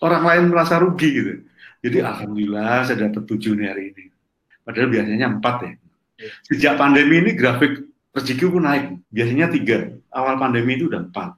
orang 0.02 0.22
lain 0.26 0.44
merasa 0.50 0.82
rugi 0.82 1.08
gitu. 1.12 1.32
Jadi 1.86 1.98
Alhamdulillah 2.02 2.82
saya 2.82 3.06
dapat 3.08 3.22
tujuh 3.30 3.54
nih 3.54 3.66
hari 3.70 3.84
ini. 3.94 4.04
Padahal 4.66 4.90
biasanya 4.90 5.26
empat 5.38 5.56
ya. 5.62 5.72
Sejak 6.48 6.80
pandemi 6.80 7.20
ini 7.20 7.36
grafik 7.36 7.84
rezeki 8.16 8.44
pun 8.48 8.64
naik. 8.64 8.98
Biasanya 9.12 9.52
tiga. 9.52 9.92
Awal 10.12 10.40
pandemi 10.40 10.80
itu 10.80 10.88
udah 10.88 11.04
empat 11.04 11.36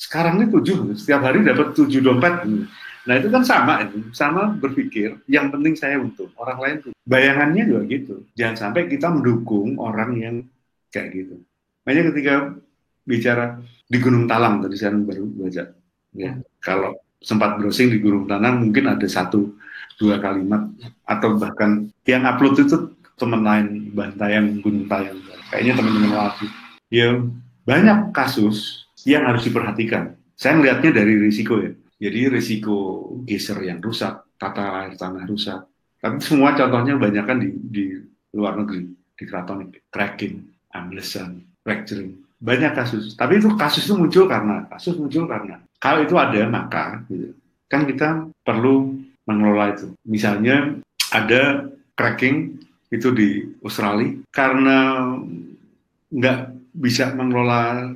sekarang 0.00 0.40
ini 0.40 0.46
tujuh, 0.48 0.96
setiap 0.96 1.28
hari 1.28 1.44
dapat 1.44 1.76
tujuh 1.76 2.00
dompet. 2.00 2.48
Nah 3.04 3.14
itu 3.20 3.28
kan 3.28 3.44
sama, 3.44 3.84
sama 4.16 4.56
berpikir. 4.56 5.20
Yang 5.28 5.46
penting 5.52 5.74
saya 5.76 6.00
untung, 6.00 6.32
orang 6.40 6.56
lain 6.56 6.76
tuh. 6.88 6.92
Bayangannya 7.04 7.68
juga 7.68 7.80
gitu. 7.84 8.14
Jangan 8.32 8.56
sampai 8.56 8.88
kita 8.88 9.12
mendukung 9.12 9.76
orang 9.76 10.16
yang 10.16 10.36
kayak 10.88 11.08
gitu. 11.12 11.36
Makanya 11.84 12.02
ketika 12.12 12.34
bicara 13.04 13.60
di 13.84 13.98
Gunung 14.00 14.24
Talang 14.24 14.64
tadi 14.64 14.76
saya 14.80 14.96
baru 14.96 15.28
baca, 15.28 15.64
ya 16.16 16.32
kalau 16.64 16.96
sempat 17.20 17.60
browsing 17.60 17.92
di 17.92 18.00
Gunung 18.00 18.24
Talang 18.24 18.56
mungkin 18.56 18.88
ada 18.88 19.04
satu 19.04 19.52
dua 20.00 20.16
kalimat 20.16 20.64
atau 21.04 21.36
bahkan 21.36 21.92
yang 22.08 22.24
upload 22.24 22.56
itu 22.56 22.96
teman 23.20 23.44
lain 23.44 23.92
Bantayang 23.92 24.64
Gunung 24.64 24.88
Tayang, 24.88 25.20
kayaknya 25.52 25.76
teman-teman 25.76 26.12
Wafi. 26.16 26.46
Ya 26.88 27.20
banyak 27.68 28.16
kasus 28.16 28.88
yang 29.04 29.28
harus 29.28 29.44
diperhatikan. 29.44 30.16
Saya 30.34 30.56
melihatnya 30.56 31.04
dari 31.04 31.20
risiko 31.20 31.60
ya. 31.60 31.70
Jadi 32.00 32.32
risiko 32.32 32.74
geser 33.28 33.60
yang 33.60 33.84
rusak, 33.84 34.24
tata 34.40 34.88
air 34.88 34.96
tanah 34.96 35.28
rusak. 35.28 35.68
Tapi 36.00 36.16
semua 36.24 36.56
contohnya 36.56 36.96
banyak 36.96 37.24
kan 37.28 37.36
di, 37.36 37.52
di 37.52 37.84
luar 38.32 38.56
negeri, 38.56 38.88
di 38.88 39.24
keraton 39.28 39.68
cracking, 39.92 40.40
amblesan, 40.72 41.44
fracturing. 41.60 42.16
Banyak 42.40 42.72
kasus. 42.72 43.12
Tapi 43.20 43.36
itu 43.36 43.52
kasus 43.52 43.84
itu 43.84 43.92
muncul 44.00 44.24
karena 44.24 44.64
kasus 44.72 44.96
muncul 44.96 45.28
karena 45.28 45.60
kalau 45.76 46.04
itu 46.04 46.16
ada 46.16 46.40
maka 46.48 47.04
gitu, 47.08 47.36
kan 47.68 47.84
kita 47.84 48.32
perlu 48.40 48.96
mengelola 49.28 49.76
itu. 49.76 49.92
Misalnya 50.08 50.80
ada 51.12 51.68
cracking 51.96 52.56
itu 52.90 53.08
di 53.14 53.28
Australia. 53.62 54.20
Karena 54.34 55.08
nggak 56.10 56.38
bisa 56.74 57.14
mengelola 57.14 57.94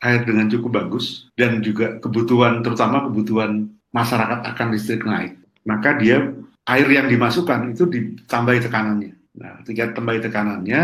air 0.00 0.22
dengan 0.22 0.46
cukup 0.46 0.70
bagus 0.82 1.26
dan 1.34 1.58
juga 1.60 1.98
kebutuhan 1.98 2.62
terutama 2.62 3.10
kebutuhan 3.10 3.66
masyarakat 3.90 4.46
akan 4.54 4.66
listrik 4.70 5.02
naik. 5.02 5.34
Maka 5.66 5.98
dia 5.98 6.30
air 6.66 6.88
yang 6.90 7.10
dimasukkan 7.10 7.74
itu 7.74 7.90
ditambahi 7.90 8.60
tekanannya. 8.62 9.12
Nah 9.36 9.60
ketika 9.62 9.98
tambahi 9.98 10.22
tekanannya 10.22 10.80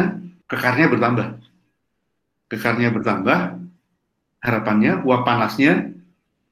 kekarnya 0.51 0.87
bertambah. 0.91 1.29
Kekarnya 2.51 2.93
bertambah 2.93 3.57
harapannya 4.43 5.01
uap 5.07 5.23
panasnya 5.25 5.95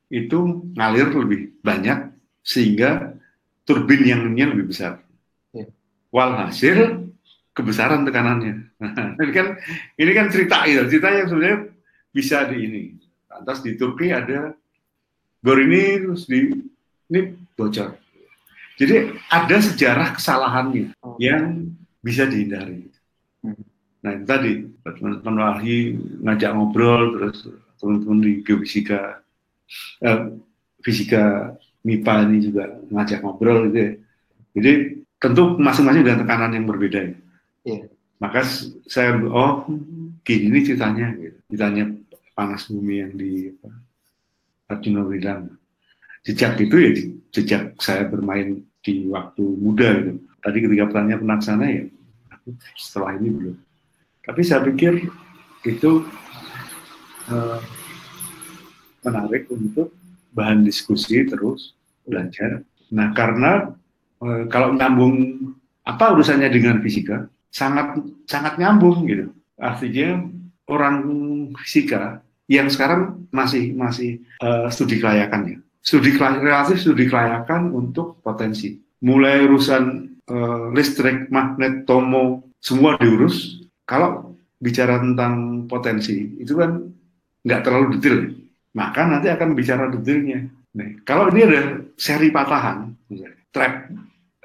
itu 0.09 0.65
ngalir 0.73 1.13
lebih 1.13 1.61
banyak 1.61 2.09
sehingga 2.41 3.15
turbin 3.69 4.03
yang 4.07 4.25
lebih 4.33 4.73
besar. 4.73 5.03
Walhasil 6.11 7.07
kebesaran 7.55 8.07
tekanannya 8.07 8.71
ini 9.23 9.33
kan 9.35 9.47
ini 9.99 10.11
kan 10.15 10.27
cerita 10.31 10.65
ya 10.67 10.87
cerita 10.87 11.09
yang 11.11 11.29
sebenarnya 11.29 11.59
bisa 12.11 12.47
di 12.51 12.57
ini. 12.67 12.83
Lantas 13.31 13.63
di 13.63 13.79
Turki 13.79 14.11
ada 14.11 14.55
gor 15.41 15.59
ini 15.63 15.83
terus 16.03 16.27
di 16.27 16.51
ini 17.11 17.21
bocor. 17.55 17.97
Jadi 18.81 19.13
ada 19.29 19.57
sejarah 19.61 20.17
kesalahannya 20.17 20.97
Oh. 21.05 21.17
yang 21.21 21.69
bisa 22.01 22.25
dihindari. 22.25 22.89
Hmm. 23.45 23.61
Nah 24.01 24.11
itu 24.17 24.25
tadi 24.25 24.53
teman-teman 24.81 25.37
Wahyu 25.45 26.01
ngajak 26.25 26.51
ngobrol 26.57 27.05
terus 27.21 27.39
teman-teman 27.77 28.19
di 28.25 28.33
geofisika, 28.41 29.21
eh, 30.01 30.21
fisika 30.81 31.55
MIPA 31.85 32.15
ini 32.29 32.39
juga 32.41 32.65
ngajak 32.89 33.21
ngobrol 33.21 33.69
gitu 33.69 33.79
ya. 33.79 33.93
Jadi 34.57 34.73
tentu 35.21 35.61
masing-masing 35.61 36.03
dengan 36.03 36.25
tekanan 36.25 36.57
yang 36.57 36.67
berbeda 36.67 37.01
ya. 37.13 37.15
Iya. 37.69 37.85
Maka 38.21 38.41
saya 38.89 39.17
oh 39.21 39.69
gini 40.25 40.65
ceritanya 40.65 41.13
gitu. 41.17 41.39
Ceritanya 41.53 41.85
panas 42.33 42.69
bumi 42.73 42.95
yang 43.05 43.13
di 43.17 43.53
apa, 43.53 43.69
Arjuna 44.73 45.05
Wilang. 45.05 45.57
Jejak 46.25 46.57
itu 46.61 46.77
ya 46.77 46.91
je- 46.97 47.13
jejak 47.33 47.77
saya 47.81 48.09
bermain 48.09 48.65
di 48.81 49.09
waktu 49.09 49.45
muda 49.45 49.89
gitu. 50.01 50.21
Tadi 50.41 50.59
ketika 50.65 50.85
pertanyaan 50.89 51.21
penaksana 51.21 51.65
ya 51.69 51.85
setelah 52.77 53.17
ini 53.21 53.29
belum. 53.29 53.57
Tapi 54.25 54.41
saya 54.41 54.65
pikir 54.65 55.05
itu 55.69 55.91
eh, 57.29 57.61
menarik 59.05 59.49
untuk 59.53 59.93
bahan 60.33 60.65
diskusi 60.65 61.25
terus 61.29 61.77
belajar. 62.05 62.65
Nah 62.93 63.13
karena 63.13 63.77
eh, 64.23 64.45
kalau 64.53 64.77
nyambung 64.77 65.15
apa 65.85 66.15
urusannya 66.15 66.49
dengan 66.53 66.79
fisika? 66.85 67.27
Sangat 67.51 67.99
sangat 68.31 68.61
nyambung 68.61 69.09
gitu. 69.11 69.33
Artinya 69.59 70.23
orang 70.71 71.03
fisika 71.67 72.23
yang 72.47 72.71
sekarang 72.71 73.27
masih 73.31 73.75
masih 73.75 74.23
uh, 74.43 74.71
studi 74.71 74.99
kelayakannya. 74.99 75.63
Studi 75.83 76.15
relatif 76.19 76.83
studi 76.83 77.07
kelayakan 77.11 77.75
untuk 77.75 78.19
potensi. 78.23 78.79
Mulai 79.03 79.47
urusan 79.47 79.83
uh, 80.31 80.71
listrik, 80.75 81.31
magnet, 81.31 81.87
tomo, 81.87 82.55
semua 82.63 82.99
diurus. 82.99 83.67
Kalau 83.87 84.37
bicara 84.61 85.03
tentang 85.03 85.67
potensi, 85.67 86.39
itu 86.39 86.55
kan 86.55 86.91
nggak 87.47 87.63
terlalu 87.67 87.87
detail. 87.99 88.19
Maka 88.75 89.03
nanti 89.07 89.27
akan 89.31 89.55
bicara 89.55 89.91
detailnya. 89.91 90.47
Nih, 90.71 91.03
kalau 91.03 91.27
ini 91.35 91.43
ada 91.43 91.63
seri 91.99 92.31
patahan, 92.31 92.95
trap 93.51 93.91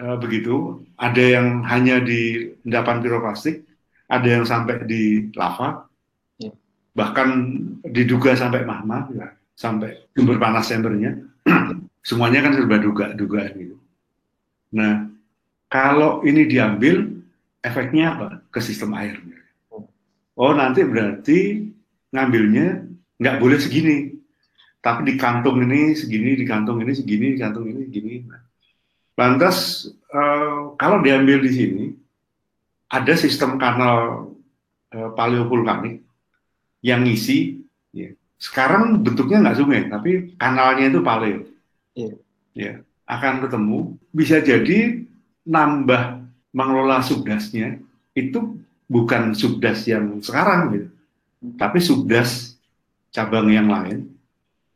uh, 0.02 0.18
begitu, 0.20 0.84
ada 1.00 1.24
yang 1.24 1.64
hanya 1.68 2.02
di 2.04 2.52
endapan 2.68 3.00
piroklastik, 3.00 3.64
ada 4.12 4.28
yang 4.28 4.46
sampai 4.46 4.86
di 4.86 5.32
lava, 5.34 5.88
ya. 6.40 6.52
bahkan 6.94 7.60
diduga 7.86 8.36
sampai 8.36 8.68
magma, 8.68 9.08
ya, 9.12 9.34
sampai 9.56 10.10
sumber 10.14 10.38
panas 10.38 10.68
chambernya, 10.68 11.20
semuanya 12.08 12.46
kan 12.46 12.54
serba 12.54 12.78
duga 12.78 13.16
dugaan 13.16 13.52
gitu. 13.56 13.78
Nah, 14.76 15.08
kalau 15.72 16.22
ini 16.28 16.46
diambil, 16.46 17.16
efeknya 17.64 18.14
apa 18.14 18.30
ke 18.52 18.60
sistem 18.62 18.94
air? 18.94 19.18
Oh, 20.36 20.52
nanti 20.52 20.84
berarti 20.84 21.72
ngambilnya 22.12 22.84
nggak 23.16 23.40
boleh 23.40 23.56
segini, 23.56 24.12
tapi 24.84 25.08
di 25.08 25.14
kantung 25.16 25.64
ini 25.64 25.96
segini, 25.96 26.36
di 26.36 26.46
kantung 26.46 26.84
ini 26.84 26.92
segini, 26.92 27.34
di 27.34 27.40
kantung 27.40 27.66
ini 27.72 27.88
segini. 27.88 28.16
Nah, 28.28 28.44
lantas 29.16 29.88
uh, 30.12 30.76
kalau 30.76 31.00
diambil 31.00 31.40
di 31.40 31.52
sini 31.52 31.86
ada 32.92 33.16
sistem 33.16 33.56
kanal 33.56 34.30
uh, 34.92 35.10
paleovulkanik 35.16 36.04
yang 36.86 37.02
ngisi, 37.02 37.66
ya. 37.96 38.14
sekarang 38.38 39.02
bentuknya 39.02 39.42
nggak 39.42 39.58
sungai, 39.58 39.82
tapi 39.90 40.38
kanalnya 40.38 40.86
itu 40.94 41.02
paleo, 41.02 41.42
yeah. 41.98 42.16
ya 42.54 42.74
akan 43.10 43.42
ketemu. 43.42 43.98
Bisa 44.14 44.38
jadi 44.46 45.02
nambah 45.42 46.22
mengelola 46.54 47.02
subdasnya 47.02 47.82
itu 48.14 48.62
bukan 48.86 49.34
subdas 49.34 49.90
yang 49.90 50.22
sekarang 50.22 50.62
gitu, 50.78 50.90
tapi 51.58 51.82
subdas 51.82 52.54
cabang 53.10 53.50
yang 53.50 53.66
lain 53.66 54.14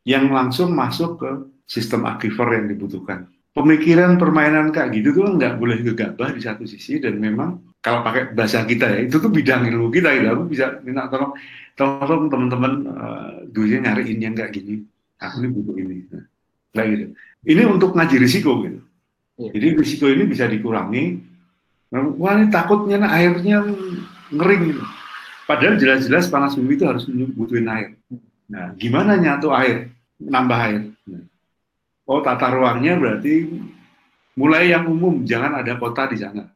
yang 0.02 0.32
langsung 0.32 0.72
masuk 0.72 1.20
ke 1.20 1.30
sistem 1.68 2.08
aquifer 2.08 2.58
yang 2.58 2.66
dibutuhkan. 2.66 3.28
Pemikiran 3.50 4.14
permainan 4.14 4.70
kayak 4.70 4.94
gitu 4.94 5.10
tuh 5.10 5.34
nggak 5.34 5.58
boleh 5.58 5.82
gegabah 5.82 6.30
di 6.30 6.38
satu 6.38 6.62
sisi 6.70 7.02
dan 7.02 7.18
memang 7.18 7.58
kalau 7.82 8.06
pakai 8.06 8.30
bahasa 8.30 8.62
kita 8.62 8.86
ya 8.86 8.98
itu 9.10 9.18
tuh 9.18 9.26
bidang 9.26 9.66
ilmu 9.66 9.90
kita 9.90 10.14
gitu. 10.14 10.28
Aku 10.30 10.44
bisa 10.46 10.78
minta 10.86 11.10
tolong 11.10 11.34
tolong 11.74 12.30
teman-teman 12.30 12.72
uh, 12.86 13.30
dulunya 13.50 13.82
nyariin 13.82 14.18
yang 14.22 14.34
kayak 14.38 14.54
gini. 14.54 14.86
Aku 15.18 15.42
ini 15.42 15.48
butuh 15.50 15.74
ini. 15.76 15.96
Nah, 16.14 16.24
kayak 16.78 16.88
gitu. 16.94 17.04
Ini 17.50 17.62
untuk 17.66 17.90
ngaji 17.98 18.16
risiko 18.22 18.62
gitu. 18.62 18.80
Ya. 19.40 19.50
Jadi 19.50 19.66
risiko 19.82 20.06
ini 20.06 20.24
bisa 20.30 20.46
dikurangi. 20.46 21.04
Nah, 21.90 22.06
wah 22.22 22.38
ini 22.38 22.54
takutnya 22.54 23.02
nah, 23.02 23.10
airnya 23.18 23.66
ngering 24.30 24.62
gitu. 24.70 24.82
Padahal 25.50 25.74
jelas-jelas 25.74 26.30
panas 26.30 26.54
bumi 26.54 26.78
itu 26.78 26.86
harus 26.86 27.02
butuhin 27.10 27.66
air. 27.66 27.98
Nah, 28.46 28.78
gimana 28.78 29.18
nyatu 29.18 29.50
air? 29.50 29.90
nambah 30.20 30.58
air. 30.60 30.80
Oh, 32.10 32.18
tata 32.18 32.50
ruangnya 32.50 32.98
berarti 32.98 33.46
mulai 34.34 34.74
yang 34.74 34.90
umum, 34.90 35.22
jangan 35.22 35.62
ada 35.62 35.78
kota 35.78 36.10
di 36.10 36.18
sana. 36.18 36.50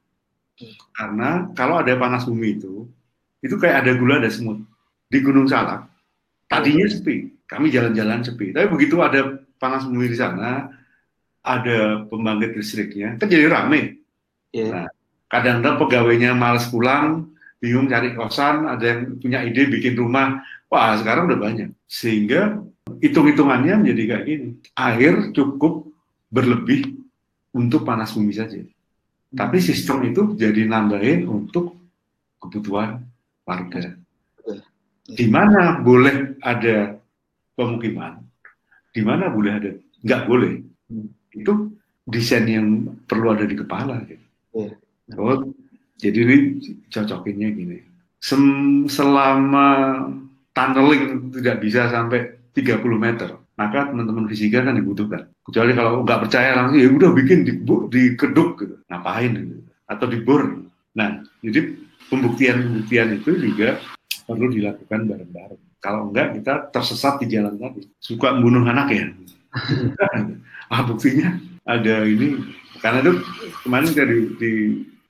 Karena 0.90 1.46
kalau 1.54 1.78
ada 1.78 1.94
panas 1.94 2.26
bumi 2.26 2.58
itu, 2.58 2.90
itu 3.38 3.54
kayak 3.54 3.86
ada 3.86 3.92
gula, 3.94 4.18
ada 4.18 4.26
semut. 4.26 4.58
Di 5.06 5.22
Gunung 5.22 5.46
Salak, 5.46 5.86
tadinya 6.50 6.90
sepi, 6.90 7.30
kami 7.46 7.70
jalan-jalan 7.70 8.26
sepi. 8.26 8.50
Tapi 8.50 8.66
begitu 8.66 8.98
ada 8.98 9.38
panas 9.62 9.86
bumi 9.86 10.10
di 10.10 10.18
sana, 10.18 10.74
ada 11.46 12.02
pembangkit 12.10 12.58
listriknya, 12.58 13.14
kan 13.14 13.30
jadi 13.30 13.46
rame. 13.46 14.02
Yeah. 14.50 14.70
Nah, 14.74 14.88
kadang-kadang 15.30 15.78
pegawainya 15.86 16.34
males 16.34 16.66
pulang, 16.66 17.30
bingung 17.62 17.86
cari 17.86 18.10
kosan, 18.18 18.66
ada 18.66 18.82
yang 18.82 19.22
punya 19.22 19.46
ide 19.46 19.70
bikin 19.70 19.94
rumah. 19.94 20.42
Wah, 20.66 20.98
sekarang 20.98 21.30
udah 21.30 21.38
banyak. 21.38 21.70
Sehingga 21.86 22.58
hitung-hitungannya 23.00 23.84
menjadi 23.84 24.02
kayak 24.08 24.24
gini. 24.24 24.48
Air 24.76 25.14
cukup 25.32 25.88
berlebih 26.32 26.96
untuk 27.54 27.84
panas 27.84 28.12
bumi 28.16 28.32
saja. 28.34 28.60
Tapi 29.34 29.58
sistem 29.58 30.06
itu 30.06 30.38
jadi 30.38 30.64
nambahin 30.64 31.26
untuk 31.26 31.74
kebutuhan 32.38 33.02
warga. 33.42 33.98
Di 35.04 35.26
mana 35.28 35.84
boleh 35.84 36.40
ada 36.40 36.96
pemukiman, 37.52 38.24
di 38.94 39.02
mana 39.04 39.28
boleh 39.28 39.52
ada, 39.52 39.70
nggak 40.00 40.22
boleh. 40.24 40.64
Itu 41.34 41.76
desain 42.08 42.46
yang 42.48 42.94
perlu 43.04 43.36
ada 43.36 43.44
di 43.44 43.56
kepala. 43.58 44.00
Gitu. 44.06 44.24
Oh, 45.18 45.52
jadi 46.00 46.18
ini 46.24 46.36
cocokinnya 46.88 47.48
gini. 47.52 47.78
Sem 48.22 48.44
selama 48.88 50.00
tunneling 50.56 51.34
tidak 51.36 51.60
bisa 51.60 51.92
sampai 51.92 52.32
30 52.54 52.80
meter, 52.96 53.34
maka 53.58 53.90
teman-teman 53.90 54.30
fisika 54.30 54.62
kan 54.62 54.78
dibutuhkan. 54.78 55.26
Kecuali 55.42 55.74
kalau 55.74 56.06
nggak 56.06 56.20
percaya 56.26 56.54
langsung, 56.54 56.78
ya 56.78 56.86
udah 56.86 57.10
bikin 57.10 57.42
di, 57.42 57.52
di 57.90 58.02
keduk 58.14 58.62
gitu. 58.62 58.74
Ngapain 58.86 59.32
gitu. 59.34 59.56
Atau 59.90 60.06
dibor. 60.06 60.62
Nah, 60.94 61.26
jadi 61.42 61.74
pembuktian-pembuktian 62.06 63.18
itu 63.18 63.30
juga 63.42 63.82
perlu 64.30 64.46
dilakukan 64.54 65.00
bareng-bareng. 65.10 65.62
Kalau 65.82 66.08
enggak, 66.08 66.40
kita 66.40 66.70
tersesat 66.70 67.20
di 67.20 67.26
jalan 67.28 67.58
tadi. 67.58 67.84
Suka 67.98 68.32
membunuh 68.32 68.64
anak 68.64 68.88
ya. 68.94 69.04
ah, 70.72 70.82
buktinya 70.86 71.36
ada 71.66 72.06
ini. 72.06 72.38
Karena 72.78 73.02
itu 73.02 73.12
kemarin 73.66 73.90
dari 73.92 74.18
di 74.38 74.52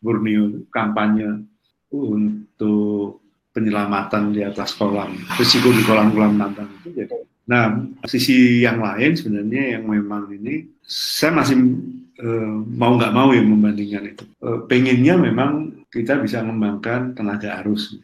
Borneo 0.00 0.64
kampanye 0.72 1.44
untuk 1.92 3.22
penyelamatan 3.54 4.34
di 4.34 4.42
atas 4.42 4.74
kolam, 4.74 5.14
risiko 5.38 5.70
di 5.70 5.86
kolam-kolam 5.86 6.34
nambang 6.34 6.66
itu 6.82 6.90
jadi 6.90 7.22
Nah, 7.44 7.84
sisi 8.08 8.64
yang 8.64 8.80
lain 8.80 9.12
sebenarnya 9.16 9.78
yang 9.78 9.84
memang 9.84 10.32
ini 10.32 10.64
saya 10.80 11.36
masih 11.36 11.56
uh, 12.24 12.56
mau 12.64 12.96
nggak 12.96 13.12
mau 13.12 13.32
ya 13.36 13.44
membandingkan 13.44 14.04
itu. 14.16 14.24
Uh, 14.40 14.64
pengennya 14.64 15.20
memang 15.20 15.84
kita 15.92 16.16
bisa 16.20 16.40
mengembangkan 16.40 17.12
tenaga 17.12 17.60
arus. 17.64 18.00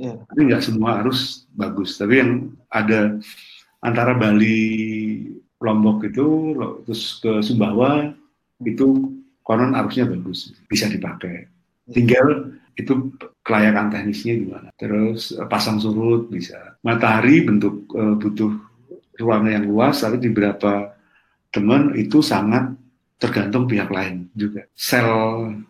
Yeah. 0.00 0.16
Tapi 0.32 0.40
nggak 0.48 0.64
semua 0.64 1.04
arus 1.04 1.44
bagus. 1.52 2.00
Tapi 2.00 2.14
yang 2.16 2.30
ada 2.72 3.20
antara 3.84 4.16
Bali, 4.16 5.28
Lombok 5.58 6.06
itu, 6.06 6.54
terus 6.86 7.18
ke 7.18 7.42
Sumbawa 7.42 8.14
itu 8.62 9.14
konon 9.42 9.74
arusnya 9.74 10.06
bagus, 10.06 10.54
bisa 10.70 10.86
dipakai. 10.86 11.50
Ya. 11.90 11.92
Tinggal 11.98 12.26
itu 12.78 13.10
kelayakan 13.42 13.90
teknisnya 13.90 14.38
gimana. 14.38 14.68
Terus 14.78 15.34
pasang 15.50 15.82
surut 15.82 16.30
bisa. 16.30 16.78
Matahari 16.86 17.42
bentuk 17.42 17.90
uh, 17.98 18.14
butuh 18.14 18.67
ruang 19.18 19.50
yang 19.50 19.66
luas, 19.66 20.00
tapi 20.00 20.22
di 20.22 20.30
beberapa 20.30 20.94
teman 21.50 21.92
itu 21.98 22.22
sangat 22.22 22.72
tergantung 23.18 23.66
pihak 23.66 23.90
lain 23.90 24.30
juga. 24.32 24.64
Sel 24.78 25.10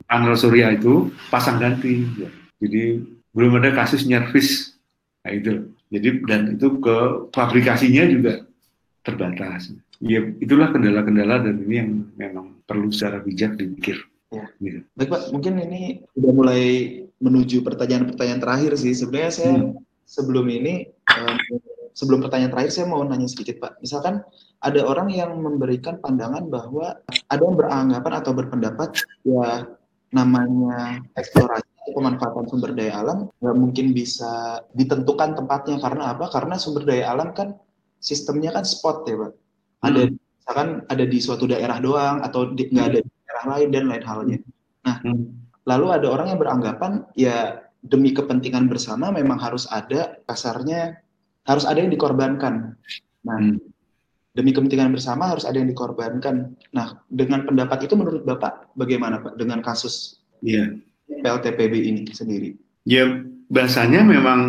panel 0.04 0.36
surya 0.36 0.76
itu 0.76 1.08
pasang 1.32 1.56
ganti, 1.56 2.04
ya. 2.20 2.28
jadi 2.60 3.00
belum 3.32 3.58
ada 3.58 3.72
kasus 3.72 4.04
nyervis, 4.04 4.76
nah 5.24 5.32
itu. 5.32 5.72
Jadi 5.88 6.08
dan 6.28 6.52
itu 6.52 6.76
ke 6.84 6.96
fabrikasinya 7.32 8.04
juga 8.04 8.44
terbatas. 9.00 9.72
Ya 10.04 10.20
itulah 10.20 10.68
kendala-kendala 10.68 11.40
dan 11.40 11.64
ini 11.64 11.74
yang 11.80 11.90
memang 12.12 12.60
perlu 12.68 12.92
secara 12.92 13.24
bijak 13.24 13.56
dipikir. 13.56 14.04
Ya. 14.28 14.44
Gitu. 14.60 14.84
Baik 14.92 15.08
Pak, 15.08 15.22
mungkin 15.32 15.56
ini 15.56 16.04
sudah 16.12 16.32
mulai 16.36 16.64
menuju 17.18 17.64
pertanyaan-pertanyaan 17.64 18.42
terakhir 18.44 18.72
sih. 18.76 18.92
Sebenarnya 18.92 19.32
saya 19.32 19.52
hmm. 19.56 19.80
sebelum 20.04 20.46
ini 20.52 20.92
um, 21.08 21.36
sebelum 21.98 22.22
pertanyaan 22.22 22.54
terakhir 22.54 22.70
saya 22.70 22.86
mau 22.86 23.02
nanya 23.02 23.26
sedikit 23.26 23.58
Pak. 23.58 23.82
Misalkan 23.82 24.22
ada 24.62 24.80
orang 24.86 25.10
yang 25.10 25.34
memberikan 25.34 25.98
pandangan 25.98 26.46
bahwa 26.46 26.94
ada 27.26 27.42
yang 27.42 27.58
beranggapan 27.58 28.12
atau 28.22 28.32
berpendapat 28.38 28.88
ya 29.26 29.66
namanya 30.14 31.02
eksplorasi 31.18 31.90
pemanfaatan 31.90 32.46
sumber 32.46 32.72
daya 32.72 33.02
alam 33.02 33.18
nggak 33.42 33.56
mungkin 33.58 33.90
bisa 33.90 34.62
ditentukan 34.78 35.34
tempatnya 35.34 35.82
karena 35.82 36.14
apa? 36.14 36.30
Karena 36.30 36.54
sumber 36.54 36.86
daya 36.86 37.10
alam 37.10 37.34
kan 37.34 37.58
sistemnya 37.98 38.54
kan 38.54 38.62
spot 38.62 39.02
ya 39.10 39.18
Pak. 39.18 39.32
Ada 39.82 40.00
hmm. 40.06 40.14
misalkan 40.14 40.68
ada 40.86 41.04
di 41.04 41.18
suatu 41.18 41.50
daerah 41.50 41.82
doang 41.82 42.22
atau 42.22 42.54
nggak 42.54 42.86
ada 42.94 42.98
di 43.02 43.10
daerah 43.10 43.44
lain 43.58 43.68
dan 43.74 43.84
lain 43.90 44.04
halnya. 44.06 44.38
Nah, 44.86 44.96
hmm. 45.02 45.22
lalu 45.66 45.86
ada 45.98 46.06
orang 46.14 46.26
yang 46.30 46.38
beranggapan 46.38 46.92
ya 47.18 47.66
demi 47.82 48.14
kepentingan 48.14 48.70
bersama 48.70 49.10
memang 49.10 49.38
harus 49.38 49.66
ada 49.70 50.18
kasarnya 50.26 50.98
harus 51.48 51.64
ada 51.64 51.80
yang 51.80 51.88
dikorbankan. 51.88 52.76
Nah, 53.24 53.38
hmm. 53.40 53.58
demi 54.36 54.52
kepentingan 54.52 54.92
bersama 54.92 55.32
harus 55.32 55.48
ada 55.48 55.56
yang 55.56 55.72
dikorbankan. 55.72 56.54
Nah, 56.76 57.00
dengan 57.08 57.48
pendapat 57.48 57.88
itu 57.88 57.96
menurut 57.96 58.22
Bapak 58.22 58.76
bagaimana 58.76 59.24
Pak 59.24 59.40
dengan 59.40 59.64
kasus 59.64 60.20
Iya. 60.44 60.78
PLTPB 61.08 61.74
ini 61.74 62.02
sendiri? 62.12 62.54
Ya 62.86 63.08
bahasanya 63.50 64.04
memang 64.04 64.40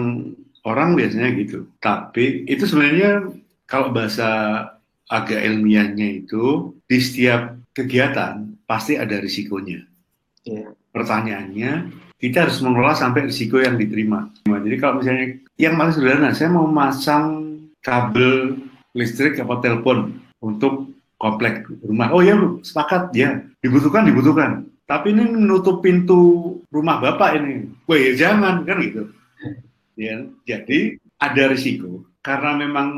orang 0.68 0.93
biasanya 0.93 1.34
gitu. 1.39 1.66
Tapi 1.82 2.45
itu 2.45 2.68
sebenarnya 2.68 3.32
kalau 3.66 3.89
bahasa 3.89 4.30
agak 5.10 5.41
ilmiahnya 5.41 6.26
itu 6.26 6.76
di 6.86 7.00
setiap 7.02 7.58
kegiatan 7.74 8.54
pasti 8.70 9.00
ada 9.00 9.18
risikonya. 9.18 9.82
Iya. 10.45 10.76
Pertanyaannya 10.93 11.72
kita 12.20 12.46
harus 12.46 12.60
mengelola 12.60 12.94
sampai 12.94 13.32
risiko 13.32 13.64
yang 13.64 13.80
diterima. 13.80 14.28
Jadi 14.44 14.76
kalau 14.76 15.00
misalnya 15.00 15.40
yang 15.56 15.80
paling 15.80 15.96
sederhana, 15.96 16.36
saya 16.36 16.52
mau 16.52 16.68
masang 16.68 17.56
kabel 17.80 18.60
listrik 18.92 19.40
atau 19.40 19.58
telepon 19.64 20.20
untuk 20.44 20.92
komplek 21.16 21.64
rumah. 21.80 22.12
Oh 22.12 22.20
ya, 22.20 22.36
sepakat 22.60 23.16
ya, 23.16 23.40
dibutuhkan 23.64 24.04
dibutuhkan. 24.04 24.68
Tapi 24.84 25.16
ini 25.16 25.32
menutup 25.32 25.80
pintu 25.80 26.60
rumah 26.68 27.00
bapak 27.00 27.40
ini. 27.40 27.72
Wah 27.88 28.00
ya 28.00 28.12
jangan 28.20 28.68
kan 28.68 28.78
gitu. 28.84 29.04
Ya, 30.00 30.28
jadi 30.48 30.96
ada 31.20 31.52
risiko 31.52 32.08
karena 32.24 32.56
memang 32.56 32.90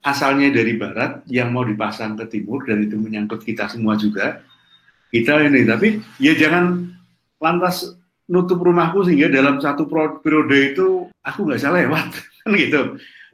asalnya 0.00 0.52
dari 0.52 0.76
barat 0.76 1.24
yang 1.28 1.52
mau 1.52 1.64
dipasang 1.64 2.16
ke 2.16 2.28
timur 2.28 2.64
dan 2.64 2.84
itu 2.84 2.96
menyangkut 2.96 3.44
kita 3.44 3.68
semua 3.68 4.00
juga. 4.00 4.40
Kita 5.10 5.42
ini 5.42 5.66
tapi 5.66 5.98
ya 6.22 6.36
jangan 6.38 6.94
lantas 7.42 7.99
nutup 8.30 8.62
rumahku 8.62 9.02
sehingga 9.02 9.26
dalam 9.26 9.58
satu 9.58 9.90
periode 10.22 10.72
itu 10.72 11.10
aku 11.26 11.38
nggak 11.44 11.58
bisa 11.58 11.70
lewat 11.74 12.06
kan 12.40 12.50
gitu. 12.54 12.80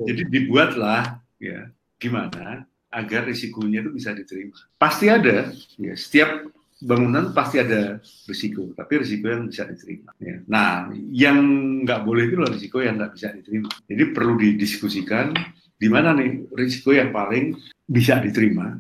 Jadi 0.01 0.23
dibuatlah 0.33 1.21
ya 1.37 1.69
gimana 2.01 2.65
agar 2.89 3.29
risikonya 3.29 3.85
itu 3.85 3.93
bisa 3.93 4.17
diterima. 4.17 4.57
Pasti 4.81 5.13
ada 5.13 5.53
ya 5.77 5.95
setiap 5.95 6.49
bangunan 6.81 7.33
pasti 7.33 7.57
ada 7.57 8.01
risiko, 8.29 8.73
tapi 8.77 9.01
risiko 9.01 9.33
yang 9.33 9.49
bisa 9.49 9.65
diterima. 9.65 10.13
Ya. 10.21 10.37
Nah, 10.45 10.93
yang 11.13 11.39
nggak 11.85 12.05
boleh 12.05 12.29
itu 12.29 12.37
adalah 12.37 12.53
risiko 12.53 12.85
yang 12.85 13.01
nggak 13.01 13.13
bisa 13.17 13.29
diterima. 13.33 13.71
Jadi 13.89 14.03
perlu 14.13 14.35
didiskusikan 14.37 15.33
di 15.77 15.89
mana 15.89 16.13
nih 16.17 16.49
risiko 16.53 16.93
yang 16.93 17.13
paling 17.13 17.57
bisa 17.89 18.21
diterima. 18.21 18.77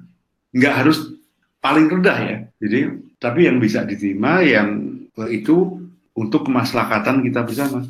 Nggak 0.53 0.75
harus 0.85 0.99
paling 1.61 1.89
rendah 1.89 2.19
ya. 2.21 2.37
Jadi, 2.61 2.81
tapi 3.17 3.49
yang 3.49 3.57
bisa 3.61 3.85
diterima 3.89 4.45
yang 4.45 4.97
itu 5.33 5.76
untuk 6.17 6.49
kemaslahatan 6.49 7.23
kita 7.23 7.45
bersama. 7.45 7.85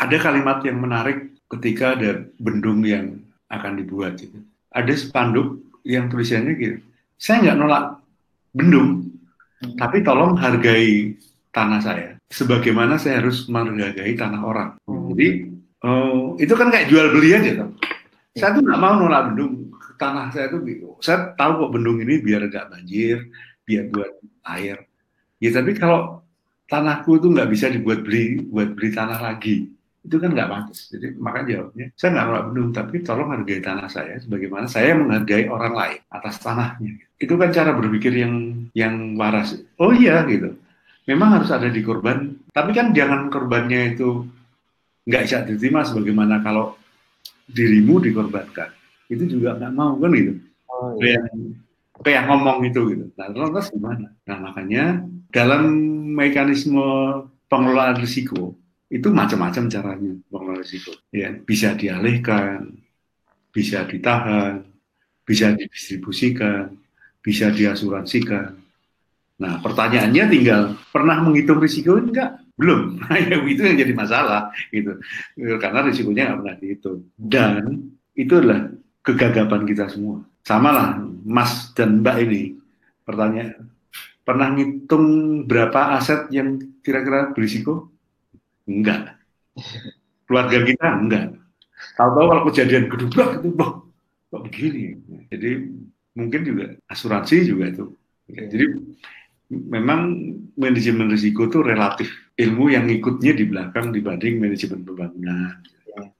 Ada 0.00 0.18
kalimat 0.18 0.64
yang 0.66 0.82
menarik 0.82 1.36
ketika 1.52 1.94
ada 1.94 2.26
bendung 2.40 2.82
yang 2.82 3.22
akan 3.52 3.78
dibuat. 3.78 4.18
Gitu. 4.18 4.42
Ada 4.72 4.92
spanduk 4.98 5.62
yang 5.86 6.10
tulisannya 6.10 6.52
gitu. 6.58 6.78
Saya 7.16 7.46
nggak 7.46 7.58
nolak 7.60 7.84
bendung, 8.50 9.08
tapi 9.78 10.02
tolong 10.02 10.34
hargai 10.36 11.14
tanah 11.54 11.80
saya. 11.80 12.10
Sebagaimana 12.28 12.98
saya 12.98 13.22
harus 13.22 13.46
menghargai 13.46 14.18
tanah 14.18 14.42
orang. 14.42 14.70
Hmm. 14.84 15.14
Jadi 15.14 15.28
oh, 15.86 16.34
itu 16.36 16.52
kan 16.58 16.68
kayak 16.68 16.90
jual 16.90 17.14
beli 17.14 17.32
aja 17.32 17.64
toh. 17.64 17.70
Saya 18.36 18.58
tuh 18.58 18.62
nggak 18.66 18.80
mau 18.80 18.94
nolak 18.98 19.32
bendung. 19.32 19.70
Tanah 19.96 20.28
saya 20.28 20.52
tuh, 20.52 20.60
saya 21.00 21.32
tahu 21.40 21.52
kok 21.56 21.72
bendung 21.72 21.96
ini 22.04 22.20
biar 22.20 22.52
nggak 22.52 22.68
banjir, 22.68 23.32
biar 23.64 23.88
buat 23.88 24.12
air. 24.44 24.84
Ya 25.40 25.50
tapi 25.56 25.72
kalau 25.72 26.25
tanahku 26.66 27.18
itu 27.18 27.26
nggak 27.30 27.48
bisa 27.50 27.66
dibuat 27.70 28.02
beli, 28.02 28.42
buat 28.42 28.74
beli 28.74 28.90
tanah 28.90 29.18
lagi, 29.22 29.70
itu 30.06 30.16
kan 30.22 30.30
nggak 30.30 30.50
pantas. 30.50 30.86
Jadi 30.90 31.18
maka 31.18 31.42
jawabnya, 31.42 31.86
saya 31.98 32.08
nggak 32.14 32.26
nolak 32.30 32.44
bendung, 32.50 32.70
tapi 32.70 32.96
tolong 33.02 33.28
hargai 33.34 33.58
tanah 33.58 33.88
saya, 33.90 34.14
sebagaimana 34.22 34.66
saya 34.70 34.94
menghargai 34.94 35.50
orang 35.50 35.74
lain 35.74 36.00
atas 36.10 36.38
tanahnya. 36.38 36.92
Itu 37.18 37.34
kan 37.34 37.50
cara 37.50 37.74
berpikir 37.74 38.14
yang 38.14 38.66
yang 38.74 39.18
waras. 39.18 39.58
Oh 39.82 39.90
iya 39.90 40.22
gitu. 40.30 40.54
Memang 41.06 41.38
harus 41.38 41.50
ada 41.54 41.70
di 41.70 41.82
korban, 41.82 42.34
tapi 42.50 42.74
kan 42.74 42.90
jangan 42.90 43.30
korbannya 43.30 43.94
itu 43.94 44.26
nggak 45.06 45.22
bisa 45.22 45.46
diterima 45.46 45.86
sebagaimana 45.86 46.42
kalau 46.42 46.74
dirimu 47.46 48.02
dikorbankan. 48.02 48.74
Itu 49.06 49.26
juga 49.26 49.54
nggak 49.54 49.72
mau 49.74 49.94
kan 49.98 50.10
gitu. 50.14 50.32
Oh, 50.66 50.98
Kayak 50.98 51.30
kayak 52.04 52.28
ngomong 52.28 52.66
itu 52.66 52.80
gitu. 52.92 53.04
Nah, 53.16 53.28
lantas 53.32 53.72
gimana? 53.72 54.12
Nah, 54.26 54.36
makanya 54.40 55.04
dalam 55.32 55.62
mekanisme 56.16 56.82
pengelolaan 57.46 58.00
risiko 58.00 58.56
itu 58.88 59.08
macam-macam 59.10 59.66
caranya 59.70 60.12
pengelolaan 60.30 60.62
risiko. 60.62 60.92
Ya, 61.10 61.32
bisa 61.32 61.74
dialihkan, 61.74 62.76
bisa 63.50 63.88
ditahan, 63.88 64.62
bisa 65.26 65.56
didistribusikan, 65.56 66.76
bisa 67.24 67.50
diasuransikan. 67.50 68.54
Nah, 69.36 69.60
pertanyaannya 69.60 70.24
tinggal 70.32 70.62
pernah 70.88 71.20
menghitung 71.20 71.60
risiko 71.60 71.98
enggak? 71.98 72.40
Belum. 72.56 72.96
Nah, 73.02 73.20
itu 73.52 73.60
yang 73.60 73.76
jadi 73.76 73.92
masalah 73.92 74.54
gitu. 74.72 74.96
Karena 75.60 75.84
risikonya 75.84 76.22
nggak 76.32 76.38
pernah 76.40 76.56
dihitung. 76.56 77.00
Dan 77.18 77.92
itu 78.16 78.32
adalah 78.38 78.72
kegagapan 79.04 79.62
kita 79.68 79.92
semua. 79.92 80.24
Sama 80.46 80.70
lah, 80.70 80.88
Mas 81.26 81.74
dan 81.74 82.06
Mbak 82.06 82.16
ini. 82.22 82.54
Pertanyaan, 83.02 83.66
pernah 84.22 84.54
ngitung 84.54 85.42
berapa 85.42 85.98
aset 85.98 86.30
yang 86.30 86.62
kira-kira 86.86 87.34
berisiko? 87.34 87.90
Enggak. 88.70 89.18
Keluarga 90.30 90.62
kita 90.62 90.86
enggak. 91.02 91.34
Tahu-tahu 91.98 92.26
kalau 92.30 92.42
kejadian 92.46 92.86
gedubrak 92.86 93.42
itu, 93.42 93.50
loh, 93.58 93.90
kok 94.30 94.42
begini? 94.46 94.94
Jadi 95.34 95.50
mungkin 96.14 96.40
juga 96.46 96.78
asuransi 96.86 97.36
juga 97.42 97.64
itu. 97.66 97.84
Ya, 98.30 98.46
jadi 98.46 98.66
memang 99.50 100.14
manajemen 100.54 101.10
risiko 101.10 101.50
itu 101.50 101.58
relatif. 101.58 102.06
Ilmu 102.38 102.70
yang 102.70 102.86
ikutnya 102.86 103.34
di 103.34 103.50
belakang 103.50 103.90
dibanding 103.90 104.38
manajemen 104.38 104.86
pembangunan. 104.86 105.58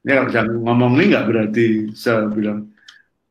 Ya 0.03 0.19
kalau 0.19 0.31
jangan 0.35 0.57
ngomong 0.67 0.99
ini 0.99 1.15
nggak 1.15 1.27
berarti 1.31 1.65
saya 1.93 2.27
bilang 2.33 2.75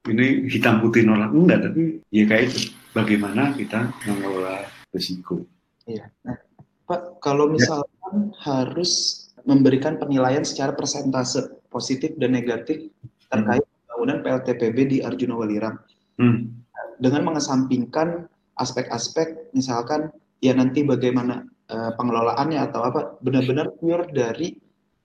ini 0.10 0.46
hitam 0.50 0.82
putih 0.82 1.06
nolak 1.06 1.34
enggak, 1.34 1.60
tapi 1.70 2.00
ya 2.14 2.24
kayak 2.30 2.54
itu. 2.54 2.72
Bagaimana 2.96 3.52
kita 3.52 3.92
mengelola 4.08 4.64
risiko. 4.96 5.44
Iya. 5.84 6.08
Nah, 6.24 6.40
Pak, 6.88 7.20
kalau 7.20 7.52
misalkan 7.52 8.32
harus 8.40 9.26
memberikan 9.44 10.00
penilaian 10.00 10.48
secara 10.48 10.72
persentase 10.72 11.60
positif 11.68 12.16
dan 12.16 12.32
negatif 12.32 12.88
terkait 13.28 13.60
pembangunan 13.84 14.24
PLTPB 14.24 14.78
di 14.88 14.98
Arjuna 15.04 15.36
Welirang 15.36 15.76
Hmm. 16.16 16.64
dengan 17.04 17.28
mengesampingkan 17.28 18.32
aspek-aspek 18.56 19.52
misalkan 19.52 20.16
ya 20.40 20.56
nanti 20.56 20.80
bagaimana 20.88 21.44
eh, 21.68 21.92
pengelolaannya 22.00 22.56
atau 22.72 22.88
apa 22.88 23.20
benar-benar 23.20 23.76
pure 23.84 24.08
dari 24.16 24.56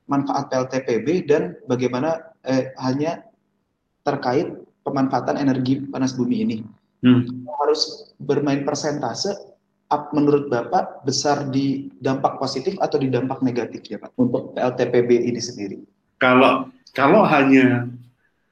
manfaat 0.07 0.46
PLTPB 0.55 1.26
dan 1.26 1.59
bagaimana 1.66 2.30
eh, 2.46 2.70
hanya 2.78 3.26
terkait 4.07 4.55
pemanfaatan 4.85 5.41
energi 5.41 5.83
panas 5.89 6.14
bumi 6.16 6.37
ini 6.45 6.59
Hmm. 7.01 7.24
harus 7.64 8.12
bermain 8.20 8.61
persentase 8.61 9.33
menurut 10.12 10.53
Bapak 10.53 11.01
besar 11.01 11.49
di 11.49 11.89
dampak 11.97 12.37
positif 12.37 12.76
atau 12.76 13.01
di 13.01 13.09
dampak 13.09 13.41
negatif 13.41 13.81
ya 13.89 13.97
Pak 13.97 14.20
untuk 14.20 14.53
PLTPB 14.53 15.24
ini 15.24 15.41
sendiri 15.41 15.81
Kalau 16.20 16.68
kalau 16.93 17.24
hanya 17.24 17.89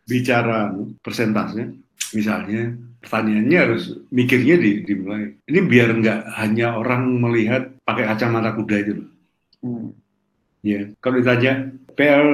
bicara 0.08 0.72
persentase, 1.04 1.76
misalnya 2.16 2.72
pertanyaannya 3.04 3.58
harus 3.60 4.00
mikirnya 4.08 4.56
di, 4.56 4.70
dimulai. 4.88 5.36
Ini 5.44 5.60
biar 5.68 5.88
nggak 6.00 6.20
hanya 6.40 6.80
orang 6.80 7.20
melihat 7.20 7.76
pakai 7.84 8.08
kacamata 8.08 8.56
kuda 8.56 8.76
itu. 8.80 8.92
loh. 8.96 9.08
Hmm. 9.60 9.88
Ya, 10.64 10.88
kalau 11.04 11.20
ditanya 11.20 11.70
PL 11.92 12.26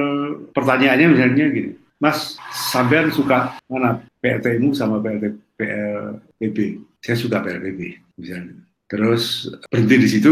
pertanyaannya 0.55 1.07
misalnya 1.11 1.45
gini, 1.51 1.71
Mas, 1.99 2.35
sampean 2.51 3.07
suka 3.09 3.55
mana 3.71 4.03
PLTmu 4.19 4.75
sama 4.75 4.99
PLT, 4.99 5.35
PLTB? 5.55 6.57
Saya 6.99 7.17
suka 7.17 7.39
PLTB, 7.39 7.79
misalnya. 8.19 8.59
Terus 8.85 9.49
berhenti 9.71 9.95
di 9.97 10.07
situ, 10.11 10.31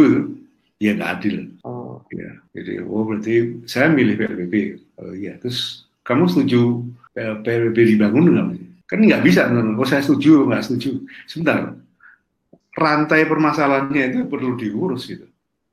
ya 0.77 0.93
nggak 0.93 1.11
adil. 1.19 1.35
Oh, 1.63 1.83
Ya, 2.13 2.29
jadi 2.53 2.85
oh 2.85 3.01
berarti 3.09 3.65
saya 3.65 3.89
milih 3.89 4.13
PLBB. 4.21 4.53
Oh 5.01 5.13
iya, 5.17 5.33
terus 5.41 5.89
kamu 6.05 6.29
setuju 6.29 6.85
PL 7.17 7.41
PLBB 7.41 7.97
dibangun 7.97 8.25
nggak? 8.29 8.47
Kan 8.85 8.99
nggak 9.01 9.23
bisa, 9.25 9.49
oh 9.49 9.87
saya 9.87 10.05
setuju, 10.05 10.45
nggak 10.45 10.61
setuju. 10.61 11.01
Sebentar, 11.25 11.73
rantai 12.77 13.25
permasalahannya 13.25 14.13
itu 14.13 14.19
perlu 14.29 14.53
diurus 14.53 15.09
gitu. 15.09 15.25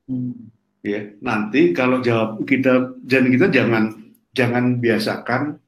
hmm. 0.09 0.49
Ya, 0.81 1.13
nanti 1.21 1.77
kalau 1.77 2.01
jawab 2.01 2.41
kita 2.41 2.97
dan 3.05 3.29
kita 3.29 3.53
jangan 3.53 3.93
jangan 4.33 4.81
biasakan. 4.81 5.60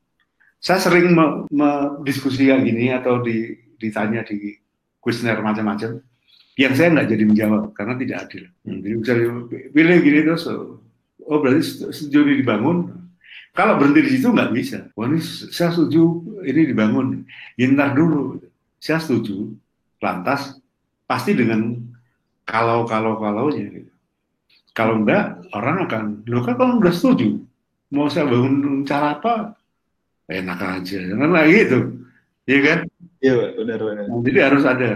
Saya 0.64 0.80
sering 0.80 1.12
me- 1.12 1.44
mendiskusi 1.52 2.48
kayak 2.48 2.64
gini 2.64 2.96
atau 2.96 3.20
di, 3.20 3.52
ditanya 3.76 4.24
di 4.24 4.56
kuesioner 5.04 5.44
macam-macam 5.44 6.00
yang 6.56 6.72
saya 6.72 6.96
nggak 6.96 7.08
jadi 7.12 7.24
menjawab 7.28 7.76
karena 7.76 8.00
tidak 8.00 8.18
adil. 8.30 8.44
Hmm, 8.64 8.80
Jadi 8.80 8.94
misalnya 8.96 9.30
pilih 9.76 9.98
gini 10.00 10.20
terus, 10.24 10.48
oh 10.48 11.38
berarti 11.44 11.92
setuju 11.92 12.32
dibangun. 12.32 12.96
Kalau 13.54 13.78
berhenti 13.78 14.02
di 14.08 14.12
situ 14.18 14.32
nggak 14.32 14.52
bisa. 14.56 14.90
Wah 14.98 15.06
ini 15.12 15.20
saya 15.52 15.70
setuju 15.76 16.02
ini 16.48 16.62
dibangun. 16.74 17.28
Ya, 17.60 17.70
dulu. 17.92 18.42
Saya 18.80 18.98
setuju. 19.04 19.54
Lantas 20.02 20.58
pasti 21.06 21.38
dengan 21.38 21.78
kalau 22.48 22.88
kalau 22.88 23.20
kalaunya. 23.20 23.68
Gitu. 23.68 23.92
Kalau 24.74 25.06
enggak 25.06 25.38
orang 25.54 25.86
akan, 25.86 26.04
lo 26.26 26.42
kan 26.42 26.58
kalau 26.58 26.82
udah 26.82 26.90
setuju, 26.90 27.46
mau 27.94 28.10
saya 28.10 28.26
bangun 28.26 28.82
cara 28.90 29.22
apa, 29.22 29.54
enak 30.30 30.60
aja, 30.60 31.00
kan 31.04 31.32
lagi 31.32 31.58
itu, 31.68 31.80
iya 32.48 32.60
kan? 32.64 32.80
Iya 33.20 33.34
benar 33.60 33.80
benar. 33.80 34.04
Nah, 34.08 34.20
jadi 34.24 34.40
harus 34.52 34.64
ada. 34.64 34.92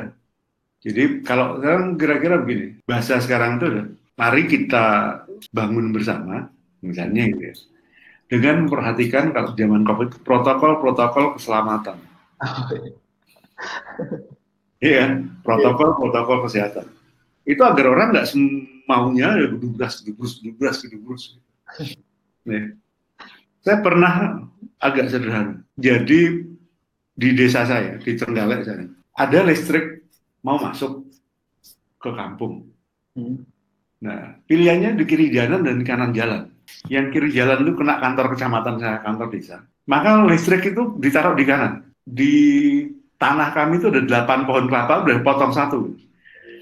Jadi 0.84 1.04
kalau 1.26 1.60
sekarang 1.60 2.00
kira-kira 2.00 2.36
begini, 2.40 2.80
bahasa 2.88 3.20
sekarang 3.20 3.60
itu 3.60 3.68
mari 4.16 4.48
kita 4.48 4.86
bangun 5.52 5.92
bersama, 5.92 6.48
misalnya 6.80 7.28
gitu 7.34 7.44
ya 7.52 7.56
dengan 8.28 8.68
memperhatikan 8.68 9.32
kalau 9.32 9.56
zaman 9.56 9.88
COVID 9.88 10.24
protokol-protokol 10.24 11.40
keselamatan. 11.40 11.98
Iya. 14.78 15.18
iya, 15.18 15.26
protokol-protokol 15.42 16.46
kesehatan. 16.46 16.86
Itu 17.42 17.66
agar 17.66 17.90
orang 17.90 18.14
nggak 18.14 18.30
maunya 18.86 19.34
ya 19.34 19.50
gedubras, 19.50 20.06
gedubras, 20.06 20.38
gedubras, 20.38 20.78
gedubras. 20.86 21.24
Ya. 22.46 22.78
Saya 23.68 23.84
pernah 23.84 24.47
agak 24.80 25.11
sederhana. 25.11 25.59
Jadi 25.76 26.47
di 27.11 27.30
desa 27.36 27.68
saya, 27.68 27.99
di 27.99 28.15
Trenggalek 28.15 28.63
saya, 28.63 28.88
ada 29.11 29.43
listrik 29.43 30.07
mau 30.39 30.55
masuk 30.55 31.03
ke 31.99 32.09
kampung. 32.15 32.63
Hmm. 33.11 33.43
Nah, 33.99 34.39
pilihannya 34.47 34.95
di 34.95 35.03
kiri 35.03 35.36
jalan 35.36 35.68
dan 35.68 35.84
di 35.84 35.86
kanan 35.86 36.15
jalan 36.15 36.47
yang 36.88 37.11
kiri 37.11 37.32
jalan 37.32 37.63
itu 37.68 37.74
kena 37.76 37.99
kantor 37.99 38.36
kecamatan 38.36 38.76
saya, 38.80 38.97
kantor 39.03 39.28
desa. 39.32 39.57
Maka 39.88 40.24
listrik 40.28 40.63
itu 40.72 40.95
ditaruh 40.99 41.36
di 41.36 41.43
kanan. 41.43 41.84
Di 42.07 42.34
tanah 43.20 43.51
kami 43.51 43.84
itu 43.84 43.91
ada 43.91 44.24
8 44.24 44.47
pohon 44.47 44.72
kelapa, 44.72 45.03
udah 45.03 45.20
potong 45.24 45.51
satu. 45.51 45.91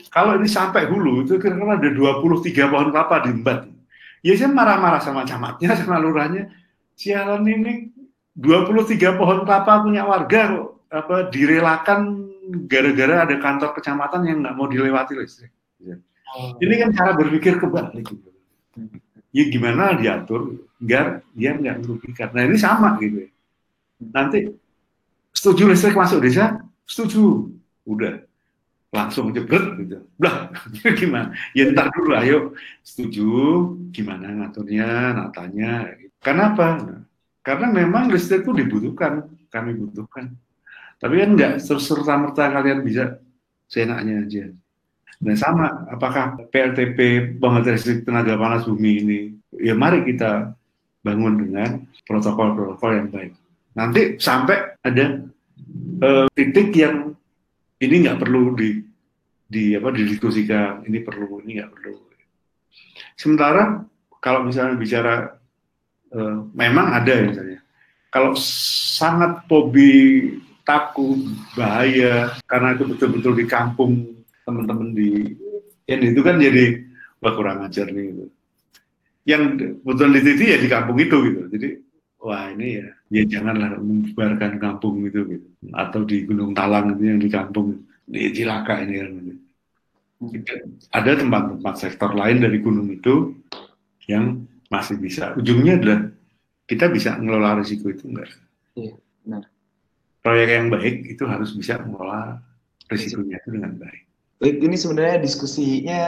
Kalau 0.09 0.41
ini 0.41 0.49
sampai 0.49 0.89
hulu, 0.89 1.25
itu 1.27 1.37
kira-kira 1.37 1.77
ada 1.77 1.89
23 1.93 2.71
pohon 2.71 2.89
kelapa 2.89 3.25
di 3.25 3.29
embat. 3.33 3.69
Ya 4.25 4.33
saya 4.33 4.49
marah-marah 4.49 5.01
sama 5.01 5.21
camatnya, 5.21 5.69
sama 5.79 6.01
lurahnya. 6.01 6.49
Sialan 6.95 7.43
ini 7.47 7.91
23 8.35 9.19
pohon 9.19 9.43
kelapa 9.43 9.83
punya 9.83 10.07
warga 10.07 10.55
kok 10.55 10.67
apa 10.91 11.27
direlakan 11.27 12.31
gara-gara 12.67 13.27
ada 13.27 13.35
kantor 13.39 13.75
kecamatan 13.75 14.21
yang 14.27 14.37
nggak 14.43 14.55
mau 14.55 14.67
dilewati 14.67 15.13
listrik. 15.19 15.51
Oh. 16.35 16.55
Ini 16.59 16.73
kan 16.83 16.89
cara 16.91 17.11
berpikir 17.15 17.59
kebalik. 17.59 18.03
Gitu 18.03 18.35
ya 19.35 19.43
gimana 19.51 19.99
diatur 19.99 20.63
biar 20.79 21.19
dia 21.35 21.51
nggak 21.59 21.83
merugikan. 21.83 22.31
Nah 22.31 22.47
ini 22.47 22.55
sama 22.55 22.95
gitu 23.03 23.27
ya. 23.27 23.29
Nanti 23.99 24.47
setuju 25.35 25.67
listrik 25.67 25.99
masuk 25.99 26.23
desa, 26.23 26.63
setuju, 26.87 27.51
udah 27.83 28.23
langsung 28.95 29.35
jebret 29.35 29.75
gitu. 29.83 30.07
Lah 30.23 30.55
gimana? 30.99 31.35
Ya 31.51 31.67
ntar 31.67 31.91
dulu 31.91 32.15
ayo 32.15 32.37
setuju 32.79 33.27
gimana 33.91 34.31
ngaturnya, 34.31 35.19
natanya. 35.19 35.91
Kenapa? 36.25 36.81
Karena 37.45 37.69
memang 37.69 38.09
listrik 38.09 38.41
itu 38.41 38.57
dibutuhkan, 38.57 39.29
kami 39.53 39.77
butuhkan. 39.77 40.33
Tapi 40.97 41.21
kan 41.21 41.29
nggak 41.37 41.53
serta 41.61 42.17
merta 42.17 42.49
kalian 42.49 42.81
bisa 42.81 43.21
seenaknya 43.69 44.25
aja. 44.25 44.49
Nah 45.21 45.37
sama, 45.37 45.85
apakah 45.85 46.49
PLTP 46.49 46.97
pembangkit 47.37 47.77
listrik 47.77 47.99
tenaga 48.09 48.33
panas 48.41 48.65
bumi 48.65 48.91
ini, 49.05 49.19
ya 49.61 49.77
mari 49.77 50.01
kita 50.01 50.57
bangun 51.05 51.45
dengan 51.45 51.85
protokol-protokol 52.09 52.91
yang 52.97 53.07
baik. 53.13 53.31
Nanti 53.77 54.01
sampai 54.17 54.81
ada 54.81 55.21
uh, 56.01 56.25
titik 56.33 56.73
yang 56.73 57.13
ini 57.77 57.95
nggak 58.01 58.17
perlu 58.17 58.57
di 58.57 58.81
di 59.45 59.77
apa 59.77 59.93
didiskusikan, 59.93 60.89
ini 60.89 61.05
perlu, 61.05 61.45
ini 61.45 61.61
nggak 61.61 61.69
perlu. 61.69 61.93
Sementara 63.13 63.85
kalau 64.17 64.41
misalnya 64.41 64.73
bicara 64.73 65.37
uh, 66.15 66.47
memang 66.55 66.95
ada 66.95 67.11
ya 67.11 67.23
misalnya, 67.27 67.59
kalau 68.07 68.31
sangat 68.39 69.43
hobi 69.51 69.91
takut 70.65 71.19
bahaya 71.53 72.33
karena 72.49 72.73
itu 72.73 72.83
betul-betul 72.89 73.33
di 73.37 73.45
kampung 73.45 74.23
teman-teman 74.47 74.97
di 74.97 75.37
yang 75.85 76.01
itu 76.01 76.21
kan 76.25 76.41
jadi 76.41 76.81
wah 77.21 77.33
kurang 77.37 77.61
ajar 77.67 77.91
nih 77.93 78.03
gitu. 78.09 78.25
Yang 79.25 79.43
betul 79.85 80.09
di 80.13 80.21
TV 80.25 80.41
ya 80.53 80.57
di 80.57 80.69
kampung 80.69 80.97
itu 80.97 81.17
gitu. 81.29 81.41
Jadi 81.53 81.69
wah 82.23 82.49
ini 82.49 82.81
ya 82.81 82.87
ya 83.13 83.23
janganlah 83.37 83.77
membubarkan 83.77 84.57
kampung 84.57 85.05
itu 85.05 85.21
gitu. 85.29 85.47
Atau 85.77 86.07
di 86.09 86.25
Gunung 86.25 86.57
Talang 86.57 86.97
itu 86.97 87.03
yang 87.05 87.19
di 87.21 87.29
kampung 87.29 87.85
ini 88.09 88.33
cilaka 88.33 88.81
ini 88.81 88.95
kan. 89.01 89.13
Ada 90.95 91.21
tempat-tempat 91.21 91.75
sektor 91.77 92.15
lain 92.17 92.41
dari 92.41 92.57
gunung 92.63 92.89
itu 92.89 93.35
yang 94.09 94.45
masih 94.69 94.97
bisa. 94.97 95.33
Ujungnya 95.37 95.77
adalah 95.77 95.99
kita 96.65 96.89
bisa 96.89 97.17
mengelola 97.17 97.61
risiko 97.61 97.89
itu 97.93 98.09
enggak. 98.09 98.29
Iya, 98.73 98.93
benar. 99.25 99.43
Proyek 100.25 100.49
yang 100.49 100.67
baik 100.73 100.95
itu 101.05 101.23
harus 101.29 101.53
bisa 101.53 101.77
mengelola 101.85 102.41
risikonya 102.89 103.37
itu 103.41 103.49
dengan 103.53 103.77
baik. 103.77 104.03
Baik, 104.41 104.55
ini 104.65 104.75
sebenarnya 104.75 105.17
diskusinya 105.21 105.99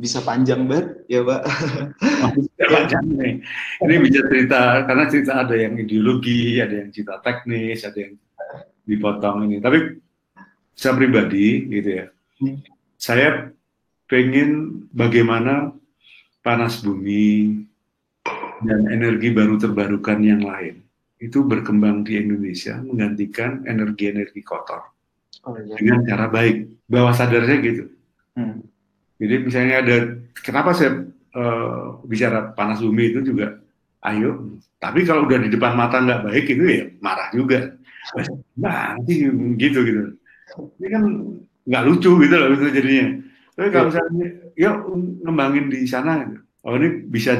bisa 0.00 0.24
panjang 0.24 0.64
banget 0.64 1.04
ya 1.06 1.20
Pak. 1.20 1.42
bisa 2.40 2.66
panjang 2.72 3.04
nih. 3.12 3.34
Ini 3.84 3.94
bisa 4.00 4.20
cerita 4.24 4.60
karena 4.88 5.04
cerita 5.12 5.32
ada 5.44 5.54
yang 5.54 5.76
ideologi, 5.76 6.58
ada 6.58 6.74
yang 6.80 6.88
cerita 6.88 7.20
teknis, 7.20 7.84
ada 7.84 7.98
yang 8.00 8.14
dipotong 8.88 9.46
ini. 9.46 9.60
Tapi 9.60 9.78
saya 10.72 10.96
pribadi 10.96 11.68
gitu 11.68 11.90
ya, 12.02 12.06
hmm. 12.40 12.56
saya 12.96 13.52
pengen 14.08 14.82
bagaimana 14.90 15.76
panas 16.40 16.80
bumi 16.80 17.62
dan 18.66 18.80
energi 18.90 19.28
baru 19.34 19.58
terbarukan 19.58 20.18
yang 20.22 20.42
lain 20.42 20.82
itu 21.22 21.46
berkembang 21.46 22.02
di 22.02 22.18
Indonesia 22.18 22.82
menggantikan 22.82 23.62
energi-energi 23.62 24.42
kotor 24.42 24.82
oh, 25.46 25.54
iya. 25.54 25.78
dengan 25.78 26.02
cara 26.02 26.26
baik 26.26 26.82
bawah 26.90 27.14
sadarnya 27.14 27.56
gitu. 27.62 27.84
Hmm. 28.34 28.58
Jadi 29.22 29.34
misalnya 29.46 29.76
ada 29.86 29.96
kenapa 30.42 30.74
saya 30.74 31.06
uh, 31.38 32.02
bicara 32.02 32.50
panas 32.58 32.82
bumi 32.82 33.14
itu 33.14 33.22
juga 33.22 33.62
ayo. 34.10 34.58
Tapi 34.82 35.06
kalau 35.06 35.30
udah 35.30 35.38
di 35.38 35.50
depan 35.54 35.78
mata 35.78 36.02
nggak 36.02 36.26
baik 36.26 36.46
itu 36.50 36.64
ya 36.66 36.84
marah 36.98 37.30
juga. 37.30 37.70
Nah, 38.58 38.98
nanti 38.98 39.30
gitu 39.62 39.78
gitu. 39.86 40.02
Ini 40.82 40.88
kan 40.90 41.02
nggak 41.62 41.84
lucu 41.86 42.10
gitu 42.18 42.34
loh 42.34 42.48
itu 42.50 42.66
jadinya. 42.74 43.06
Tapi 43.54 43.68
kalau 43.70 43.86
iya. 43.86 43.90
misalnya 43.94 44.26
yuk 44.58 44.76
ngembangin 45.22 45.66
di 45.70 45.86
sana, 45.86 46.26
oh 46.66 46.74
ini 46.74 47.06
bisa 47.06 47.38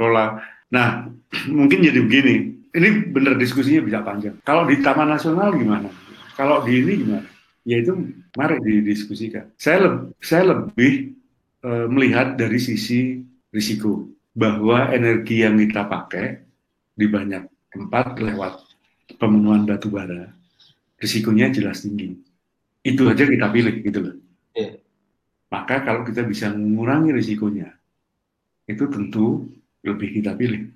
dikelola. 0.00 0.40
Nah, 0.72 0.88
mungkin 1.52 1.84
jadi 1.84 2.00
begini. 2.00 2.56
Ini 2.72 3.12
bener 3.12 3.36
diskusinya 3.36 3.84
bisa 3.84 4.00
panjang. 4.00 4.40
Kalau 4.46 4.64
di 4.64 4.80
Taman 4.80 5.12
Nasional 5.12 5.52
gimana? 5.52 5.92
Kalau 6.38 6.64
di 6.64 6.80
ini 6.80 6.94
gimana? 7.04 7.28
yaitu 7.68 7.92
mari 8.40 8.56
didiskusikan. 8.64 9.52
Saya, 9.60 9.84
le 9.84 9.90
saya 10.16 10.48
lebih 10.48 11.12
e, 11.60 11.70
melihat 11.92 12.40
dari 12.40 12.56
sisi 12.56 13.20
risiko 13.52 14.08
bahwa 14.32 14.88
energi 14.88 15.44
yang 15.44 15.60
kita 15.60 15.84
pakai 15.84 16.40
di 16.96 17.04
banyak 17.04 17.44
tempat 17.68 18.16
lewat 18.16 18.64
pemenuhan 19.20 19.68
batu 19.68 19.92
bara, 19.92 20.32
risikonya 20.96 21.52
jelas 21.52 21.84
tinggi. 21.84 22.16
Itu 22.80 23.12
aja 23.12 23.28
kita 23.28 23.52
pilih 23.52 23.76
gitu 23.84 23.98
loh. 24.00 24.16
Yeah. 24.56 24.80
Maka 25.52 25.84
kalau 25.84 26.00
kita 26.08 26.24
bisa 26.24 26.48
mengurangi 26.56 27.12
risikonya, 27.12 27.76
itu 28.64 28.88
tentu 28.88 29.52
lebih 29.84 30.20
kita 30.20 30.36
pilih. 30.36 30.68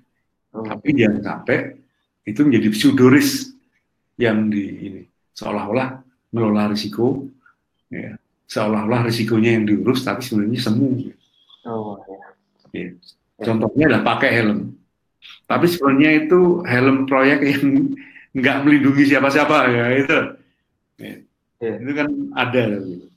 Oh. 0.55 0.65
Tapi 0.65 0.95
jangan 0.95 1.21
sampai 1.21 1.77
itu 2.25 2.41
menjadi 2.41 2.67
pseudoris 2.73 3.53
yang 4.17 4.49
di 4.49 4.63
ini 4.81 5.01
seolah-olah 5.35 6.01
mengelola 6.31 6.71
risiko, 6.71 7.27
ya, 7.91 8.15
seolah-olah 8.47 9.07
risikonya 9.07 9.59
yang 9.59 9.63
diurus, 9.67 10.07
tapi 10.07 10.23
sebenarnya 10.23 10.59
semu. 10.63 11.11
Oh, 11.67 11.99
ya. 12.07 12.27
ya. 12.71 12.89
Contohnya 13.43 13.91
adalah 13.91 14.03
pakai 14.15 14.31
helm. 14.31 14.59
Tapi 15.45 15.65
sebenarnya 15.67 16.25
itu 16.25 16.63
helm 16.63 17.05
proyek 17.05 17.39
yang 17.43 17.65
nggak 18.37 18.57
melindungi 18.63 19.03
siapa-siapa 19.11 19.57
ya 19.71 19.85
itu. 19.95 20.19
Ya. 20.99 21.15
Ya. 21.59 21.73
Itu 21.79 21.91
kan 21.95 22.09
ada. 22.35 22.63
Gitu. 22.83 23.07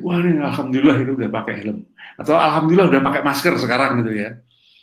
Wah 0.00 0.16
ini 0.24 0.40
alhamdulillah 0.40 0.96
itu 1.04 1.12
udah 1.16 1.30
pakai 1.32 1.54
helm. 1.64 1.78
Atau 2.16 2.36
alhamdulillah 2.36 2.88
udah 2.92 3.02
pakai 3.02 3.22
masker 3.24 3.54
sekarang 3.60 4.04
gitu 4.04 4.12
ya. 4.16 4.40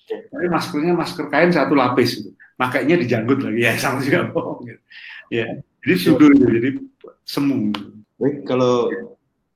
Tapi 0.10 0.46
maskernya 0.50 0.94
masker 0.98 1.26
kain 1.30 1.52
satu 1.54 1.74
lapis 1.78 2.20
gitu. 2.20 2.32
Makanya 2.60 3.00
dijanggut 3.00 3.40
lagi 3.40 3.62
ya 3.64 3.74
sama 3.80 4.04
juga 4.04 4.30
bohong 4.34 4.68
gitu. 4.68 4.82
Ya. 5.30 5.48
Jadi 5.86 5.96
sudah 5.96 6.30
jadi 6.36 6.70
semu. 7.24 7.72
Baik, 8.20 8.44
kalau 8.44 8.92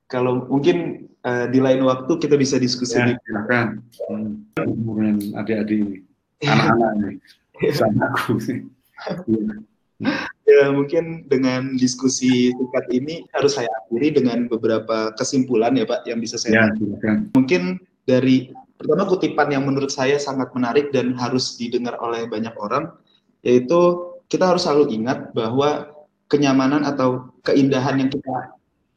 kalau 0.08 0.48
mungkin 0.48 1.08
uh, 1.26 1.46
di 1.50 1.60
lain 1.60 1.84
waktu 1.84 2.12
kita 2.16 2.38
bisa 2.38 2.56
diskusi. 2.56 2.96
Ya, 2.96 3.18
silakan. 3.28 3.84
Hmm. 4.08 4.48
Hubungan 4.56 5.20
adik-adik 5.36 5.78
ini, 5.84 5.98
anak-anak 6.48 6.90
ini. 6.96 7.70
sama 7.74 8.08
aku 8.14 8.40
sih. 8.40 8.64
ya 10.48 10.68
mungkin 10.70 11.24
dengan 11.30 11.74
diskusi 11.80 12.52
singkat 12.52 12.84
ini 12.92 13.24
harus 13.32 13.56
saya 13.56 13.70
akhiri 13.84 14.20
dengan 14.20 14.46
beberapa 14.50 15.14
kesimpulan 15.16 15.72
ya 15.78 15.88
Pak 15.88 16.04
yang 16.04 16.20
bisa 16.20 16.36
saya 16.36 16.68
ya, 16.68 17.14
mungkin 17.32 17.80
dari 18.04 18.52
pertama 18.84 19.08
kutipan 19.08 19.48
yang 19.48 19.64
menurut 19.64 19.88
saya 19.88 20.20
sangat 20.20 20.52
menarik 20.52 20.92
dan 20.92 21.16
harus 21.16 21.56
didengar 21.56 21.96
oleh 22.04 22.28
banyak 22.28 22.52
orang 22.60 22.92
yaitu 23.40 24.12
kita 24.28 24.44
harus 24.44 24.68
selalu 24.68 24.92
ingat 24.92 25.32
bahwa 25.32 25.88
kenyamanan 26.28 26.84
atau 26.84 27.32
keindahan 27.48 27.96
yang 27.96 28.10
kita 28.12 28.36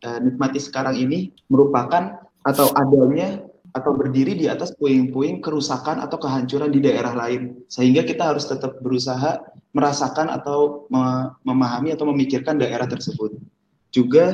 uh, 0.03 0.19
nikmati 0.19 0.59
sekarang 0.59 0.99
ini 0.99 1.31
merupakan 1.47 2.19
atau 2.43 2.67
adanya 2.75 3.47
atau 3.75 3.93
berdiri 3.93 4.33
di 4.33 4.47
atas 4.49 4.73
puing-puing 4.75 5.43
kerusakan 5.43 6.01
atau 6.01 6.17
kehancuran 6.17 6.71
di 6.71 6.81
daerah 6.81 7.13
lain 7.13 7.61
sehingga 7.67 8.03
kita 8.03 8.33
harus 8.33 8.47
tetap 8.47 8.79
berusaha 8.81 9.37
merasakan 9.75 10.33
atau 10.33 10.89
memahami 11.45 11.93
atau 11.93 12.09
memikirkan 12.09 12.57
daerah 12.57 12.89
tersebut. 12.89 13.37
Juga 13.93 14.33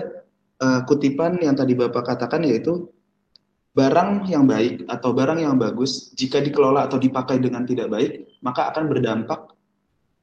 uh, 0.63 0.81
kutipan 0.87 1.41
yang 1.43 1.57
tadi 1.57 1.75
Bapak 1.75 2.15
katakan 2.15 2.47
yaitu 2.47 2.92
barang 3.73 4.29
yang 4.29 4.45
baik 4.45 4.85
atau 4.85 5.17
barang 5.17 5.41
yang 5.41 5.57
bagus 5.57 6.13
jika 6.13 6.37
dikelola 6.37 6.85
atau 6.85 7.01
dipakai 7.01 7.41
dengan 7.41 7.65
tidak 7.65 7.89
baik 7.89 8.11
maka 8.45 8.69
akan 8.69 8.85
berdampak 8.85 9.53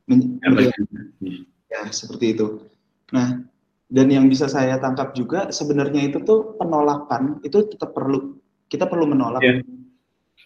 ya, 0.07 0.70
ya 1.70 1.80
seperti 1.90 2.38
itu. 2.38 2.62
Nah, 3.11 3.42
dan 3.90 4.07
yang 4.07 4.30
bisa 4.30 4.46
saya 4.46 4.78
tangkap 4.78 5.14
juga 5.18 5.51
sebenarnya 5.51 6.14
itu 6.14 6.22
tuh 6.22 6.55
penolakan 6.59 7.42
itu 7.42 7.66
tetap 7.66 7.90
perlu 7.90 8.38
kita 8.70 8.86
perlu 8.86 9.11
menolak 9.11 9.42
yeah. 9.42 9.59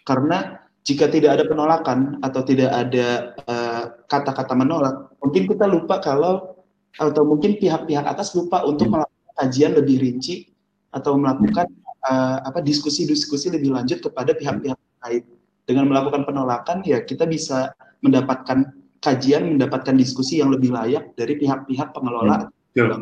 karena 0.08 0.64
jika 0.84 1.08
tidak 1.12 1.40
ada 1.40 1.44
penolakan 1.48 2.20
atau 2.20 2.40
tidak 2.44 2.72
ada 2.72 3.36
eh, 3.40 3.84
kata-kata 4.04 4.52
uh, 4.52 4.58
menolak, 4.60 4.94
mungkin 5.16 5.48
kita 5.48 5.64
lupa 5.64 5.96
kalau 6.00 6.60
atau 7.00 7.24
mungkin 7.24 7.56
pihak-pihak 7.56 8.04
atas 8.04 8.36
lupa 8.36 8.64
untuk 8.68 8.92
yeah. 8.92 9.00
melakukan 9.00 9.32
kajian 9.40 9.72
lebih 9.76 9.96
rinci 10.00 10.52
atau 10.92 11.16
melakukan 11.16 11.66
uh, 12.06 12.38
apa 12.44 12.60
diskusi-diskusi 12.60 13.50
lebih 13.52 13.72
lanjut 13.72 14.04
kepada 14.04 14.36
pihak-pihak 14.36 14.76
terkait. 14.76 15.24
Dengan 15.64 15.88
melakukan 15.88 16.28
penolakan 16.28 16.84
ya 16.84 17.00
kita 17.00 17.24
bisa 17.24 17.72
mendapatkan 18.04 18.68
kajian, 19.00 19.56
mendapatkan 19.56 19.96
diskusi 19.96 20.40
yang 20.40 20.52
lebih 20.52 20.72
layak 20.72 21.16
dari 21.16 21.40
pihak-pihak 21.40 21.96
pengelola. 21.96 22.52
Yeah. 22.76 23.00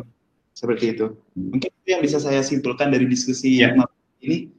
Seperti 0.55 0.95
itu. 0.95 1.19
Hmm. 1.35 1.59
Mungkin 1.59 1.69
itu 1.71 1.89
yang 1.91 2.03
bisa 2.03 2.23
saya 2.23 2.39
simpulkan 2.39 2.91
dari 2.91 3.03
diskusi 3.07 3.59
yeah. 3.59 3.75
ini. 4.23 4.51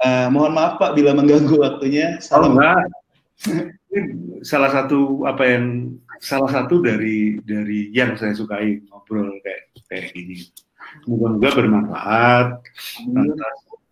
Uh, 0.00 0.28
mohon 0.32 0.52
maaf 0.56 0.80
Pak 0.80 0.96
bila 0.96 1.12
mengganggu 1.16 1.56
waktunya. 1.60 2.16
Salam. 2.20 2.56
Oh, 2.56 2.60
enggak. 2.60 2.88
Ini 3.92 4.00
salah 4.44 4.70
satu 4.70 5.24
apa 5.28 5.42
yang 5.44 5.96
salah 6.22 6.48
satu 6.48 6.80
dari 6.80 7.40
dari 7.42 7.90
yang 7.92 8.14
saya 8.16 8.32
sukai 8.36 8.84
ngobrol 8.88 9.32
kayak 9.42 9.62
kayak 9.90 10.12
gini. 10.14 10.48
Moga-moga 11.08 11.48
bermanfaat, 11.56 12.48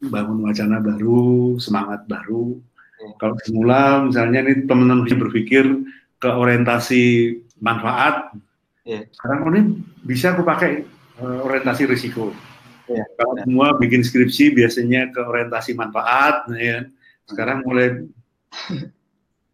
bangun 0.02 0.42
wacana 0.42 0.82
baru, 0.82 1.56
semangat 1.62 2.06
baru. 2.10 2.58
Kalau 3.18 3.34
semula 3.42 4.06
misalnya 4.06 4.46
nih 4.46 4.66
teman-teman 4.66 5.06
berpikir 5.06 5.66
ke 6.22 6.28
orientasi 6.30 7.34
manfaat, 7.58 8.30
yeah. 8.86 9.06
sekarang 9.14 9.38
ini 9.54 9.60
bisa 10.06 10.34
aku 10.34 10.46
pakai 10.46 10.86
uh, 11.18 11.42
orientasi 11.46 11.86
risiko. 11.86 12.30
Ya, 12.90 13.02
Kalau 13.18 13.34
ya. 13.38 13.42
semua 13.46 13.68
bikin 13.78 14.02
skripsi 14.02 14.54
biasanya 14.54 15.10
ke 15.14 15.20
orientasi 15.22 15.74
manfaat, 15.74 16.46
ya. 16.54 16.86
Sekarang 17.26 17.62
mulai 17.62 18.06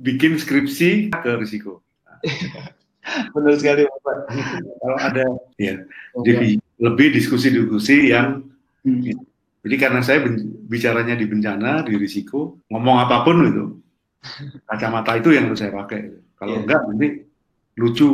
bikin 0.01 0.40
skripsi 0.40 1.12
ke 1.12 1.30
risiko. 1.40 1.84
Benar 3.36 3.57
sekali, 3.57 3.88
Pak. 3.88 4.16
Kalau 4.80 4.96
ada, 5.01 5.24
ya, 5.57 5.80
jadi 6.24 6.61
lebih 6.76 7.16
diskusi-diskusi 7.16 8.12
yang 8.12 8.44
hmm. 8.84 9.16
Jadi 9.67 9.77
karena 9.77 10.01
saya 10.01 10.23
bicaranya 10.71 11.19
di 11.19 11.27
bencana, 11.27 11.83
di 11.83 11.99
risiko, 11.99 12.63
ngomong 12.71 12.97
apa 13.03 13.27
pun 13.27 13.37
itu, 13.43 13.65
kacamata 14.65 15.19
itu 15.19 15.35
yang 15.35 15.51
harus 15.51 15.61
saya 15.61 15.75
pakai. 15.75 16.15
Kalau 16.39 16.55
yeah. 16.59 16.63
enggak 16.63 16.81
nanti 16.87 17.09
lucu. 17.75 18.09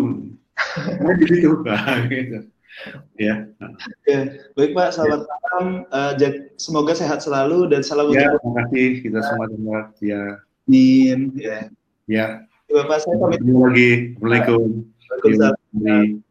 Nah, 1.04 1.14
gitu. 1.20 1.60
gitu. 2.08 2.38
Ya. 3.20 3.46
Oke, 4.02 4.16
baik 4.58 4.70
Pak, 4.74 4.88
selamat 4.98 5.20
ya. 5.22 5.30
malam. 5.30 5.66
Uh, 5.94 6.12
semoga 6.58 6.92
sehat 6.96 7.22
selalu 7.22 7.70
dan 7.70 7.86
salam 7.86 8.10
ya, 8.10 8.34
terima 8.34 8.52
kasih 8.66 8.88
kita 8.98 9.18
semua 9.22 9.46
dengar. 9.46 9.82
Ya. 10.02 10.22
Amin. 10.66 11.18
Ya. 11.38 11.58
Ya. 12.10 12.26
Bapak 12.66 13.06
saya 13.06 13.14
pamit. 13.20 13.38
lagi. 13.44 14.18
Assalamualaikum. 14.18 14.82
Waalaikumsalam. 15.06 16.23